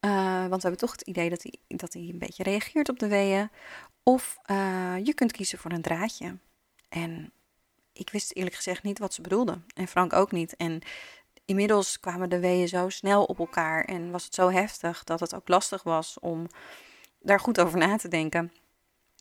uh, 0.00 0.40
want 0.40 0.62
we 0.62 0.68
hebben 0.68 0.78
toch 0.78 0.92
het 0.92 1.00
idee 1.00 1.30
dat 1.30 1.42
hij, 1.42 1.76
dat 1.76 1.92
hij 1.92 2.02
een 2.02 2.18
beetje 2.18 2.42
reageert 2.42 2.88
op 2.88 2.98
de 2.98 3.08
weeën, 3.08 3.50
of 4.02 4.38
uh, 4.50 4.94
je 5.04 5.14
kunt 5.14 5.32
kiezen 5.32 5.58
voor 5.58 5.72
een 5.72 5.82
draadje. 5.82 6.38
En 6.88 7.32
ik 7.98 8.10
wist 8.10 8.32
eerlijk 8.32 8.56
gezegd 8.56 8.82
niet 8.82 8.98
wat 8.98 9.14
ze 9.14 9.22
bedoelden. 9.22 9.64
En 9.74 9.88
Frank 9.88 10.12
ook 10.12 10.32
niet. 10.32 10.56
En 10.56 10.80
inmiddels 11.44 12.00
kwamen 12.00 12.30
de 12.30 12.38
weeën 12.38 12.68
zo 12.68 12.88
snel 12.88 13.24
op 13.24 13.38
elkaar 13.38 13.84
en 13.84 14.10
was 14.10 14.24
het 14.24 14.34
zo 14.34 14.50
heftig 14.50 15.04
dat 15.04 15.20
het 15.20 15.34
ook 15.34 15.48
lastig 15.48 15.82
was 15.82 16.18
om 16.20 16.46
daar 17.20 17.40
goed 17.40 17.60
over 17.60 17.78
na 17.78 17.96
te 17.96 18.08
denken. 18.08 18.52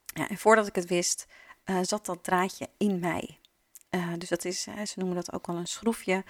Ja, 0.05 0.29
en 0.29 0.37
voordat 0.37 0.67
ik 0.67 0.75
het 0.75 0.87
wist, 0.87 1.27
uh, 1.65 1.79
zat 1.81 2.05
dat 2.05 2.23
draadje 2.23 2.69
in 2.77 2.99
mij. 2.99 3.39
Uh, 3.91 4.13
dus 4.17 4.29
dat 4.29 4.45
is, 4.45 4.67
uh, 4.67 4.85
ze 4.85 4.99
noemen 4.99 5.15
dat 5.15 5.33
ook 5.33 5.47
wel 5.47 5.55
een 5.55 5.67
schroefje. 5.67 6.23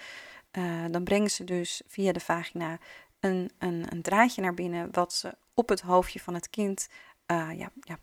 dan 0.90 1.04
brengen 1.04 1.30
ze 1.30 1.44
dus 1.44 1.82
via 1.86 2.12
de 2.12 2.20
vagina 2.20 2.78
een, 3.20 3.50
een, 3.58 3.86
een, 3.88 4.02
draadje 4.02 4.42
naar 4.42 4.54
binnen, 4.54 4.88
wat 4.92 5.12
ze 5.12 5.36
op 5.54 5.68
het 5.68 5.80
hoofdje 5.80 6.20
van 6.20 6.34
het 6.34 6.50
kind, 6.50 6.88
ja, 7.26 7.70
ja, 7.80 7.98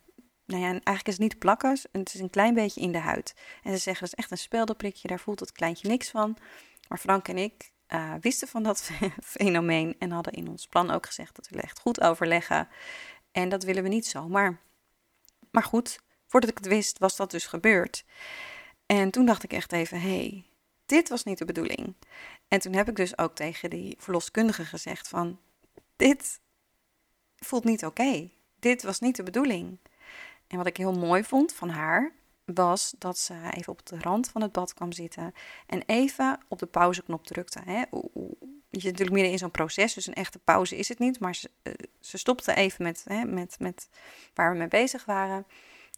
nou 0.45 0.62
ja, 0.62 0.67
eigenlijk 0.67 1.08
is 1.08 1.13
het 1.13 1.21
niet 1.21 1.39
plakken, 1.39 1.79
het 1.91 2.13
is 2.13 2.19
een 2.19 2.29
klein 2.29 2.53
beetje 2.53 2.81
in 2.81 2.91
de 2.91 2.97
huid. 2.97 3.34
En 3.63 3.71
ze 3.71 3.77
zeggen 3.77 4.03
dat 4.03 4.13
is 4.13 4.23
echt 4.23 4.31
een 4.31 4.38
speldenprikje, 4.38 5.08
daar 5.08 5.19
voelt 5.19 5.39
het 5.39 5.51
kleintje 5.51 5.88
niks 5.88 6.10
van. 6.10 6.38
Maar 6.88 6.97
Frank 6.97 7.27
en 7.27 7.38
ik 7.38 7.71
uh, 7.89 8.13
wisten 8.21 8.47
van 8.47 8.63
dat 8.63 8.89
fenomeen 9.23 9.95
en 9.99 10.12
hadden 10.12 10.34
in 10.34 10.47
ons 10.47 10.67
plan 10.67 10.91
ook 10.91 11.05
gezegd 11.05 11.36
dat 11.36 11.47
we 11.49 11.62
echt 11.62 11.79
goed 11.79 12.01
overleggen. 12.01 12.67
En 13.31 13.49
dat 13.49 13.63
willen 13.63 13.84
we 13.84 13.89
niet 13.89 14.08
zomaar. 14.08 14.60
Maar 15.51 15.63
goed, 15.63 15.99
voordat 16.25 16.49
ik 16.49 16.58
het 16.58 16.67
wist, 16.67 16.99
was 16.99 17.15
dat 17.15 17.31
dus 17.31 17.45
gebeurd. 17.45 18.05
En 18.86 19.12
toen 19.12 19.25
dacht 19.25 19.43
ik 19.43 19.53
echt 19.53 19.71
even: 19.71 20.01
hé, 20.01 20.08
hey, 20.08 20.45
dit 20.86 21.10
was 21.10 21.23
niet 21.23 21.38
de 21.38 21.45
bedoeling. 21.45 21.95
En 22.47 22.60
toen 22.60 22.73
heb 22.73 22.89
ik 22.89 22.95
dus 22.95 23.17
ook 23.17 23.36
tegen 23.36 23.69
die 23.69 23.95
verloskundige 23.99 24.65
gezegd: 24.65 25.08
van 25.08 25.39
dit 25.95 26.39
voelt 27.36 27.63
niet 27.63 27.86
oké. 27.86 28.29
Dit 28.60 28.84
was 28.84 28.99
niet 28.99 29.15
de 29.15 29.23
bedoeling. 29.23 29.79
En 30.47 30.58
wat 30.58 30.67
ik 30.67 30.77
heel 30.77 30.93
mooi 30.93 31.23
vond 31.23 31.53
van 31.53 31.69
haar, 31.69 32.12
was 32.45 32.93
dat 32.97 33.17
ze 33.17 33.34
even 33.51 33.71
op 33.71 33.86
de 33.86 33.99
rand 33.99 34.29
van 34.29 34.41
het 34.41 34.51
bad 34.51 34.73
kwam 34.73 34.91
zitten 34.91 35.34
en 35.67 35.84
even 35.86 36.39
op 36.47 36.60
de 36.60 36.65
pauzeknop 36.65 37.25
drukte. 37.25 37.62
Hè. 37.65 37.79
Je 38.69 38.81
zit 38.81 38.91
natuurlijk 38.91 39.12
midden 39.12 39.31
in 39.31 39.38
zo'n 39.38 39.51
proces, 39.51 39.93
dus 39.93 40.08
een 40.08 40.13
echte 40.13 40.39
pauze 40.39 40.77
is 40.77 40.89
het 40.89 40.99
niet. 40.99 41.19
Maar 41.19 41.36
ze, 41.36 41.49
uh, 41.63 41.73
ze 41.99 42.17
stopte 42.17 42.53
even 42.55 42.84
met, 42.84 43.03
hè, 43.08 43.23
met, 43.23 43.55
met 43.60 43.89
waar 44.34 44.51
we 44.51 44.58
mee 44.58 44.67
bezig 44.67 45.05
waren. 45.05 45.45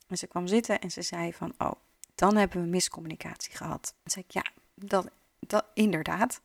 En 0.07 0.17
ze 0.17 0.27
kwam 0.27 0.47
zitten 0.47 0.79
en 0.79 0.91
ze 0.91 1.01
zei 1.01 1.33
van, 1.33 1.53
oh, 1.57 1.71
dan 2.15 2.36
hebben 2.36 2.62
we 2.62 2.67
miscommunicatie 2.67 3.55
gehad. 3.55 3.93
En 4.03 4.12
zei 4.12 4.25
ik, 4.27 4.33
ja, 4.33 4.45
dat, 4.73 5.07
dat 5.39 5.65
inderdaad. 5.73 6.41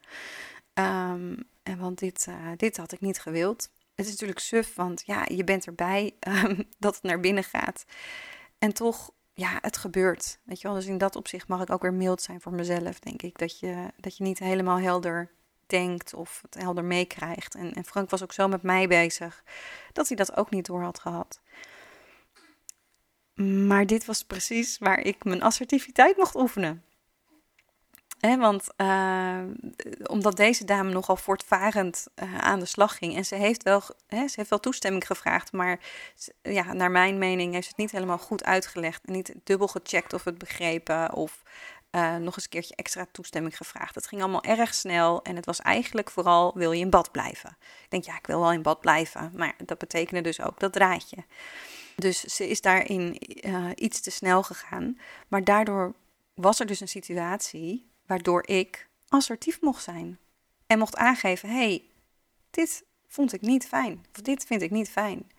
Um, 0.75 1.45
en 1.63 1.79
want 1.79 1.99
dit, 1.99 2.27
uh, 2.29 2.35
dit 2.57 2.77
had 2.77 2.93
ik 2.93 3.01
niet 3.01 3.21
gewild. 3.21 3.71
Het 4.03 4.13
is 4.13 4.21
natuurlijk 4.21 4.47
suf, 4.47 4.75
want 4.75 5.03
ja, 5.07 5.25
je 5.29 5.45
bent 5.45 5.67
erbij 5.67 6.15
um, 6.29 6.69
dat 6.79 6.95
het 6.95 7.03
naar 7.03 7.21
binnen 7.21 7.45
gaat. 7.45 7.85
En 8.59 8.73
toch, 8.73 9.11
ja, 9.33 9.59
het 9.61 9.77
gebeurt. 9.77 10.39
Weet 10.45 10.61
je 10.61 10.67
wel, 10.69 10.77
dus 10.77 10.87
in 10.87 10.99
dat 10.99 11.17
opzicht 11.17 11.49
mag 11.49 11.63
ik 11.63 11.71
ook 11.71 11.83
weer 11.83 11.95
mild 11.95 12.23
zijn 12.23 12.41
voor 12.41 12.53
mezelf, 12.53 12.99
denk 12.99 13.23
ik. 13.23 13.39
Dat 13.39 13.61
je, 13.61 13.93
dat 13.97 14.17
je 14.17 14.25
niet 14.25 14.39
helemaal 14.39 14.79
helder 14.79 15.31
denkt 15.67 16.15
of 16.15 16.43
het 16.43 16.63
helder 16.63 16.85
meekrijgt. 16.85 17.55
En, 17.55 17.73
en 17.73 17.85
Frank 17.85 18.11
was 18.11 18.23
ook 18.23 18.33
zo 18.33 18.49
met 18.49 18.63
mij 18.63 18.89
bezig 18.89 19.45
dat 19.93 20.09
hij 20.09 20.17
dat 20.17 20.37
ook 20.37 20.51
niet 20.51 20.67
door 20.67 20.83
had 20.83 20.99
gehad. 20.99 21.41
Maar 23.67 23.87
dit 23.87 24.05
was 24.05 24.25
precies 24.25 24.79
waar 24.79 24.99
ik 24.99 25.25
mijn 25.25 25.43
assertiviteit 25.43 26.17
mocht 26.17 26.37
oefenen. 26.37 26.85
Want 28.29 28.67
uh, 28.77 29.43
omdat 30.07 30.37
deze 30.37 30.65
dame 30.65 30.93
nogal 30.93 31.17
voortvarend 31.17 32.07
uh, 32.23 32.39
aan 32.39 32.59
de 32.59 32.65
slag 32.65 32.99
ging. 32.99 33.17
En 33.17 33.25
ze 33.25 33.35
heeft 33.35 33.63
wel, 33.63 33.81
ze 34.09 34.33
heeft 34.35 34.51
wel 34.51 34.61
toestemming 34.61 35.07
gevraagd. 35.07 35.53
Maar 35.53 35.81
ja, 36.43 36.73
naar 36.73 36.91
mijn 36.91 37.19
mening 37.19 37.53
heeft 37.53 37.65
ze 37.65 37.71
het 37.71 37.79
niet 37.79 37.91
helemaal 37.91 38.19
goed 38.19 38.45
uitgelegd. 38.45 39.05
En 39.05 39.13
niet 39.13 39.35
dubbel 39.45 39.69
gecheckt 39.69 40.13
of 40.13 40.25
het 40.25 40.39
begrepen. 40.39 41.13
Of 41.13 41.43
uh, 41.91 42.17
nog 42.17 42.35
eens 42.35 42.45
een 42.45 42.51
keertje 42.51 42.75
extra 42.75 43.07
toestemming 43.13 43.57
gevraagd. 43.57 43.95
Het 43.95 44.07
ging 44.07 44.23
allemaal 44.23 44.43
erg 44.43 44.75
snel. 44.75 45.23
En 45.23 45.37
het 45.37 45.47
was 45.47 45.61
eigenlijk 45.61 46.11
vooral: 46.11 46.53
wil 46.55 46.73
je 46.73 46.81
in 46.81 46.91
bad 46.91 47.11
blijven? 47.11 47.57
Ik 47.61 47.91
denk, 47.91 48.05
ja, 48.05 48.17
ik 48.17 48.27
wil 48.27 48.41
wel 48.41 48.53
in 48.53 48.63
bad 48.63 48.81
blijven. 48.81 49.33
Maar 49.37 49.55
dat 49.65 49.79
betekende 49.79 50.21
dus 50.21 50.41
ook 50.41 50.61
dat 50.61 50.73
draadje. 50.73 51.25
Dus 51.97 52.21
ze 52.21 52.49
is 52.49 52.61
daarin 52.61 53.17
iets 53.75 54.01
te 54.01 54.11
snel 54.11 54.43
gegaan. 54.43 54.99
Maar 55.29 55.45
daardoor 55.45 55.95
was 56.35 56.61
er 56.61 56.67
dus 56.67 56.81
een 56.81 56.89
situatie 56.89 57.91
waardoor 58.13 58.47
ik 58.47 58.89
assertief 59.09 59.61
mocht 59.61 59.83
zijn. 59.83 60.19
En 60.67 60.79
mocht 60.79 60.97
aangeven: 60.97 61.49
hey, 61.49 61.91
dit 62.51 62.85
vond 63.07 63.33
ik 63.33 63.41
niet 63.41 63.67
fijn. 63.67 64.05
Of 64.15 64.23
dit 64.23 64.45
vind 64.45 64.63
ik 64.63 64.71
niet 64.71 64.91
fijn. 64.91 65.31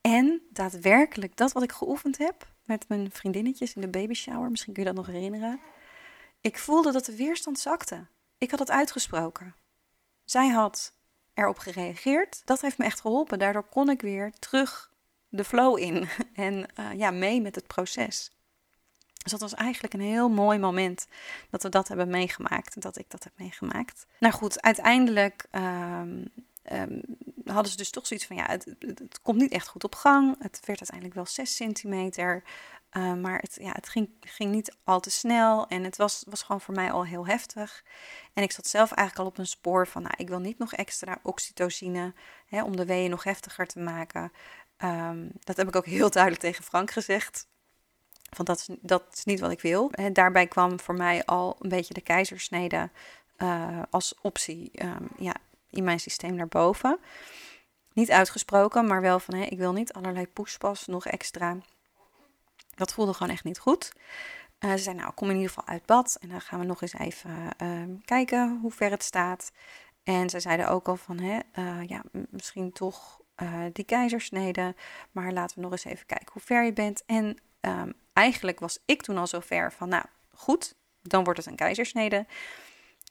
En 0.00 0.42
daadwerkelijk 0.50 1.36
dat 1.36 1.52
wat 1.52 1.62
ik 1.62 1.72
geoefend 1.72 2.18
heb 2.18 2.48
met 2.64 2.88
mijn 2.88 3.10
vriendinnetjes 3.10 3.74
in 3.74 3.80
de 3.80 3.88
babyshower, 3.88 4.50
misschien 4.50 4.72
kun 4.72 4.82
je 4.82 4.88
dat 4.88 4.98
nog 4.98 5.06
herinneren. 5.06 5.60
Ik 6.40 6.58
voelde 6.58 6.92
dat 6.92 7.04
de 7.04 7.16
weerstand 7.16 7.58
zakte. 7.58 8.06
Ik 8.38 8.50
had 8.50 8.58
het 8.58 8.70
uitgesproken. 8.70 9.54
Zij 10.24 10.48
had 10.48 10.92
erop 11.34 11.58
gereageerd. 11.58 12.42
Dat 12.44 12.60
heeft 12.60 12.78
me 12.78 12.84
echt 12.84 13.00
geholpen. 13.00 13.38
Daardoor 13.38 13.68
kon 13.68 13.90
ik 13.90 14.00
weer 14.00 14.32
terug 14.38 14.92
de 15.28 15.44
flow 15.44 15.78
in 15.78 16.08
en 16.34 16.66
uh, 16.78 16.92
ja, 16.92 17.10
mee 17.10 17.40
met 17.40 17.54
het 17.54 17.66
proces. 17.66 18.30
Dus 19.24 19.32
dat 19.32 19.40
was 19.40 19.54
eigenlijk 19.54 19.94
een 19.94 20.00
heel 20.00 20.28
mooi 20.28 20.58
moment 20.58 21.06
dat 21.50 21.62
we 21.62 21.68
dat 21.68 21.88
hebben 21.88 22.08
meegemaakt. 22.08 22.82
Dat 22.82 22.98
ik 22.98 23.10
dat 23.10 23.24
heb 23.24 23.32
meegemaakt. 23.36 24.06
Nou 24.18 24.34
goed, 24.34 24.62
uiteindelijk 24.62 25.46
um, 25.52 26.32
um, 26.72 27.00
hadden 27.44 27.70
ze 27.70 27.76
dus 27.76 27.90
toch 27.90 28.06
zoiets 28.06 28.26
van: 28.26 28.36
ja, 28.36 28.46
het, 28.46 29.20
komt 29.22 29.40
niet 29.40 29.52
echt 29.52 29.68
goed 29.68 29.84
op 29.84 29.94
gang. 29.94 30.36
Het 30.38 30.60
werd 30.64 30.78
uiteindelijk 30.78 31.14
wel 31.14 31.26
6 31.26 31.56
centimeter. 31.56 32.42
Uh, 32.92 33.14
maar 33.14 33.38
het, 33.38 33.56
ja, 33.60 33.72
het 33.72 33.88
ging, 33.88 34.10
ging 34.20 34.50
niet 34.52 34.76
al 34.84 35.00
te 35.00 35.10
snel 35.10 35.68
en 35.68 35.84
het 35.84 35.96
was, 35.96 36.24
was 36.28 36.42
gewoon 36.42 36.60
voor 36.60 36.74
mij 36.74 36.92
al 36.92 37.06
heel 37.06 37.26
heftig. 37.26 37.84
En 38.32 38.42
ik 38.42 38.52
zat 38.52 38.66
zelf 38.66 38.92
eigenlijk 38.92 39.18
al 39.18 39.32
op 39.32 39.38
een 39.38 39.46
spoor 39.46 39.86
van, 39.86 40.02
nou, 40.02 40.14
ik 40.16 40.28
wil 40.28 40.38
niet 40.38 40.58
nog 40.58 40.72
extra 40.72 41.18
oxytocine 41.22 42.14
hè, 42.46 42.62
om 42.62 42.76
de 42.76 42.84
weeën 42.84 43.10
nog 43.10 43.24
heftiger 43.24 43.66
te 43.66 43.78
maken. 43.78 44.32
Um, 44.78 45.30
dat 45.40 45.56
heb 45.56 45.68
ik 45.68 45.76
ook 45.76 45.86
heel 45.86 46.10
duidelijk 46.10 46.42
tegen 46.42 46.64
Frank 46.64 46.90
gezegd. 46.90 47.46
Want 48.30 48.48
dat 48.48 48.58
is, 48.58 48.76
dat 48.80 49.02
is 49.12 49.24
niet 49.24 49.40
wat 49.40 49.50
ik 49.50 49.60
wil. 49.60 49.90
En 49.90 50.12
daarbij 50.12 50.46
kwam 50.46 50.80
voor 50.80 50.94
mij 50.94 51.24
al 51.24 51.56
een 51.60 51.68
beetje 51.68 51.94
de 51.94 52.00
keizersnede 52.00 52.90
uh, 53.38 53.82
als 53.90 54.14
optie 54.20 54.70
um, 54.82 55.08
ja, 55.18 55.34
in 55.70 55.84
mijn 55.84 56.00
systeem 56.00 56.34
naar 56.34 56.48
boven. 56.48 56.98
Niet 57.92 58.10
uitgesproken, 58.10 58.86
maar 58.86 59.00
wel 59.00 59.18
van 59.18 59.34
ik 59.34 59.58
wil 59.58 59.72
niet 59.72 59.92
allerlei 59.92 60.26
poespas 60.26 60.86
nog 60.86 61.06
extra. 61.06 61.56
Dat 62.74 62.92
voelde 62.92 63.14
gewoon 63.14 63.32
echt 63.32 63.44
niet 63.44 63.58
goed. 63.58 63.92
Uh, 64.60 64.70
ze 64.70 64.78
zei, 64.78 64.96
nou, 64.96 65.12
kom 65.12 65.28
in 65.28 65.34
ieder 65.34 65.50
geval 65.50 65.66
uit 65.66 65.86
bad 65.86 66.16
en 66.20 66.28
dan 66.28 66.40
gaan 66.40 66.58
we 66.58 66.64
nog 66.64 66.82
eens 66.82 66.94
even 66.94 67.30
uh, 67.62 67.82
kijken 68.04 68.58
hoe 68.62 68.70
ver 68.70 68.90
het 68.90 69.02
staat. 69.02 69.52
En 70.02 70.30
ze 70.30 70.40
zeiden 70.40 70.68
ook 70.68 70.88
al 70.88 70.96
van, 70.96 71.18
hè, 71.18 71.38
uh, 71.58 71.88
ja, 71.88 72.02
misschien 72.30 72.72
toch 72.72 73.22
die 73.72 73.84
keizersnede, 73.84 74.74
maar 75.12 75.32
laten 75.32 75.56
we 75.56 75.62
nog 75.62 75.70
eens 75.70 75.84
even 75.84 76.06
kijken 76.06 76.32
hoe 76.32 76.42
ver 76.42 76.64
je 76.64 76.72
bent. 76.72 77.02
En 77.06 77.38
um, 77.66 77.92
eigenlijk 78.12 78.60
was 78.60 78.78
ik 78.84 79.02
toen 79.02 79.18
al 79.18 79.26
zover 79.26 79.72
van, 79.72 79.88
nou 79.88 80.04
goed, 80.34 80.74
dan 81.02 81.24
wordt 81.24 81.38
het 81.38 81.48
een 81.48 81.56
keizersnede. 81.56 82.26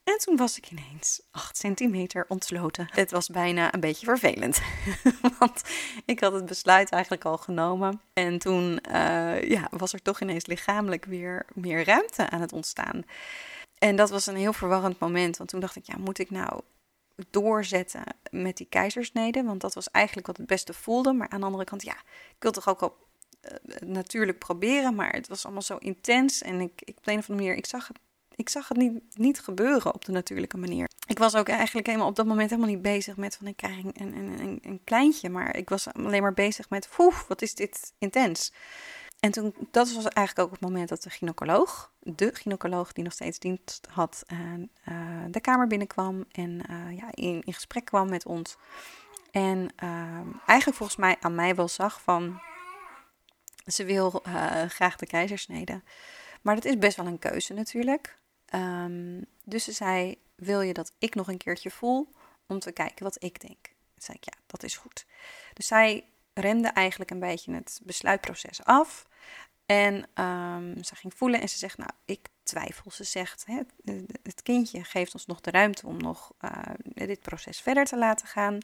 En 0.04 0.18
toen 0.18 0.36
was 0.36 0.58
ik 0.58 0.72
ineens 0.72 1.22
8 1.32 1.58
centimeter 1.58 2.26
ontsloten. 2.28 2.88
Het 2.92 3.12
was 3.12 3.28
bijna 3.28 3.74
een 3.74 3.80
beetje 3.80 4.06
vervelend. 4.06 4.62
Want 5.40 5.62
ik 6.06 6.20
had 6.20 6.34
het 6.34 6.46
besluit 6.46 6.90
eigenlijk 6.90 7.26
al 7.26 7.38
genomen. 7.38 8.02
En 8.14 8.40
toen 8.40 8.80
uh, 8.88 9.42
ja, 9.42 9.68
was 9.70 9.94
er 9.94 10.02
toch 10.02 10.22
ineens 10.22 10.46
lichamelijk 10.46 11.06
weer 11.06 11.46
meer 11.54 11.86
ruimte 11.86 12.30
aan 12.30 12.42
het 12.42 12.54
ontstaan. 12.54 13.04
En 13.78 13.96
dat 13.96 14.10
was 14.10 14.26
een 14.26 14.36
heel 14.36 14.54
verwarrend 14.54 15.00
moment. 15.00 15.38
Want 15.38 15.50
toen 15.50 15.60
dacht 15.60 15.76
ik, 15.76 15.86
ja, 15.86 15.96
moet 15.98 16.20
ik 16.20 16.30
nou 16.30 16.62
doorzetten 17.30 18.04
met 18.32 18.58
die 18.58 18.68
keizersnede? 18.70 19.44
Want 19.44 19.62
dat 19.62 19.74
was 19.74 19.92
eigenlijk 19.92 20.28
wat 20.28 20.38
het 20.38 20.48
beste 20.48 20.74
voelde. 20.74 21.14
Maar 21.14 21.30
aan 21.30 21.40
de 21.40 21.46
andere 21.46 21.64
kant, 21.64 21.84
ja, 21.84 21.96
ik 22.36 22.36
wil 22.40 22.52
toch 22.52 22.68
ook 22.68 22.82
uh, 22.82 22.90
natuurlijk 23.86 24.40
proberen, 24.40 24.96
maar 24.96 25.14
het 25.14 25.28
was 25.28 25.44
allemaal 25.44 25.62
zo 25.62 25.78
intens. 25.78 26.42
En 26.42 26.62
ik, 26.62 26.82
ik 26.84 26.98
op 26.98 27.04
de 27.04 27.12
een 27.12 27.18
of 27.18 27.30
andere 27.30 27.46
manier, 27.48 27.56
ik 27.56 27.66
zag 27.66 27.88
het, 27.88 28.00
ik 28.36 28.50
zag 28.50 28.68
het 28.68 28.78
niet, 28.78 29.02
niet 29.18 29.40
gebeuren 29.40 29.94
op 29.94 30.06
de 30.06 30.12
natuurlijke 30.12 30.58
manier. 30.58 30.90
Ik 31.08 31.18
was 31.18 31.36
ook 31.36 31.48
eigenlijk 31.50 31.88
helemaal 31.88 32.08
op 32.08 32.16
dat 32.16 32.26
moment 32.26 32.50
helemaal 32.50 32.72
niet 32.72 32.82
bezig 32.82 33.18
met 33.18 33.36
van 33.36 33.48
ik 33.48 33.56
krijg 33.56 33.84
een, 33.84 33.94
een, 34.02 34.40
een, 34.40 34.60
een 34.62 34.82
kleintje. 34.84 35.30
Maar 35.30 35.56
ik 35.56 35.70
was 35.70 35.94
alleen 35.94 36.22
maar 36.22 36.34
bezig 36.34 36.70
met, 36.70 36.90
oef, 36.98 37.28
wat 37.28 37.42
is 37.42 37.56
dit 37.56 37.94
intens. 37.98 38.54
En 39.20 39.32
toen, 39.32 39.56
dat 39.72 39.94
was 39.94 40.08
eigenlijk 40.08 40.48
ook 40.48 40.52
het 40.52 40.70
moment 40.70 40.90
dat 40.90 41.04
de 41.04 41.10
gynaecoloog, 41.10 41.92
de 42.00 42.30
gynaecoloog 42.34 42.92
die 42.92 43.04
nog 43.04 43.14
steeds 43.14 43.40
dienst 43.40 43.88
had, 43.92 44.24
uh, 44.34 44.40
uh, 44.86 45.24
de 45.30 45.42
kamer 45.42 45.68
binnenkwam 45.68 46.26
en 46.32 46.62
ja, 46.96 47.08
in, 47.12 47.42
in 47.46 47.54
gesprek 47.54 47.86
kwam 47.86 48.10
met 48.10 48.26
ons. 48.26 48.58
En 49.32 49.70
eigenlijk 50.46 50.78
volgens 50.78 50.96
mij 50.96 51.16
aan 51.20 51.36
mij 51.36 51.56
wel 51.56 51.68
zag 51.68 52.02
van, 52.02 52.42
ze 53.66 53.86
wil 53.86 54.24
uh, 54.28 54.64
graag 54.66 54.96
de 54.96 55.06
keizersnede. 55.06 55.82
Maar 56.42 56.56
dat 56.56 56.66
is 56.66 56.78
best 56.78 56.98
wel 56.98 57.06
een 57.06 57.20
keuze 57.20 57.54
natuurlijk. 57.54 58.18
Um, 58.56 59.26
dus 59.44 59.64
ze 59.64 59.72
zei: 59.72 60.18
Wil 60.36 60.62
je 60.62 60.74
dat 60.74 60.92
ik 61.00 61.16
nog 61.16 61.28
een 61.28 61.38
keertje 61.38 61.72
voel 61.72 62.08
om 62.48 62.60
te 62.60 62.72
kijken 62.72 63.04
wat 63.04 63.24
ik 63.24 63.42
denk? 63.42 63.64
Toen 63.64 64.04
zei 64.04 64.18
ik: 64.18 64.26
Ja, 64.26 64.34
dat 64.46 64.64
is 64.64 64.78
goed. 64.78 65.06
Dus 65.54 65.68
zij 65.68 66.06
remde 66.34 66.68
eigenlijk 66.68 67.12
een 67.12 67.20
beetje 67.20 67.54
het 67.54 67.82
besluitproces 67.84 68.64
af. 68.64 69.08
En 69.66 69.96
um, 70.24 70.84
ze 70.84 70.96
ging 70.96 71.14
voelen 71.14 71.42
en 71.42 71.50
ze 71.50 71.58
zegt: 71.58 71.78
Nou, 71.78 71.92
ik 72.06 72.28
twijfel. 72.44 72.92
Ze 72.92 73.04
zegt: 73.04 73.46
hè, 73.46 73.60
Het 74.24 74.42
kindje 74.42 74.84
geeft 74.84 75.14
ons 75.14 75.26
nog 75.26 75.42
de 75.42 75.52
ruimte 75.52 75.88
om 75.88 75.98
nog 75.98 76.32
uh, 76.42 76.52
dit 76.94 77.20
proces 77.20 77.62
verder 77.62 77.86
te 77.86 77.98
laten 77.98 78.28
gaan. 78.28 78.58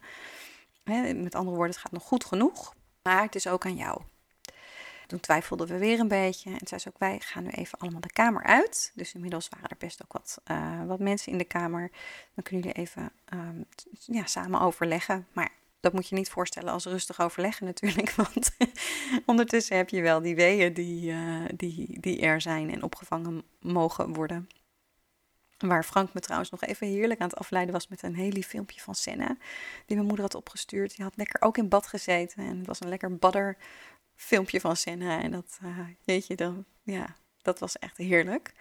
Hè, 0.83 1.13
met 1.13 1.35
andere 1.35 1.55
woorden, 1.55 1.75
het 1.75 1.83
gaat 1.83 1.91
nog 1.91 2.03
goed 2.03 2.25
genoeg. 2.25 2.73
Maar 3.01 3.21
het 3.21 3.35
is 3.35 3.47
ook 3.47 3.65
aan 3.65 3.75
jou. 3.75 4.01
Toen 5.09 5.19
twijfelden 5.19 5.67
we 5.67 5.77
weer 5.77 5.99
een 5.99 6.07
beetje. 6.07 6.49
En 6.49 6.67
zei 6.67 6.81
ze 6.81 6.87
ook, 6.87 6.97
wij 6.97 7.19
gaan 7.19 7.43
nu 7.43 7.49
even 7.49 7.79
allemaal 7.79 8.01
de 8.01 8.11
kamer 8.11 8.43
uit. 8.43 8.91
Dus 8.95 9.13
inmiddels 9.13 9.49
waren 9.49 9.69
er 9.69 9.75
best 9.77 10.03
ook 10.03 10.13
wat, 10.13 10.41
uh, 10.51 10.85
wat 10.85 10.99
mensen 10.99 11.31
in 11.31 11.37
de 11.37 11.43
kamer. 11.43 11.91
Dan 12.33 12.43
kunnen 12.43 12.65
jullie 12.65 12.81
even 12.81 13.11
um, 13.33 13.65
ja, 13.89 14.25
samen 14.25 14.61
overleggen. 14.61 15.27
Maar 15.33 15.49
dat 15.79 15.93
moet 15.93 16.07
je 16.07 16.15
niet 16.15 16.29
voorstellen 16.29 16.73
als 16.73 16.85
rustig 16.85 17.21
overleggen 17.21 17.65
natuurlijk. 17.65 18.11
Want 18.21 18.51
ondertussen 19.25 19.77
heb 19.77 19.89
je 19.89 20.01
wel 20.01 20.21
die 20.21 20.35
weeën 20.35 20.73
die, 20.73 21.11
uh, 21.11 21.45
die, 21.55 21.99
die 21.99 22.21
er 22.21 22.41
zijn 22.41 22.71
en 22.71 22.83
opgevangen 22.83 23.43
mogen 23.59 24.13
worden. 24.13 24.49
Waar 25.57 25.83
Frank 25.83 26.13
me 26.13 26.19
trouwens 26.19 26.49
nog 26.49 26.63
even 26.63 26.87
heerlijk 26.87 27.19
aan 27.19 27.27
het 27.29 27.37
afleiden 27.37 27.73
was 27.73 27.87
met 27.87 28.03
een 28.03 28.15
heel 28.15 28.31
lief 28.31 28.47
filmpje 28.47 28.81
van 28.81 28.95
Senna. 28.95 29.37
Die 29.85 29.95
mijn 29.95 30.07
moeder 30.07 30.25
had 30.25 30.35
opgestuurd. 30.35 30.95
Die 30.95 31.05
had 31.05 31.17
lekker 31.17 31.41
ook 31.41 31.57
in 31.57 31.69
bad 31.69 31.87
gezeten. 31.87 32.45
En 32.45 32.57
het 32.57 32.67
was 32.67 32.79
een 32.79 32.89
lekker 32.89 33.15
badder 33.15 33.57
filmpje 34.19 34.59
van 34.59 34.75
Senna. 34.75 35.21
En 35.21 35.31
dat, 35.31 35.59
uh, 35.63 35.79
jeetje, 35.99 36.35
dan, 36.35 36.65
ja, 36.83 37.15
dat 37.41 37.59
was 37.59 37.79
echt 37.79 37.97
heerlijk 37.97 38.53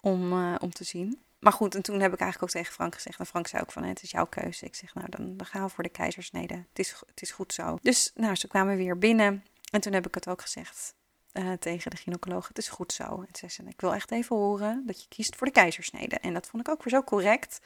om, 0.00 0.32
uh, 0.32 0.54
om 0.60 0.72
te 0.72 0.84
zien. 0.84 1.22
Maar 1.38 1.52
goed, 1.52 1.74
en 1.74 1.82
toen 1.82 2.00
heb 2.00 2.12
ik 2.12 2.20
eigenlijk 2.20 2.42
ook 2.42 2.60
tegen 2.60 2.74
Frank 2.74 2.94
gezegd. 2.94 3.18
En 3.18 3.26
Frank 3.26 3.46
zei 3.46 3.62
ook 3.62 3.72
van, 3.72 3.82
het 3.82 4.02
is 4.02 4.10
jouw 4.10 4.26
keuze. 4.26 4.64
Ik 4.64 4.74
zeg, 4.74 4.94
nou, 4.94 5.06
dan, 5.10 5.36
dan 5.36 5.46
gaan 5.46 5.62
we 5.62 5.68
voor 5.68 5.82
de 5.82 5.90
keizersnede. 5.90 6.54
Het 6.54 6.78
is, 6.78 6.94
het 7.06 7.22
is 7.22 7.30
goed 7.30 7.52
zo. 7.52 7.78
Dus, 7.82 8.12
nou, 8.14 8.34
ze 8.34 8.48
kwamen 8.48 8.76
weer 8.76 8.98
binnen. 8.98 9.44
En 9.70 9.80
toen 9.80 9.92
heb 9.92 10.06
ik 10.06 10.14
het 10.14 10.28
ook 10.28 10.40
gezegd. 10.40 10.94
uh, 11.32 11.52
tegen 11.52 11.90
de 11.90 11.96
gynaecoloog: 11.96 12.48
Het 12.48 12.58
is 12.58 12.68
goed 12.68 12.92
zo. 12.92 13.04
En 13.04 13.28
ze 13.32 13.48
zei: 13.48 13.68
Ik 13.68 13.80
wil 13.80 13.94
echt 13.94 14.10
even 14.10 14.36
horen 14.36 14.82
dat 14.86 15.02
je 15.02 15.08
kiest 15.08 15.36
voor 15.36 15.46
de 15.46 15.52
keizersnede. 15.52 16.18
En 16.18 16.34
dat 16.34 16.46
vond 16.46 16.66
ik 16.66 16.72
ook 16.72 16.82
weer 16.82 16.92
zo 16.92 17.02
correct. 17.02 17.60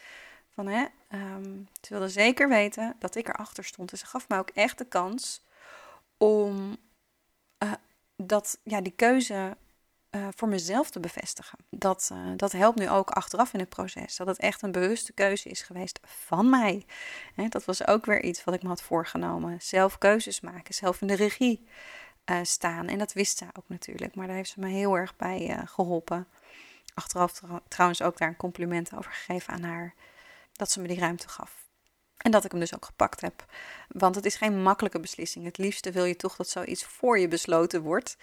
Van, 0.54 0.66
hè, 0.66 0.84
um, 1.12 1.68
ze 1.80 1.88
wilde 1.88 2.08
zeker 2.08 2.48
weten 2.48 2.96
dat 2.98 3.14
ik 3.14 3.28
erachter 3.28 3.64
stond. 3.64 3.90
Dus 3.90 4.00
ze 4.00 4.06
gaf 4.06 4.28
me 4.28 4.38
ook 4.38 4.50
echt 4.50 4.78
de 4.78 4.84
kans 4.84 5.42
om 6.16 6.76
uh, 7.62 7.72
dat, 8.16 8.58
ja, 8.62 8.80
die 8.80 8.92
keuze 8.96 9.56
uh, 10.10 10.28
voor 10.36 10.48
mezelf 10.48 10.90
te 10.90 11.00
bevestigen. 11.00 11.58
Dat, 11.70 12.10
uh, 12.12 12.32
dat 12.36 12.52
helpt 12.52 12.78
nu 12.78 12.90
ook 12.90 13.10
achteraf 13.10 13.52
in 13.52 13.60
het 13.60 13.68
proces. 13.68 14.16
Dat 14.16 14.26
het 14.26 14.38
echt 14.38 14.62
een 14.62 14.72
bewuste 14.72 15.12
keuze 15.12 15.48
is 15.48 15.62
geweest 15.62 16.00
van 16.04 16.50
mij. 16.50 16.86
Hè, 17.34 17.48
dat 17.48 17.64
was 17.64 17.86
ook 17.86 18.06
weer 18.06 18.22
iets 18.22 18.44
wat 18.44 18.54
ik 18.54 18.62
me 18.62 18.68
had 18.68 18.82
voorgenomen. 18.82 19.62
Zelf 19.62 19.98
keuzes 19.98 20.40
maken, 20.40 20.74
zelf 20.74 21.00
in 21.00 21.06
de 21.06 21.14
regie 21.14 21.66
staan. 22.42 22.88
En 22.88 22.98
dat 22.98 23.12
wist 23.12 23.38
ze 23.38 23.44
ook 23.52 23.68
natuurlijk. 23.68 24.14
Maar 24.14 24.26
daar 24.26 24.36
heeft 24.36 24.50
ze 24.50 24.60
me 24.60 24.68
heel 24.68 24.94
erg 24.94 25.16
bij 25.16 25.62
geholpen. 25.64 26.26
Achteraf 26.94 27.42
trouwens 27.68 28.02
ook 28.02 28.18
daar 28.18 28.28
een 28.28 28.36
compliment 28.36 28.96
over 28.96 29.12
gegeven 29.12 29.52
aan 29.52 29.62
haar. 29.62 29.94
Dat 30.52 30.70
ze 30.70 30.80
me 30.80 30.88
die 30.88 30.98
ruimte 30.98 31.28
gaf. 31.28 31.62
En 32.22 32.30
dat 32.30 32.44
ik 32.44 32.50
hem 32.50 32.60
dus 32.60 32.74
ook 32.74 32.84
gepakt 32.84 33.20
heb. 33.20 33.44
Want 33.88 34.14
het 34.14 34.24
is 34.24 34.36
geen 34.36 34.62
makkelijke 34.62 35.00
beslissing. 35.00 35.44
Het 35.44 35.58
liefste 35.58 35.90
wil 35.90 36.04
je 36.04 36.16
toch 36.16 36.36
dat 36.36 36.48
zoiets 36.48 36.84
voor 36.84 37.18
je 37.18 37.28
besloten 37.28 37.82
wordt. 37.82 38.16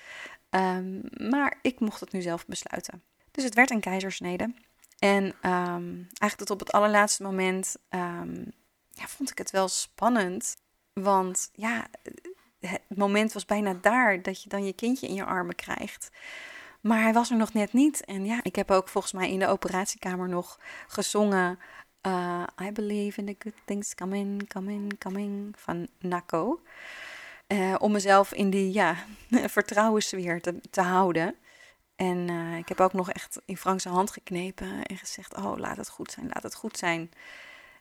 Um, 0.50 1.02
maar 1.30 1.58
ik 1.62 1.80
mocht 1.80 2.00
het 2.00 2.12
nu 2.12 2.22
zelf 2.22 2.46
besluiten. 2.46 3.04
Dus 3.32 3.44
het 3.44 3.54
werd 3.54 3.70
een 3.70 3.80
keizersnede. 3.80 4.54
En 5.00 5.24
um, 5.24 6.08
eigenlijk 6.20 6.36
tot 6.36 6.50
op 6.50 6.60
het 6.60 6.72
allerlaatste 6.72 7.24
moment 7.24 7.76
um, 7.90 8.52
ja, 8.92 9.08
vond 9.08 9.32
ik 9.32 9.38
het 9.38 9.52
wel 9.52 9.68
spannend. 9.68 10.58
Want 10.94 11.50
ja, 11.54 11.88
het 12.60 12.82
moment 12.88 13.34
was 13.34 13.46
bijna 13.46 13.74
daar 13.74 14.22
dat 14.22 14.44
je 14.44 14.50
dan 14.50 14.66
je 14.66 14.74
kindje 14.74 15.08
in 15.08 15.14
je 15.14 15.26
armen 15.26 15.56
krijgt. 15.56 16.10
Maar 16.82 17.02
hij 17.02 17.14
was 17.14 17.32
er 17.32 17.38
nog 17.38 17.54
net 17.54 17.74
niet. 17.74 18.06
En 18.06 18.26
ja, 18.26 18.40
ik 18.44 18.56
heb 18.56 18.72
ook 18.72 18.88
volgens 18.90 19.14
mij 19.14 19.32
in 19.32 19.40
de 19.40 19.48
operatiekamer 19.48 20.30
nog 20.30 20.60
gezongen. 20.88 21.60
Uh, 22.08 22.44
I 22.62 22.72
believe 22.72 23.18
in 23.18 23.26
the 23.26 23.36
good 23.40 23.56
things 23.66 23.96
coming, 23.96 24.48
coming, 24.48 24.98
coming 24.98 25.54
van 25.58 25.88
Nako. 26.00 26.62
Uh, 27.48 27.76
om 27.78 27.92
mezelf 27.92 28.34
in 28.34 28.50
die 28.50 28.74
ja, 28.74 28.96
vertrouwenssfeer 29.58 30.42
te, 30.42 30.62
te 30.70 30.82
houden. 30.82 31.36
En 31.96 32.30
uh, 32.32 32.58
ik 32.58 32.68
heb 32.68 32.80
ook 32.80 32.94
nog 32.94 33.12
echt 33.12 33.42
in 33.46 33.58
Frank 33.58 33.82
zijn 33.82 33.94
hand 33.94 34.12
geknepen 34.12 34.84
en 34.84 34.98
gezegd: 34.98 35.36
Oh, 35.36 35.58
laat 35.58 35.78
het 35.78 35.90
goed 35.90 36.12
zijn, 36.12 36.28
laat 36.34 36.44
het 36.44 36.56
goed 36.56 36.78
zijn. 36.78 37.12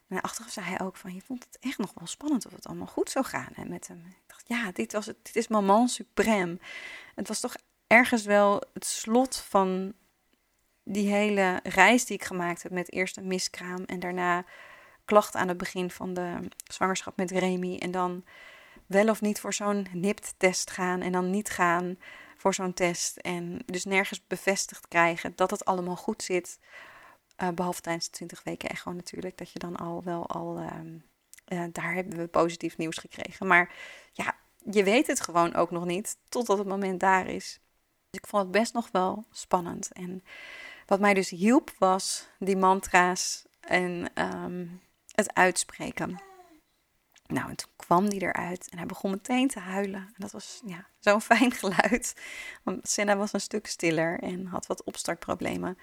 En 0.09 0.21
achteraf 0.21 0.51
zei 0.51 0.67
hij 0.67 0.81
ook 0.81 0.97
van, 0.97 1.15
je 1.15 1.21
vond 1.21 1.45
het 1.45 1.59
echt 1.61 1.79
nog 1.79 1.93
wel 1.95 2.07
spannend 2.07 2.47
of 2.47 2.53
het 2.53 2.67
allemaal 2.67 2.87
goed 2.87 3.11
zou 3.11 3.25
gaan 3.25 3.53
hè, 3.55 3.65
met 3.65 3.89
hem. 3.89 4.05
Ik 4.07 4.23
dacht, 4.27 4.45
ja, 4.47 4.73
dit, 4.73 4.93
was 4.93 5.07
het, 5.07 5.17
dit 5.23 5.37
is 5.37 5.49
moment 5.49 6.03
suprême. 6.03 6.57
Het 7.15 7.29
was 7.29 7.41
toch 7.41 7.55
ergens 7.87 8.25
wel 8.25 8.63
het 8.73 8.87
slot 8.87 9.37
van 9.37 9.95
die 10.91 11.13
hele 11.13 11.61
reis 11.63 12.05
die 12.05 12.17
ik 12.17 12.25
gemaakt 12.25 12.63
heb 12.63 12.73
met 12.73 12.93
eerst 12.93 13.17
een 13.17 13.27
miskraam 13.27 13.85
en 13.85 14.01
daarna 14.01 14.45
klachten 15.05 15.41
aan 15.41 15.49
het 15.49 15.57
begin 15.57 15.91
van 15.91 16.15
de 16.15 16.39
zwangerschap 16.65 17.17
met 17.17 17.31
Remy. 17.31 17.77
En 17.79 17.91
dan 17.91 18.25
wel 18.87 19.09
of 19.09 19.21
niet 19.21 19.41
voor 19.41 19.55
zo'n 19.55 19.87
NIPT-test 19.93 20.71
gaan 20.71 21.01
en 21.01 21.13
dan 21.13 21.31
niet 21.31 21.51
gaan 21.51 21.99
voor 22.37 22.55
zo'n 22.55 22.75
test. 22.75 23.17
En 23.17 23.63
dus 23.67 23.85
nergens 23.85 24.27
bevestigd 24.27 24.89
krijgen 24.89 25.33
dat 25.37 25.51
het 25.51 25.65
allemaal 25.65 25.97
goed 25.97 26.23
zit. 26.23 26.59
Uh, 27.43 27.49
behalve 27.49 27.81
tijdens 27.81 28.05
de 28.05 28.11
20 28.11 28.43
weken 28.43 28.69
echo 28.69 28.93
natuurlijk, 28.93 29.39
dat 29.39 29.53
je 29.53 29.59
dan 29.59 29.77
al 29.77 30.03
wel 30.05 30.27
al, 30.27 30.59
uh, 31.49 31.65
daar 31.73 31.95
hebben 31.95 32.19
we 32.19 32.27
positief 32.27 32.77
nieuws 32.77 32.97
gekregen. 32.97 33.47
Maar 33.47 33.75
ja, 34.13 34.37
je 34.71 34.85
weet 34.85 35.07
het 35.07 35.21
gewoon 35.21 35.55
ook 35.55 35.71
nog 35.71 35.85
niet 35.85 36.17
totdat 36.29 36.59
het 36.59 36.67
moment 36.67 37.01
daar 37.01 37.27
is. 37.27 37.61
Dus 38.11 38.21
ik 38.21 38.27
vond 38.27 38.43
het 38.43 38.53
best 38.53 38.73
nog 38.73 38.89
wel 38.93 39.25
spannend. 39.31 39.93
En 39.93 40.23
wat 40.89 41.01
mij 41.01 41.15
dus 41.15 41.31
hielp 41.31 41.71
was 41.79 42.29
die 42.39 42.57
mantra's 42.57 43.47
en 43.61 44.11
um, 44.15 44.81
het 45.13 45.35
uitspreken. 45.35 46.21
Nou, 47.27 47.49
en 47.49 47.57
toen 47.57 47.71
kwam 47.77 48.09
die 48.09 48.21
eruit 48.21 48.69
en 48.71 48.79
hij 48.79 48.87
begon 48.87 49.11
meteen 49.11 49.49
te 49.49 49.61
huilen. 49.61 50.01
En 50.01 50.15
dat 50.17 50.31
was 50.31 50.63
ja, 50.65 50.87
zo'n 50.99 51.21
fijn 51.21 51.53
geluid. 51.61 52.15
Want 52.63 52.89
Senna 52.89 53.17
was 53.17 53.33
een 53.33 53.41
stuk 53.41 53.67
stiller 53.67 54.21
en 54.21 54.47
had 54.47 54.67
wat 54.67 54.85
opstartproblemen. 54.85 55.79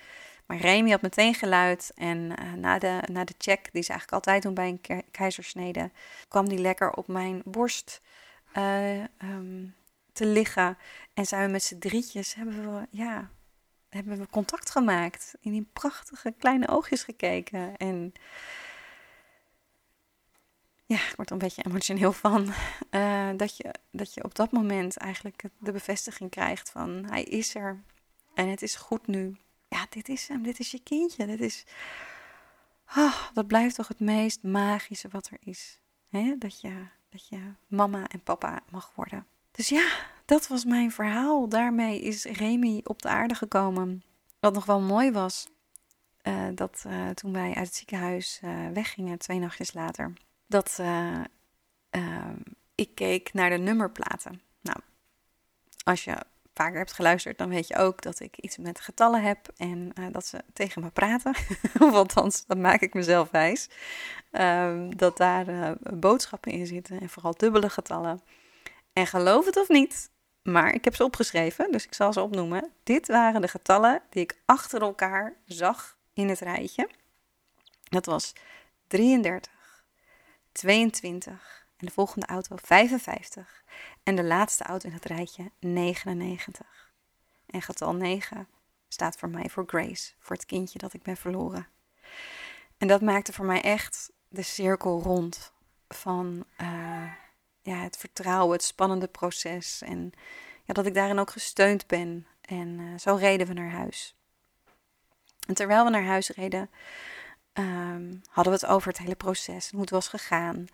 Maar 0.45 0.57
Remy 0.57 0.89
had 0.89 1.01
meteen 1.01 1.33
geluid. 1.33 1.91
En 1.95 2.17
uh, 2.17 2.53
na, 2.53 2.79
de, 2.79 3.01
na 3.11 3.23
de 3.23 3.35
check, 3.37 3.69
die 3.71 3.83
ze 3.83 3.89
eigenlijk 3.89 4.11
altijd 4.11 4.43
doen 4.43 4.53
bij 4.53 4.79
een 4.81 5.03
keizersnede, 5.11 5.91
kwam 6.27 6.49
die 6.49 6.59
lekker 6.59 6.91
op 6.91 7.07
mijn 7.07 7.41
borst 7.45 8.01
uh, 8.57 9.03
um, 9.23 9.75
te 10.13 10.25
liggen. 10.25 10.77
En 11.13 11.25
zijn 11.25 11.45
we 11.45 11.51
met 11.51 11.63
z'n 11.63 11.79
drietjes, 11.79 12.35
hebben 12.35 12.73
we, 12.75 12.87
ja, 12.89 13.29
hebben 13.95 14.17
we 14.17 14.27
contact 14.29 14.69
gemaakt. 14.69 15.36
In 15.39 15.51
die 15.51 15.67
prachtige 15.73 16.34
kleine 16.38 16.67
oogjes 16.67 17.03
gekeken. 17.03 17.77
En 17.77 18.13
ja, 20.86 20.95
ik 20.95 21.13
word 21.15 21.27
er 21.27 21.34
een 21.34 21.41
beetje 21.41 21.65
emotioneel 21.65 22.13
van. 22.13 22.53
Uh, 22.91 23.29
dat, 23.38 23.58
je, 23.58 23.73
dat 23.91 24.13
je 24.13 24.23
op 24.23 24.36
dat 24.36 24.51
moment 24.51 24.97
eigenlijk 24.97 25.43
de 25.60 25.71
bevestiging 25.71 26.29
krijgt 26.29 26.69
van 26.69 27.05
hij 27.05 27.23
is 27.23 27.55
er. 27.55 27.84
En 28.34 28.49
het 28.49 28.62
is 28.62 28.75
goed 28.75 29.08
nu. 29.08 29.38
Ja, 29.67 29.86
dit 29.89 30.10
is 30.10 30.27
hem. 30.27 30.43
Dit 30.43 30.60
is 30.60 30.71
je 30.71 30.84
kindje. 30.84 31.25
Dit 31.25 31.41
is. 31.41 31.65
Oh, 32.97 33.21
dat 33.34 33.47
blijft 33.47 33.75
toch 33.75 33.88
het 33.88 33.99
meest 33.99 34.43
magische 34.43 35.08
wat 35.12 35.27
er 35.27 35.38
is. 35.39 35.79
Hè? 36.10 36.36
Dat, 36.38 36.62
je, 36.62 36.86
dat 37.10 37.27
je 37.27 37.53
mama 37.67 38.08
en 38.08 38.23
papa 38.23 38.63
mag 38.71 38.91
worden. 38.95 39.25
Dus 39.51 39.69
ja, 39.69 39.88
dat 40.25 40.47
was 40.47 40.65
mijn 40.65 40.91
verhaal. 40.91 41.49
Daarmee 41.49 42.01
is 42.01 42.23
Remy 42.25 42.81
op 42.83 43.01
de 43.01 43.07
aarde 43.07 43.35
gekomen. 43.35 44.03
Wat 44.39 44.53
nog 44.53 44.65
wel 44.65 44.81
mooi 44.81 45.11
was, 45.11 45.47
uh, 46.23 46.47
dat 46.55 46.83
uh, 46.88 47.09
toen 47.09 47.33
wij 47.33 47.53
uit 47.53 47.65
het 47.65 47.75
ziekenhuis 47.75 48.39
uh, 48.43 48.67
weggingen, 48.73 49.17
twee 49.17 49.39
nachtjes 49.39 49.73
later, 49.73 50.13
dat 50.47 50.79
ik 52.75 52.95
keek 52.95 53.33
naar 53.33 53.49
de 53.49 53.57
nummerplaten. 53.57 54.41
Nou, 54.61 54.77
als 55.83 56.03
je 56.03 56.15
vaker 56.53 56.77
hebt 56.77 56.93
geluisterd, 56.93 57.38
dan 57.38 57.49
weet 57.49 57.67
je 57.67 57.75
ook 57.75 58.01
dat 58.01 58.19
ik 58.19 58.38
iets 58.38 58.57
met 58.57 58.79
getallen 58.79 59.23
heb 59.23 59.51
en 59.57 59.93
dat 60.11 60.25
ze 60.25 60.43
tegen 60.53 60.81
me 60.81 60.89
praten. 60.89 61.33
of 61.79 61.93
althans, 61.93 62.45
dat 62.45 62.57
maak 62.57 62.81
ik 62.81 62.93
mezelf 62.93 63.31
wijs. 63.31 63.69
Ehm, 64.31 64.89
dat 64.89 65.17
daar 65.17 65.75
boodschappen 65.79 66.51
in 66.51 66.67
zitten 66.67 67.01
en 67.01 67.09
vooral 67.09 67.33
dubbele 67.38 67.69
getallen. 67.69 68.21
En 68.93 69.07
geloof 69.07 69.45
het 69.45 69.57
of 69.57 69.67
niet, 69.67 70.09
maar 70.45 70.73
ik 70.73 70.84
heb 70.84 70.95
ze 70.95 71.03
opgeschreven, 71.03 71.71
dus 71.71 71.86
ik 71.86 71.93
zal 71.93 72.13
ze 72.13 72.21
opnoemen. 72.21 72.71
Dit 72.84 73.08
waren 73.08 73.41
de 73.41 73.47
getallen 73.47 74.01
die 74.10 74.23
ik 74.23 74.41
achter 74.45 74.81
elkaar 74.81 75.34
zag 75.45 75.97
in 76.13 76.29
het 76.29 76.39
rijtje. 76.39 76.89
Dat 77.84 78.05
was 78.05 78.34
33, 78.88 79.51
22 80.51 81.65
en 81.77 81.86
de 81.86 81.91
volgende 81.91 82.25
auto 82.25 82.55
55 82.62 83.63
en 84.03 84.15
de 84.15 84.23
laatste 84.23 84.63
auto 84.63 84.88
in 84.88 84.93
het 84.93 85.05
rijtje 85.05 85.51
99. 85.60 86.91
En 87.45 87.62
getal 87.62 87.95
9 87.95 88.47
staat 88.88 89.17
voor 89.17 89.29
mij 89.29 89.49
voor 89.49 89.63
Grace, 89.67 90.13
voor 90.19 90.36
het 90.36 90.45
kindje 90.45 90.79
dat 90.79 90.93
ik 90.93 91.03
ben 91.03 91.17
verloren. 91.17 91.67
En 92.77 92.88
dat 92.88 93.01
maakte 93.01 93.34
voor 93.34 93.45
mij 93.45 93.62
echt 93.62 94.12
de 94.27 94.41
cirkel 94.41 95.01
rond 95.01 95.53
van 95.88 96.45
uh, 96.62 97.12
ja, 97.65 97.75
het 97.75 97.97
vertrouwen, 97.97 98.51
het 98.51 98.63
spannende 98.63 99.08
proces. 99.08 99.82
En 99.82 100.12
ja, 100.63 100.73
dat 100.73 100.86
ik 100.86 100.93
daarin 100.93 101.19
ook 101.19 101.32
gesteund 101.32 101.88
ben. 101.88 102.28
En 102.41 102.80
uh, 102.80 102.99
zo 102.99 103.15
reden 103.15 103.47
we 103.47 103.54
naar 103.54 103.69
huis. 103.69 104.15
En 105.47 105.54
terwijl 105.54 105.84
we 105.84 105.89
naar 105.89 106.06
huis 106.06 106.30
reden, 106.30 106.69
um, 107.54 108.21
hadden 108.30 108.54
we 108.54 108.60
het 108.60 108.69
over 108.69 108.88
het 108.88 108.97
hele 108.97 109.15
proces 109.15 109.71
hoe 109.71 109.82
het 109.82 109.89
was 109.89 110.08
gegaan. 110.08 110.65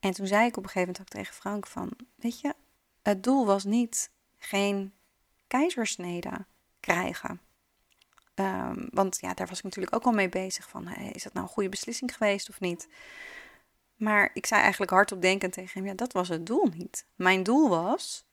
En 0.00 0.12
toen 0.12 0.26
zei 0.26 0.46
ik 0.46 0.56
op 0.56 0.62
een 0.62 0.70
gegeven 0.70 0.92
moment 0.92 1.00
ook 1.00 1.18
tegen 1.18 1.34
Frank 1.34 1.66
van, 1.66 1.90
weet 2.14 2.40
je, 2.40 2.54
het 3.02 3.22
doel 3.22 3.46
was 3.46 3.64
niet 3.64 4.10
geen 4.38 4.92
keizersnede 5.46 6.46
krijgen. 6.80 7.40
Um, 8.34 8.88
want 8.90 9.18
ja, 9.20 9.34
daar 9.34 9.46
was 9.46 9.58
ik 9.58 9.64
natuurlijk 9.64 9.94
ook 9.94 10.04
al 10.04 10.12
mee 10.12 10.28
bezig 10.28 10.68
van, 10.68 10.88
is 10.88 11.22
dat 11.22 11.32
nou 11.32 11.46
een 11.46 11.52
goede 11.52 11.68
beslissing 11.68 12.16
geweest 12.16 12.48
of 12.48 12.60
niet? 12.60 12.88
Maar 14.00 14.30
ik 14.32 14.46
zei 14.46 14.60
eigenlijk 14.60 14.90
hardop 14.90 15.22
denkend 15.22 15.52
tegen 15.52 15.80
hem: 15.80 15.88
ja, 15.88 15.94
dat 15.94 16.12
was 16.12 16.28
het 16.28 16.46
doel 16.46 16.68
niet. 16.74 17.06
Mijn 17.16 17.42
doel 17.42 17.68
was 17.68 18.24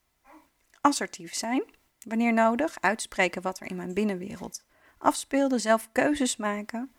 assertief 0.82 1.34
zijn, 1.34 1.64
wanneer 2.00 2.34
nodig, 2.34 2.78
uitspreken 2.82 3.42
wat 3.42 3.60
er 3.60 3.70
in 3.70 3.76
mijn 3.76 3.94
binnenwereld 3.94 4.64
afspeelde, 4.98 5.60
zelf 5.60 5.90
keuzes 5.92 6.38
maken. 6.38 6.92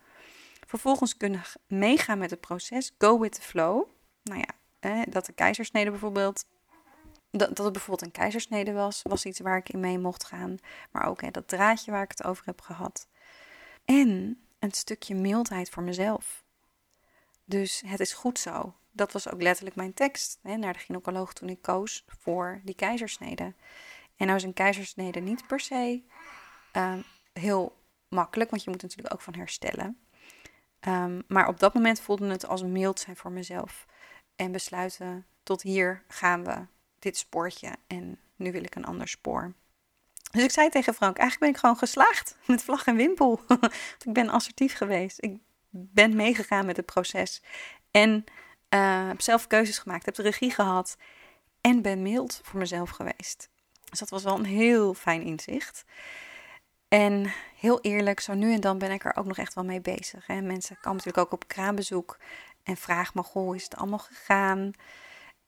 Vervolgens 0.67 1.17
kunnen 1.17 1.43
meegaan 1.67 2.19
met 2.19 2.31
het 2.31 2.41
proces, 2.41 2.95
go 2.99 3.19
with 3.19 3.33
the 3.33 3.41
flow. 3.41 3.85
Nou 4.23 4.45
ja, 4.81 5.05
dat 5.05 5.27
de 5.27 5.33
keizersnede 5.33 5.91
bijvoorbeeld 5.91 6.45
dat, 7.31 7.49
dat 7.49 7.65
het 7.65 7.73
bijvoorbeeld 7.73 8.03
een 8.03 8.21
keizersnede 8.21 8.73
was, 8.73 9.03
was 9.03 9.25
iets 9.25 9.41
waar 9.41 9.57
ik 9.57 9.69
in 9.69 9.81
mee 9.81 9.99
mocht 9.99 10.25
gaan. 10.25 10.57
Maar 10.91 11.07
ook 11.07 11.21
hè, 11.21 11.31
dat 11.31 11.49
draadje 11.49 11.91
waar 11.91 12.03
ik 12.03 12.11
het 12.11 12.25
over 12.25 12.45
heb 12.47 12.61
gehad. 12.61 13.07
En 13.85 14.41
een 14.59 14.73
stukje 14.73 15.15
mildheid 15.15 15.71
voor 15.71 15.83
mezelf. 15.83 16.47
Dus 17.49 17.83
het 17.87 18.01
is 18.01 18.13
goed 18.13 18.39
zo. 18.39 18.75
Dat 18.91 19.13
was 19.13 19.31
ook 19.31 19.43
letterlijk 19.43 19.77
mijn 19.77 19.95
tekst 19.95 20.39
hè, 20.43 20.57
naar 20.57 20.73
de 20.73 20.79
gynaecoloog 20.79 21.33
toen 21.33 21.49
ik 21.49 21.63
koos 21.63 22.05
voor 22.07 22.61
die 22.65 22.75
keizersnede. 22.75 23.55
En 24.17 24.27
nou 24.27 24.35
is 24.35 24.43
een 24.43 24.53
keizersnede 24.53 25.21
niet 25.21 25.47
per 25.47 25.61
se 25.61 26.03
ehm, 26.73 27.01
heel 27.33 27.77
makkelijk, 28.09 28.51
want 28.51 28.65
je 28.65 28.71
moet 28.71 28.83
natuurlijk 28.83 29.15
ook 29.15 29.21
van 29.21 29.35
herstellen. 29.35 29.99
Ehm, 30.81 31.21
maar 31.27 31.49
op 31.49 31.61
dat 31.61 31.75
moment 31.75 32.01
voelde 32.01 32.29
het 32.29 32.47
als 32.47 32.63
mild 32.63 33.01
zijn 33.01 33.17
voor 33.17 33.33
mezelf. 33.33 33.87
En 34.37 34.53
besluiten, 34.53 35.27
tot 35.43 35.63
hier 35.63 36.03
gaan 36.09 36.45
we, 36.45 36.67
dit 36.99 37.17
spoortje. 37.17 37.71
En 37.87 38.19
nu 38.37 38.53
wil 38.53 38.63
ik 38.63 38.75
een 38.75 38.85
ander 38.85 39.09
spoor. 39.09 39.55
Dus 40.31 40.43
ik 40.43 40.51
zei 40.51 40.69
tegen 40.69 40.95
Frank, 40.95 41.17
eigenlijk 41.17 41.41
ben 41.41 41.51
ik 41.51 41.67
gewoon 41.67 41.79
geslaagd 41.79 42.37
met 42.47 42.63
vlag 42.63 42.87
en 42.87 42.97
wimpel. 42.97 43.41
ik 44.07 44.13
ben 44.13 44.29
assertief 44.29 44.77
geweest. 44.77 45.23
Ik 45.23 45.39
ben 45.93 46.17
meegegaan 46.17 46.67
met 46.67 46.77
het 46.77 46.87
proces. 46.87 47.43
En 47.91 48.25
uh, 48.75 49.09
heb 49.09 49.21
zelf 49.21 49.47
keuzes 49.47 49.79
gemaakt, 49.79 50.07
heb 50.07 50.15
de 50.15 50.23
regie 50.23 50.51
gehad. 50.51 50.97
En 51.61 51.83
ben 51.83 52.03
mild 52.03 52.41
voor 52.43 52.59
mezelf 52.59 52.91
geweest. 52.91 53.51
Dus 53.91 53.99
dat 53.99 54.09
was 54.09 54.23
wel 54.23 54.39
een 54.39 54.45
heel 54.45 54.95
fijn 54.95 55.23
inzicht. 55.23 55.85
En 56.89 57.33
heel 57.57 57.81
eerlijk, 57.81 58.21
zo 58.21 58.35
nu 58.35 58.53
en 58.53 58.61
dan 58.61 58.79
ben 58.79 58.91
ik 58.91 59.05
er 59.05 59.17
ook 59.17 59.27
nog 59.27 59.39
echt 59.39 59.55
wel 59.55 59.65
mee 59.65 59.81
bezig. 59.81 60.27
Hè. 60.27 60.41
Mensen 60.41 60.77
komen 60.81 60.97
natuurlijk 60.97 61.27
ook 61.27 61.33
op 61.33 61.49
kraambezoek 61.49 62.19
en 62.63 62.77
vragen 62.77 63.13
me: 63.15 63.23
Goh, 63.23 63.55
is 63.55 63.65
het 63.65 63.77
allemaal 63.77 63.99
gegaan? 63.99 64.73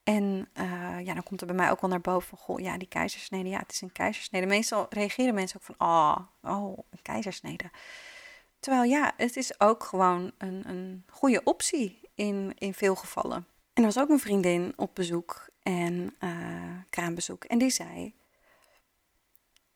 En 0.03 0.49
uh, 0.55 1.05
ja, 1.05 1.14
dan 1.14 1.23
komt 1.23 1.40
er 1.40 1.47
bij 1.47 1.57
mij 1.57 1.71
ook 1.71 1.81
wel 1.81 1.90
naar 1.90 2.01
boven 2.01 2.29
van, 2.29 2.38
goh, 2.38 2.61
ja, 2.61 2.79
die 2.79 2.88
keizersnede, 2.88 3.49
ja, 3.49 3.59
het 3.59 3.73
is 3.73 3.81
een 3.81 3.93
keizersnede. 3.93 4.47
Meestal 4.47 4.87
reageren 4.90 5.35
mensen 5.35 5.61
ook 5.61 5.77
van, 5.77 5.88
oh, 5.88 6.16
oh, 6.43 6.79
een 6.90 7.03
keizersnede. 7.03 7.71
Terwijl 8.61 8.83
ja, 8.83 9.12
het 9.16 9.37
is 9.37 9.61
ook 9.61 9.85
gewoon 9.85 10.33
een, 10.38 10.68
een 10.68 11.05
goede 11.11 11.42
optie 11.44 12.01
in, 12.14 12.53
in 12.59 12.75
veel 12.75 12.94
gevallen. 12.94 13.46
En 13.73 13.83
er 13.83 13.92
was 13.92 13.99
ook 13.99 14.09
een 14.09 14.18
vriendin 14.18 14.73
op 14.77 14.94
bezoek 14.94 15.49
en 15.62 16.16
uh, 16.20 16.79
kraambezoek 16.90 17.44
en 17.44 17.59
die 17.59 17.70
zei, 17.70 18.14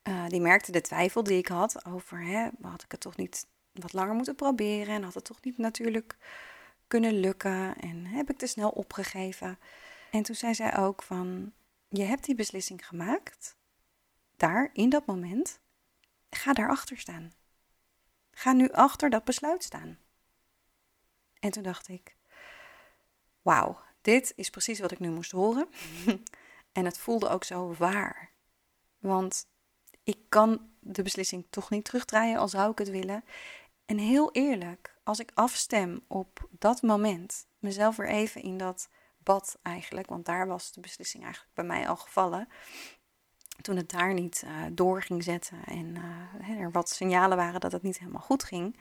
uh, 0.08 0.26
die 0.28 0.40
merkte 0.40 0.72
de 0.72 0.80
twijfel 0.80 1.22
die 1.22 1.38
ik 1.38 1.48
had 1.48 1.84
over, 1.86 2.24
hè, 2.24 2.48
had 2.62 2.82
ik 2.82 2.90
het 2.90 3.00
toch 3.00 3.16
niet 3.16 3.46
wat 3.72 3.92
langer 3.92 4.14
moeten 4.14 4.34
proberen 4.34 4.94
en 4.94 5.02
had 5.02 5.14
het 5.14 5.24
toch 5.24 5.42
niet 5.42 5.58
natuurlijk 5.58 6.16
kunnen 6.86 7.20
lukken 7.20 7.76
en 7.76 8.06
heb 8.06 8.30
ik 8.30 8.38
te 8.38 8.46
snel 8.46 8.70
opgegeven. 8.70 9.58
En 10.10 10.22
toen 10.22 10.34
zei 10.34 10.54
zij 10.54 10.76
ook 10.76 11.02
van, 11.02 11.52
je 11.88 12.02
hebt 12.02 12.24
die 12.24 12.34
beslissing 12.34 12.86
gemaakt, 12.86 13.56
daar, 14.36 14.70
in 14.72 14.88
dat 14.88 15.06
moment, 15.06 15.58
ga 16.30 16.52
daarachter 16.52 16.98
staan. 16.98 17.32
Ga 18.34 18.52
nu 18.52 18.70
achter 18.70 19.10
dat 19.10 19.24
besluit 19.24 19.62
staan. 19.62 19.98
En 21.38 21.50
toen 21.50 21.62
dacht 21.62 21.88
ik, 21.88 22.16
wauw, 23.42 23.80
dit 24.00 24.32
is 24.36 24.50
precies 24.50 24.80
wat 24.80 24.90
ik 24.90 24.98
nu 24.98 25.10
moest 25.10 25.30
horen. 25.30 25.68
en 26.72 26.84
het 26.84 26.98
voelde 26.98 27.28
ook 27.28 27.44
zo 27.44 27.74
waar. 27.74 28.30
Want 28.98 29.46
ik 30.04 30.18
kan 30.28 30.70
de 30.80 31.02
beslissing 31.02 31.46
toch 31.50 31.70
niet 31.70 31.84
terugdraaien, 31.84 32.38
al 32.38 32.48
zou 32.48 32.70
ik 32.70 32.78
het 32.78 32.90
willen. 32.90 33.24
En 33.86 33.98
heel 33.98 34.32
eerlijk, 34.32 34.94
als 35.02 35.18
ik 35.18 35.30
afstem 35.34 36.04
op 36.06 36.48
dat 36.50 36.82
moment, 36.82 37.46
mezelf 37.58 37.96
weer 37.96 38.08
even 38.08 38.42
in 38.42 38.58
dat 38.58 38.88
bad 39.18 39.58
eigenlijk, 39.62 40.08
want 40.08 40.26
daar 40.26 40.46
was 40.46 40.72
de 40.72 40.80
beslissing 40.80 41.22
eigenlijk 41.22 41.54
bij 41.54 41.64
mij 41.64 41.88
al 41.88 41.96
gevallen. 41.96 42.48
Toen 43.60 43.76
het 43.76 43.90
daar 43.90 44.14
niet 44.14 44.42
uh, 44.44 44.62
door 44.72 45.02
ging 45.02 45.22
zetten 45.22 45.64
en 45.64 45.94
uh, 46.48 46.60
er 46.60 46.70
wat 46.70 46.88
signalen 46.88 47.36
waren 47.36 47.60
dat 47.60 47.72
het 47.72 47.82
niet 47.82 47.98
helemaal 47.98 48.20
goed 48.20 48.44
ging, 48.44 48.76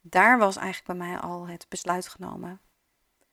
daar 0.00 0.38
was 0.38 0.56
eigenlijk 0.56 0.98
bij 0.98 1.08
mij 1.08 1.18
al 1.18 1.48
het 1.48 1.66
besluit 1.68 2.08
genomen 2.08 2.60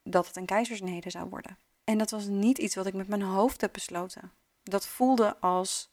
dat 0.03 0.27
het 0.27 0.35
een 0.35 0.45
keizersnede 0.45 1.09
zou 1.09 1.29
worden. 1.29 1.57
En 1.83 1.97
dat 1.97 2.11
was 2.11 2.25
niet 2.25 2.57
iets 2.57 2.75
wat 2.75 2.85
ik 2.85 2.93
met 2.93 3.07
mijn 3.07 3.21
hoofd 3.21 3.61
heb 3.61 3.73
besloten. 3.73 4.31
Dat 4.63 4.87
voelde 4.87 5.37
als 5.39 5.91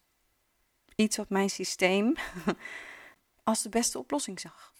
iets 0.94 1.16
wat 1.16 1.28
mijn 1.28 1.50
systeem 1.50 2.14
als 3.44 3.62
de 3.62 3.68
beste 3.68 3.98
oplossing 3.98 4.40
zag. 4.40 4.74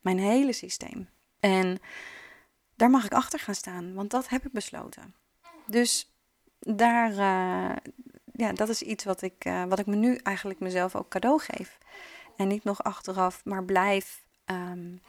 Mijn 0.00 0.18
hele 0.18 0.52
systeem. 0.52 1.08
En 1.40 1.80
daar 2.74 2.90
mag 2.90 3.04
ik 3.04 3.12
achter 3.12 3.38
gaan 3.38 3.54
staan, 3.54 3.94
want 3.94 4.10
dat 4.10 4.28
heb 4.28 4.46
ik 4.46 4.52
besloten. 4.52 5.14
Dus 5.66 6.12
daar, 6.58 7.10
uh, 7.12 7.76
ja, 8.42 8.52
dat 8.52 8.68
is 8.68 8.82
iets 8.82 9.04
wat 9.04 9.22
ik, 9.22 9.44
uh, 9.44 9.64
wat 9.64 9.78
ik 9.78 9.86
me 9.86 9.96
nu 9.96 10.16
eigenlijk 10.16 10.60
mezelf 10.60 10.96
ook 10.96 11.08
cadeau 11.08 11.40
geef. 11.40 11.78
En 12.36 12.48
niet 12.48 12.64
nog 12.64 12.82
achteraf, 12.82 13.44
maar 13.44 13.64
blijf 13.64 14.24
um, 14.46 15.00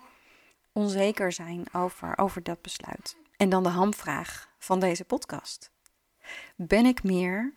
onzeker 0.71 1.31
zijn 1.31 1.65
over, 1.71 2.17
over 2.17 2.43
dat 2.43 2.61
besluit. 2.61 3.17
En 3.37 3.49
dan 3.49 3.63
de 3.63 3.69
hamvraag 3.69 4.49
van 4.57 4.79
deze 4.79 5.05
podcast. 5.05 5.71
Ben 6.55 6.85
ik 6.85 7.03
meer 7.03 7.53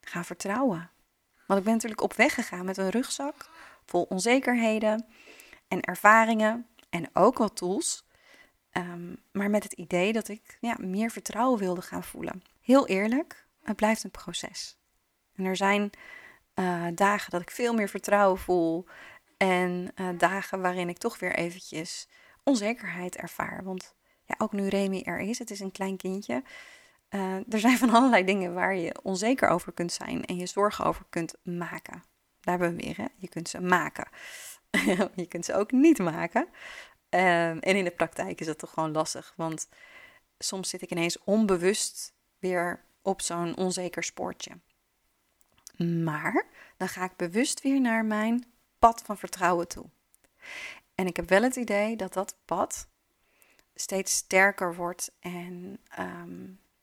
gaan 0.00 0.24
vertrouwen? 0.24 0.90
Want 1.46 1.58
ik 1.58 1.64
ben 1.64 1.74
natuurlijk 1.74 2.02
op 2.02 2.12
weg 2.12 2.34
gegaan 2.34 2.64
met 2.64 2.76
een 2.76 2.90
rugzak 2.90 3.48
vol 3.84 4.02
onzekerheden 4.02 5.06
en 5.68 5.80
ervaringen 5.80 6.66
en 6.90 7.10
ook 7.12 7.38
wat 7.38 7.56
tools 7.56 8.04
Um, 8.72 9.22
maar 9.32 9.50
met 9.50 9.62
het 9.62 9.72
idee 9.72 10.12
dat 10.12 10.28
ik 10.28 10.58
ja, 10.60 10.76
meer 10.78 11.10
vertrouwen 11.10 11.58
wilde 11.58 11.82
gaan 11.82 12.04
voelen. 12.04 12.42
Heel 12.60 12.86
eerlijk, 12.86 13.46
het 13.62 13.76
blijft 13.76 14.04
een 14.04 14.10
proces. 14.10 14.79
En 15.40 15.46
er 15.46 15.56
zijn 15.56 15.90
uh, 16.54 16.86
dagen 16.94 17.30
dat 17.30 17.40
ik 17.40 17.50
veel 17.50 17.74
meer 17.74 17.88
vertrouwen 17.88 18.38
voel. 18.38 18.86
En 19.36 19.92
uh, 19.96 20.08
dagen 20.18 20.60
waarin 20.60 20.88
ik 20.88 20.98
toch 20.98 21.18
weer 21.18 21.34
eventjes 21.34 22.08
onzekerheid 22.44 23.16
ervaar. 23.16 23.64
Want 23.64 23.94
ja, 24.24 24.34
ook 24.38 24.52
nu 24.52 24.68
Remy 24.68 25.02
er 25.04 25.18
is, 25.18 25.38
het 25.38 25.50
is 25.50 25.60
een 25.60 25.72
klein 25.72 25.96
kindje. 25.96 26.42
Uh, 27.10 27.34
er 27.34 27.60
zijn 27.60 27.78
van 27.78 27.90
allerlei 27.90 28.24
dingen 28.24 28.54
waar 28.54 28.74
je 28.76 29.02
onzeker 29.02 29.48
over 29.48 29.72
kunt 29.72 29.92
zijn 29.92 30.24
en 30.24 30.36
je 30.36 30.46
zorgen 30.46 30.84
over 30.84 31.04
kunt 31.10 31.34
maken. 31.42 32.02
Daar 32.40 32.58
hebben 32.58 32.76
we 32.76 32.82
weer, 32.82 32.96
hè? 32.96 33.06
je 33.16 33.28
kunt 33.28 33.48
ze 33.48 33.60
maken. 33.60 34.08
je 35.14 35.26
kunt 35.28 35.44
ze 35.44 35.54
ook 35.54 35.72
niet 35.72 35.98
maken. 35.98 36.48
Ehm, 37.08 37.58
en 37.58 37.76
in 37.76 37.84
de 37.84 37.90
praktijk 37.90 38.40
is 38.40 38.46
dat 38.46 38.58
toch 38.58 38.72
gewoon 38.72 38.92
lastig, 38.92 39.32
want 39.36 39.68
soms 40.38 40.68
zit 40.68 40.82
ik 40.82 40.90
ineens 40.90 41.18
onbewust 41.24 42.12
weer 42.38 42.84
op 43.02 43.20
zo'n 43.20 43.56
onzeker 43.56 44.04
spoortje. 44.04 44.52
Maar 45.84 46.46
dan 46.76 46.88
ga 46.88 47.04
ik 47.04 47.16
bewust 47.16 47.62
weer 47.62 47.80
naar 47.80 48.04
mijn 48.04 48.44
pad 48.78 49.02
van 49.04 49.18
vertrouwen 49.18 49.68
toe. 49.68 49.86
En 50.94 51.06
ik 51.06 51.16
heb 51.16 51.28
wel 51.28 51.42
het 51.42 51.56
idee 51.56 51.96
dat 51.96 52.12
dat 52.12 52.36
pad 52.44 52.88
steeds 53.74 54.12
sterker 54.12 54.74
wordt 54.74 55.12
en 55.20 55.80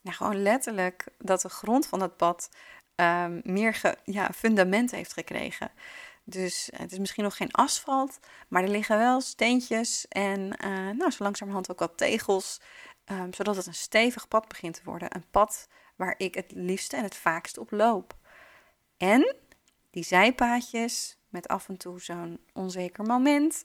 ja, 0.01 0.11
gewoon 0.11 0.41
letterlijk 0.41 1.05
dat 1.17 1.41
de 1.41 1.49
grond 1.49 1.87
van 1.87 1.99
dat 1.99 2.17
pad 2.17 2.49
um, 2.95 3.41
meer 3.43 3.95
ja, 4.03 4.31
fundament 4.35 4.91
heeft 4.91 5.13
gekregen. 5.13 5.71
Dus 6.23 6.69
het 6.75 6.91
is 6.91 6.97
misschien 6.97 7.23
nog 7.23 7.37
geen 7.37 7.51
asfalt, 7.51 8.19
maar 8.47 8.63
er 8.63 8.69
liggen 8.69 8.97
wel 8.97 9.21
steentjes 9.21 10.05
en 10.07 10.39
uh, 10.39 10.89
nou, 10.89 11.11
zo 11.11 11.23
langzamerhand 11.23 11.71
ook 11.71 11.79
wat 11.79 11.97
tegels, 11.97 12.61
um, 13.05 13.33
zodat 13.33 13.55
het 13.55 13.65
een 13.65 13.73
stevig 13.73 14.27
pad 14.27 14.47
begint 14.47 14.73
te 14.73 14.81
worden. 14.83 15.15
Een 15.15 15.29
pad 15.31 15.67
waar 15.95 16.15
ik 16.17 16.35
het 16.35 16.51
liefste 16.51 16.95
en 16.95 17.03
het 17.03 17.15
vaakst 17.15 17.57
op 17.57 17.71
loop. 17.71 18.15
En 18.97 19.35
die 19.89 20.03
zijpaadjes 20.03 21.17
met 21.29 21.47
af 21.47 21.69
en 21.69 21.77
toe 21.77 22.01
zo'n 22.01 22.39
onzeker 22.53 23.03
moment, 23.03 23.63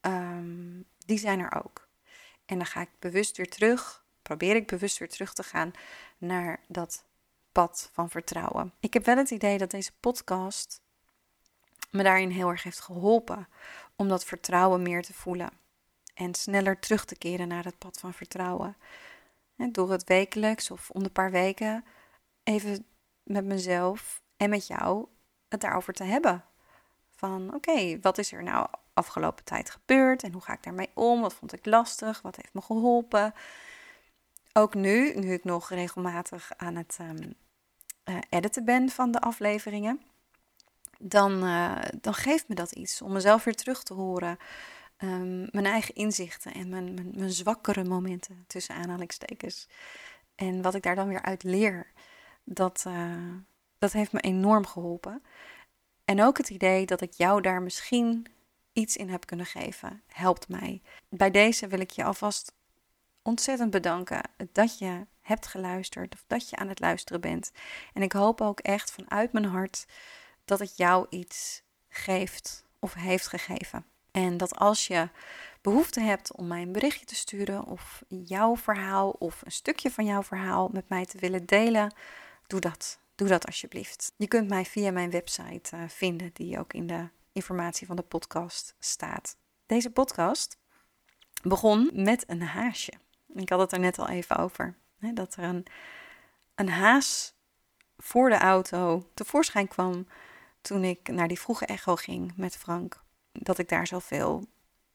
um, 0.00 0.84
die 1.06 1.18
zijn 1.18 1.40
er 1.40 1.64
ook. 1.64 1.88
En 2.46 2.56
dan 2.56 2.66
ga 2.66 2.80
ik 2.80 2.90
bewust 2.98 3.36
weer 3.36 3.50
terug, 3.50 4.04
probeer 4.22 4.56
ik 4.56 4.66
bewust 4.66 4.98
weer 4.98 5.08
terug 5.08 5.32
te 5.32 5.42
gaan 5.42 5.70
naar 6.18 6.60
dat 6.68 7.04
pad 7.52 7.90
van 7.92 8.10
vertrouwen. 8.10 8.72
Ik 8.80 8.94
heb 8.94 9.04
wel 9.04 9.16
het 9.16 9.30
idee 9.30 9.58
dat 9.58 9.70
deze 9.70 9.92
podcast 10.00 10.80
me 11.90 12.02
daarin 12.02 12.30
heel 12.30 12.48
erg 12.48 12.62
heeft 12.62 12.80
geholpen 12.80 13.48
om 13.96 14.08
dat 14.08 14.24
vertrouwen 14.24 14.82
meer 14.82 15.02
te 15.02 15.14
voelen 15.14 15.50
en 16.14 16.34
sneller 16.34 16.78
terug 16.78 17.04
te 17.04 17.16
keren 17.16 17.48
naar 17.48 17.64
het 17.64 17.78
pad 17.78 17.98
van 18.00 18.14
vertrouwen. 18.14 18.76
En 19.56 19.72
door 19.72 19.90
het 19.90 20.04
wekelijks 20.04 20.70
of 20.70 20.90
om 20.90 21.02
de 21.02 21.10
paar 21.10 21.30
weken 21.30 21.84
even 22.42 22.86
met 23.22 23.44
mezelf 23.44 24.19
en 24.40 24.50
met 24.50 24.66
jou 24.66 25.06
het 25.48 25.60
daarover 25.60 25.92
te 25.92 26.04
hebben. 26.04 26.44
Van 27.10 27.54
oké, 27.54 28.00
wat 28.00 28.18
is 28.18 28.32
er 28.32 28.42
nou 28.42 28.66
afgelopen 28.92 29.44
tijd 29.44 29.70
gebeurd 29.70 30.22
en 30.22 30.32
hoe 30.32 30.42
ga 30.42 30.52
ik 30.52 30.62
daarmee 30.62 30.90
om? 30.94 31.20
Wat 31.20 31.34
vond 31.34 31.52
ik 31.52 31.66
lastig? 31.66 32.22
Wat 32.22 32.36
heeft 32.36 32.54
me 32.54 32.60
geholpen? 32.60 33.34
Ook 34.52 34.74
nu, 34.74 35.14
nu 35.14 35.32
ik 35.32 35.44
nog 35.44 35.70
regelmatig 35.70 36.52
aan 36.56 36.76
het 36.76 36.98
um, 37.00 37.34
editen 38.28 38.64
ben 38.64 38.88
van 38.88 39.10
de 39.10 39.20
afleveringen, 39.20 40.02
dan, 40.98 41.44
uh, 41.44 41.78
dan 42.00 42.14
geeft 42.14 42.48
me 42.48 42.54
dat 42.54 42.72
iets 42.72 43.02
om 43.02 43.12
mezelf 43.12 43.44
weer 43.44 43.56
terug 43.56 43.82
te 43.82 43.94
horen. 43.94 44.38
Um, 44.98 45.48
mijn 45.50 45.66
eigen 45.66 45.94
inzichten 45.94 46.54
en 46.54 46.68
mijn, 46.68 46.94
mijn, 47.14 47.30
zwakkere 47.30 47.84
momenten 47.84 48.44
tussen 48.46 48.74
aanhalingstekens. 48.74 49.68
En 50.34 50.62
wat 50.62 50.74
ik 50.74 50.82
daar 50.82 50.94
dan 50.94 51.08
weer 51.08 51.22
uit 51.22 51.42
leer, 51.42 51.86
dat, 52.44 52.84
uh, 52.86 53.34
dat 53.80 53.92
heeft 53.92 54.12
me 54.12 54.20
enorm 54.20 54.66
geholpen. 54.66 55.22
En 56.04 56.22
ook 56.22 56.36
het 56.36 56.50
idee 56.50 56.86
dat 56.86 57.00
ik 57.00 57.12
jou 57.12 57.40
daar 57.40 57.62
misschien 57.62 58.26
iets 58.72 58.96
in 58.96 59.08
heb 59.08 59.26
kunnen 59.26 59.46
geven, 59.46 60.02
helpt 60.06 60.48
mij. 60.48 60.82
Bij 61.08 61.30
deze 61.30 61.66
wil 61.66 61.80
ik 61.80 61.90
je 61.90 62.04
alvast 62.04 62.52
ontzettend 63.22 63.70
bedanken 63.70 64.30
dat 64.52 64.78
je 64.78 65.06
hebt 65.20 65.46
geluisterd 65.46 66.14
of 66.14 66.24
dat 66.26 66.50
je 66.50 66.56
aan 66.56 66.68
het 66.68 66.80
luisteren 66.80 67.20
bent. 67.20 67.52
En 67.92 68.02
ik 68.02 68.12
hoop 68.12 68.40
ook 68.40 68.60
echt 68.60 68.90
vanuit 68.90 69.32
mijn 69.32 69.44
hart 69.44 69.86
dat 70.44 70.58
het 70.58 70.76
jou 70.76 71.06
iets 71.10 71.62
geeft 71.88 72.64
of 72.78 72.94
heeft 72.94 73.26
gegeven. 73.26 73.84
En 74.10 74.36
dat 74.36 74.56
als 74.56 74.86
je 74.86 75.08
behoefte 75.60 76.00
hebt 76.00 76.32
om 76.32 76.46
mij 76.46 76.62
een 76.62 76.72
berichtje 76.72 77.06
te 77.06 77.14
sturen 77.14 77.64
of 77.64 78.02
jouw 78.08 78.56
verhaal 78.56 79.10
of 79.10 79.42
een 79.44 79.52
stukje 79.52 79.90
van 79.90 80.04
jouw 80.04 80.22
verhaal 80.22 80.68
met 80.72 80.88
mij 80.88 81.04
te 81.04 81.18
willen 81.18 81.46
delen, 81.46 81.94
doe 82.46 82.60
dat. 82.60 82.98
Doe 83.20 83.28
dat 83.28 83.46
alsjeblieft. 83.46 84.12
Je 84.16 84.28
kunt 84.28 84.48
mij 84.48 84.64
via 84.64 84.90
mijn 84.90 85.10
website 85.10 85.76
uh, 85.76 85.82
vinden, 85.88 86.30
die 86.32 86.58
ook 86.58 86.72
in 86.72 86.86
de 86.86 87.08
informatie 87.32 87.86
van 87.86 87.96
de 87.96 88.02
podcast 88.02 88.74
staat. 88.78 89.36
Deze 89.66 89.90
podcast 89.90 90.58
begon 91.42 91.90
met 91.92 92.24
een 92.26 92.42
haasje. 92.42 92.92
Ik 93.34 93.48
had 93.48 93.60
het 93.60 93.72
er 93.72 93.78
net 93.78 93.98
al 93.98 94.08
even 94.08 94.36
over. 94.36 94.76
Hè, 94.98 95.12
dat 95.12 95.34
er 95.34 95.44
een, 95.44 95.66
een 96.54 96.68
haas 96.68 97.34
voor 97.96 98.30
de 98.30 98.38
auto 98.38 99.10
tevoorschijn 99.14 99.68
kwam 99.68 100.06
toen 100.60 100.84
ik 100.84 101.08
naar 101.08 101.28
die 101.28 101.40
vroege 101.40 101.66
echo 101.66 101.96
ging 101.96 102.32
met 102.36 102.56
Frank. 102.56 103.02
Dat 103.32 103.58
ik 103.58 103.68
daar 103.68 103.86
zoveel 103.86 104.46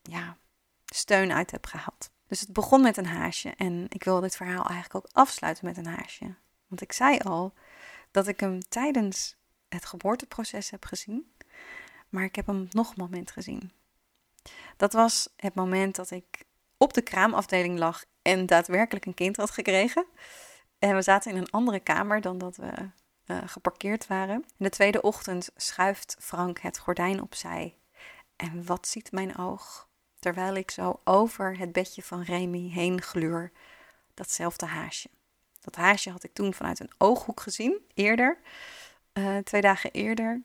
ja, 0.01 0.37
steun 0.85 1.31
uit 1.31 1.51
heb 1.51 1.65
gehaald. 1.65 2.09
Dus 2.27 2.39
het 2.39 2.53
begon 2.53 2.81
met 2.81 2.97
een 2.97 3.07
haasje 3.07 3.49
en 3.49 3.85
ik 3.89 4.03
wil 4.03 4.19
dit 4.19 4.35
verhaal 4.35 4.65
eigenlijk 4.65 4.95
ook 4.95 5.11
afsluiten 5.11 5.65
met 5.65 5.77
een 5.77 5.87
haasje. 5.87 6.35
Want 6.67 6.81
ik 6.81 6.91
zei 6.91 7.17
al 7.17 7.53
dat 8.15 8.27
ik 8.27 8.39
hem 8.39 8.59
tijdens 8.69 9.35
het 9.69 9.85
geboorteproces 9.85 10.69
heb 10.69 10.85
gezien, 10.85 11.33
maar 12.09 12.23
ik 12.23 12.35
heb 12.35 12.47
hem 12.47 12.67
nog 12.69 12.89
een 12.89 12.95
moment 12.97 13.31
gezien. 13.31 13.71
Dat 14.77 14.93
was 14.93 15.29
het 15.35 15.55
moment 15.55 15.95
dat 15.95 16.11
ik 16.11 16.43
op 16.77 16.93
de 16.93 17.01
kraamafdeling 17.01 17.77
lag 17.77 18.03
en 18.21 18.45
daadwerkelijk 18.45 19.05
een 19.05 19.13
kind 19.13 19.37
had 19.37 19.51
gekregen. 19.51 20.05
En 20.79 20.95
we 20.95 21.01
zaten 21.01 21.31
in 21.31 21.37
een 21.37 21.49
andere 21.49 21.79
kamer 21.79 22.21
dan 22.21 22.37
dat 22.37 22.55
we 22.55 22.89
uh, 23.25 23.37
geparkeerd 23.45 24.07
waren. 24.07 24.45
De 24.57 24.69
tweede 24.69 25.01
ochtend 25.01 25.49
schuift 25.55 26.15
Frank 26.19 26.59
het 26.59 26.77
gordijn 26.77 27.21
opzij. 27.21 27.77
En 28.35 28.65
wat 28.65 28.87
ziet 28.87 29.11
mijn 29.11 29.37
oog? 29.37 29.87
Terwijl 30.19 30.55
ik 30.55 30.71
zo 30.71 31.01
over 31.03 31.57
het 31.57 31.71
bedje 31.71 32.01
van 32.01 32.21
Remy 32.21 32.69
heen 32.69 33.01
gluur, 33.01 33.51
datzelfde 34.13 34.65
haasje. 34.65 35.09
Dat 35.65 35.75
haasje 35.75 36.11
had 36.11 36.23
ik 36.23 36.33
toen 36.33 36.53
vanuit 36.53 36.79
een 36.79 36.91
ooghoek 36.97 37.41
gezien, 37.41 37.79
eerder, 37.93 38.37
uh, 39.13 39.37
twee 39.37 39.61
dagen 39.61 39.91
eerder. 39.91 40.41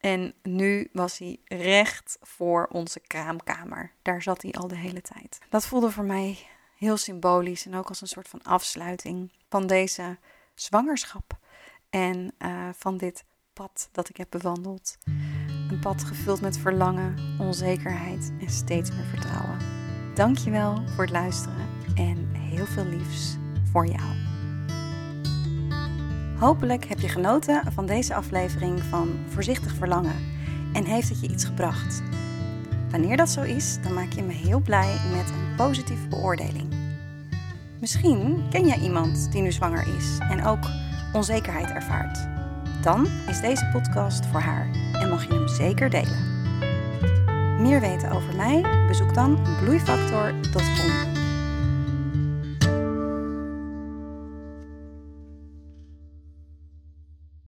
En 0.00 0.34
nu 0.42 0.88
was 0.92 1.18
hij 1.18 1.38
recht 1.44 2.18
voor 2.20 2.68
onze 2.72 3.00
kraamkamer. 3.00 3.92
Daar 4.02 4.22
zat 4.22 4.42
hij 4.42 4.52
al 4.52 4.68
de 4.68 4.76
hele 4.76 5.00
tijd. 5.00 5.38
Dat 5.48 5.66
voelde 5.66 5.90
voor 5.90 6.04
mij 6.04 6.38
heel 6.76 6.96
symbolisch 6.96 7.66
en 7.66 7.74
ook 7.74 7.88
als 7.88 8.00
een 8.00 8.06
soort 8.06 8.28
van 8.28 8.42
afsluiting 8.42 9.32
van 9.48 9.66
deze 9.66 10.18
zwangerschap. 10.54 11.38
En 11.90 12.34
uh, 12.38 12.68
van 12.74 12.96
dit 12.96 13.24
pad 13.52 13.88
dat 13.92 14.08
ik 14.08 14.16
heb 14.16 14.30
bewandeld. 14.30 14.96
Een 15.70 15.80
pad 15.80 16.04
gevuld 16.04 16.40
met 16.40 16.58
verlangen, 16.58 17.36
onzekerheid 17.38 18.32
en 18.40 18.50
steeds 18.50 18.90
meer 18.90 19.04
vertrouwen. 19.04 19.58
Dankjewel 20.14 20.88
voor 20.88 21.04
het 21.04 21.12
luisteren 21.12 21.68
en 21.94 22.34
heel 22.34 22.66
veel 22.66 22.84
liefs 22.84 23.39
voor 23.72 23.86
jou. 23.86 24.20
Hopelijk 26.38 26.84
heb 26.84 27.00
je 27.00 27.08
genoten 27.08 27.72
van 27.72 27.86
deze 27.86 28.14
aflevering 28.14 28.82
van 28.82 29.08
Voorzichtig 29.28 29.74
Verlangen 29.74 30.16
en 30.72 30.84
heeft 30.84 31.08
het 31.08 31.20
je 31.20 31.28
iets 31.28 31.44
gebracht. 31.44 32.02
Wanneer 32.90 33.16
dat 33.16 33.28
zo 33.28 33.42
is, 33.42 33.78
dan 33.82 33.94
maak 33.94 34.12
je 34.12 34.22
me 34.22 34.32
heel 34.32 34.60
blij 34.60 34.96
met 35.12 35.30
een 35.30 35.54
positieve 35.56 36.08
beoordeling. 36.08 36.74
Misschien 37.80 38.42
ken 38.50 38.66
jij 38.66 38.78
iemand 38.78 39.32
die 39.32 39.42
nu 39.42 39.52
zwanger 39.52 39.96
is 39.96 40.18
en 40.30 40.44
ook 40.44 40.70
onzekerheid 41.12 41.70
ervaart. 41.70 42.28
Dan 42.82 43.06
is 43.28 43.40
deze 43.40 43.68
podcast 43.72 44.26
voor 44.26 44.40
haar 44.40 44.70
en 44.92 45.08
mag 45.08 45.26
je 45.26 45.34
hem 45.34 45.48
zeker 45.48 45.90
delen. 45.90 46.38
Meer 47.60 47.80
weten 47.80 48.10
over 48.10 48.36
mij? 48.36 48.86
Bezoek 48.88 49.14
dan 49.14 49.38
bloeifactor.com. 49.62 51.19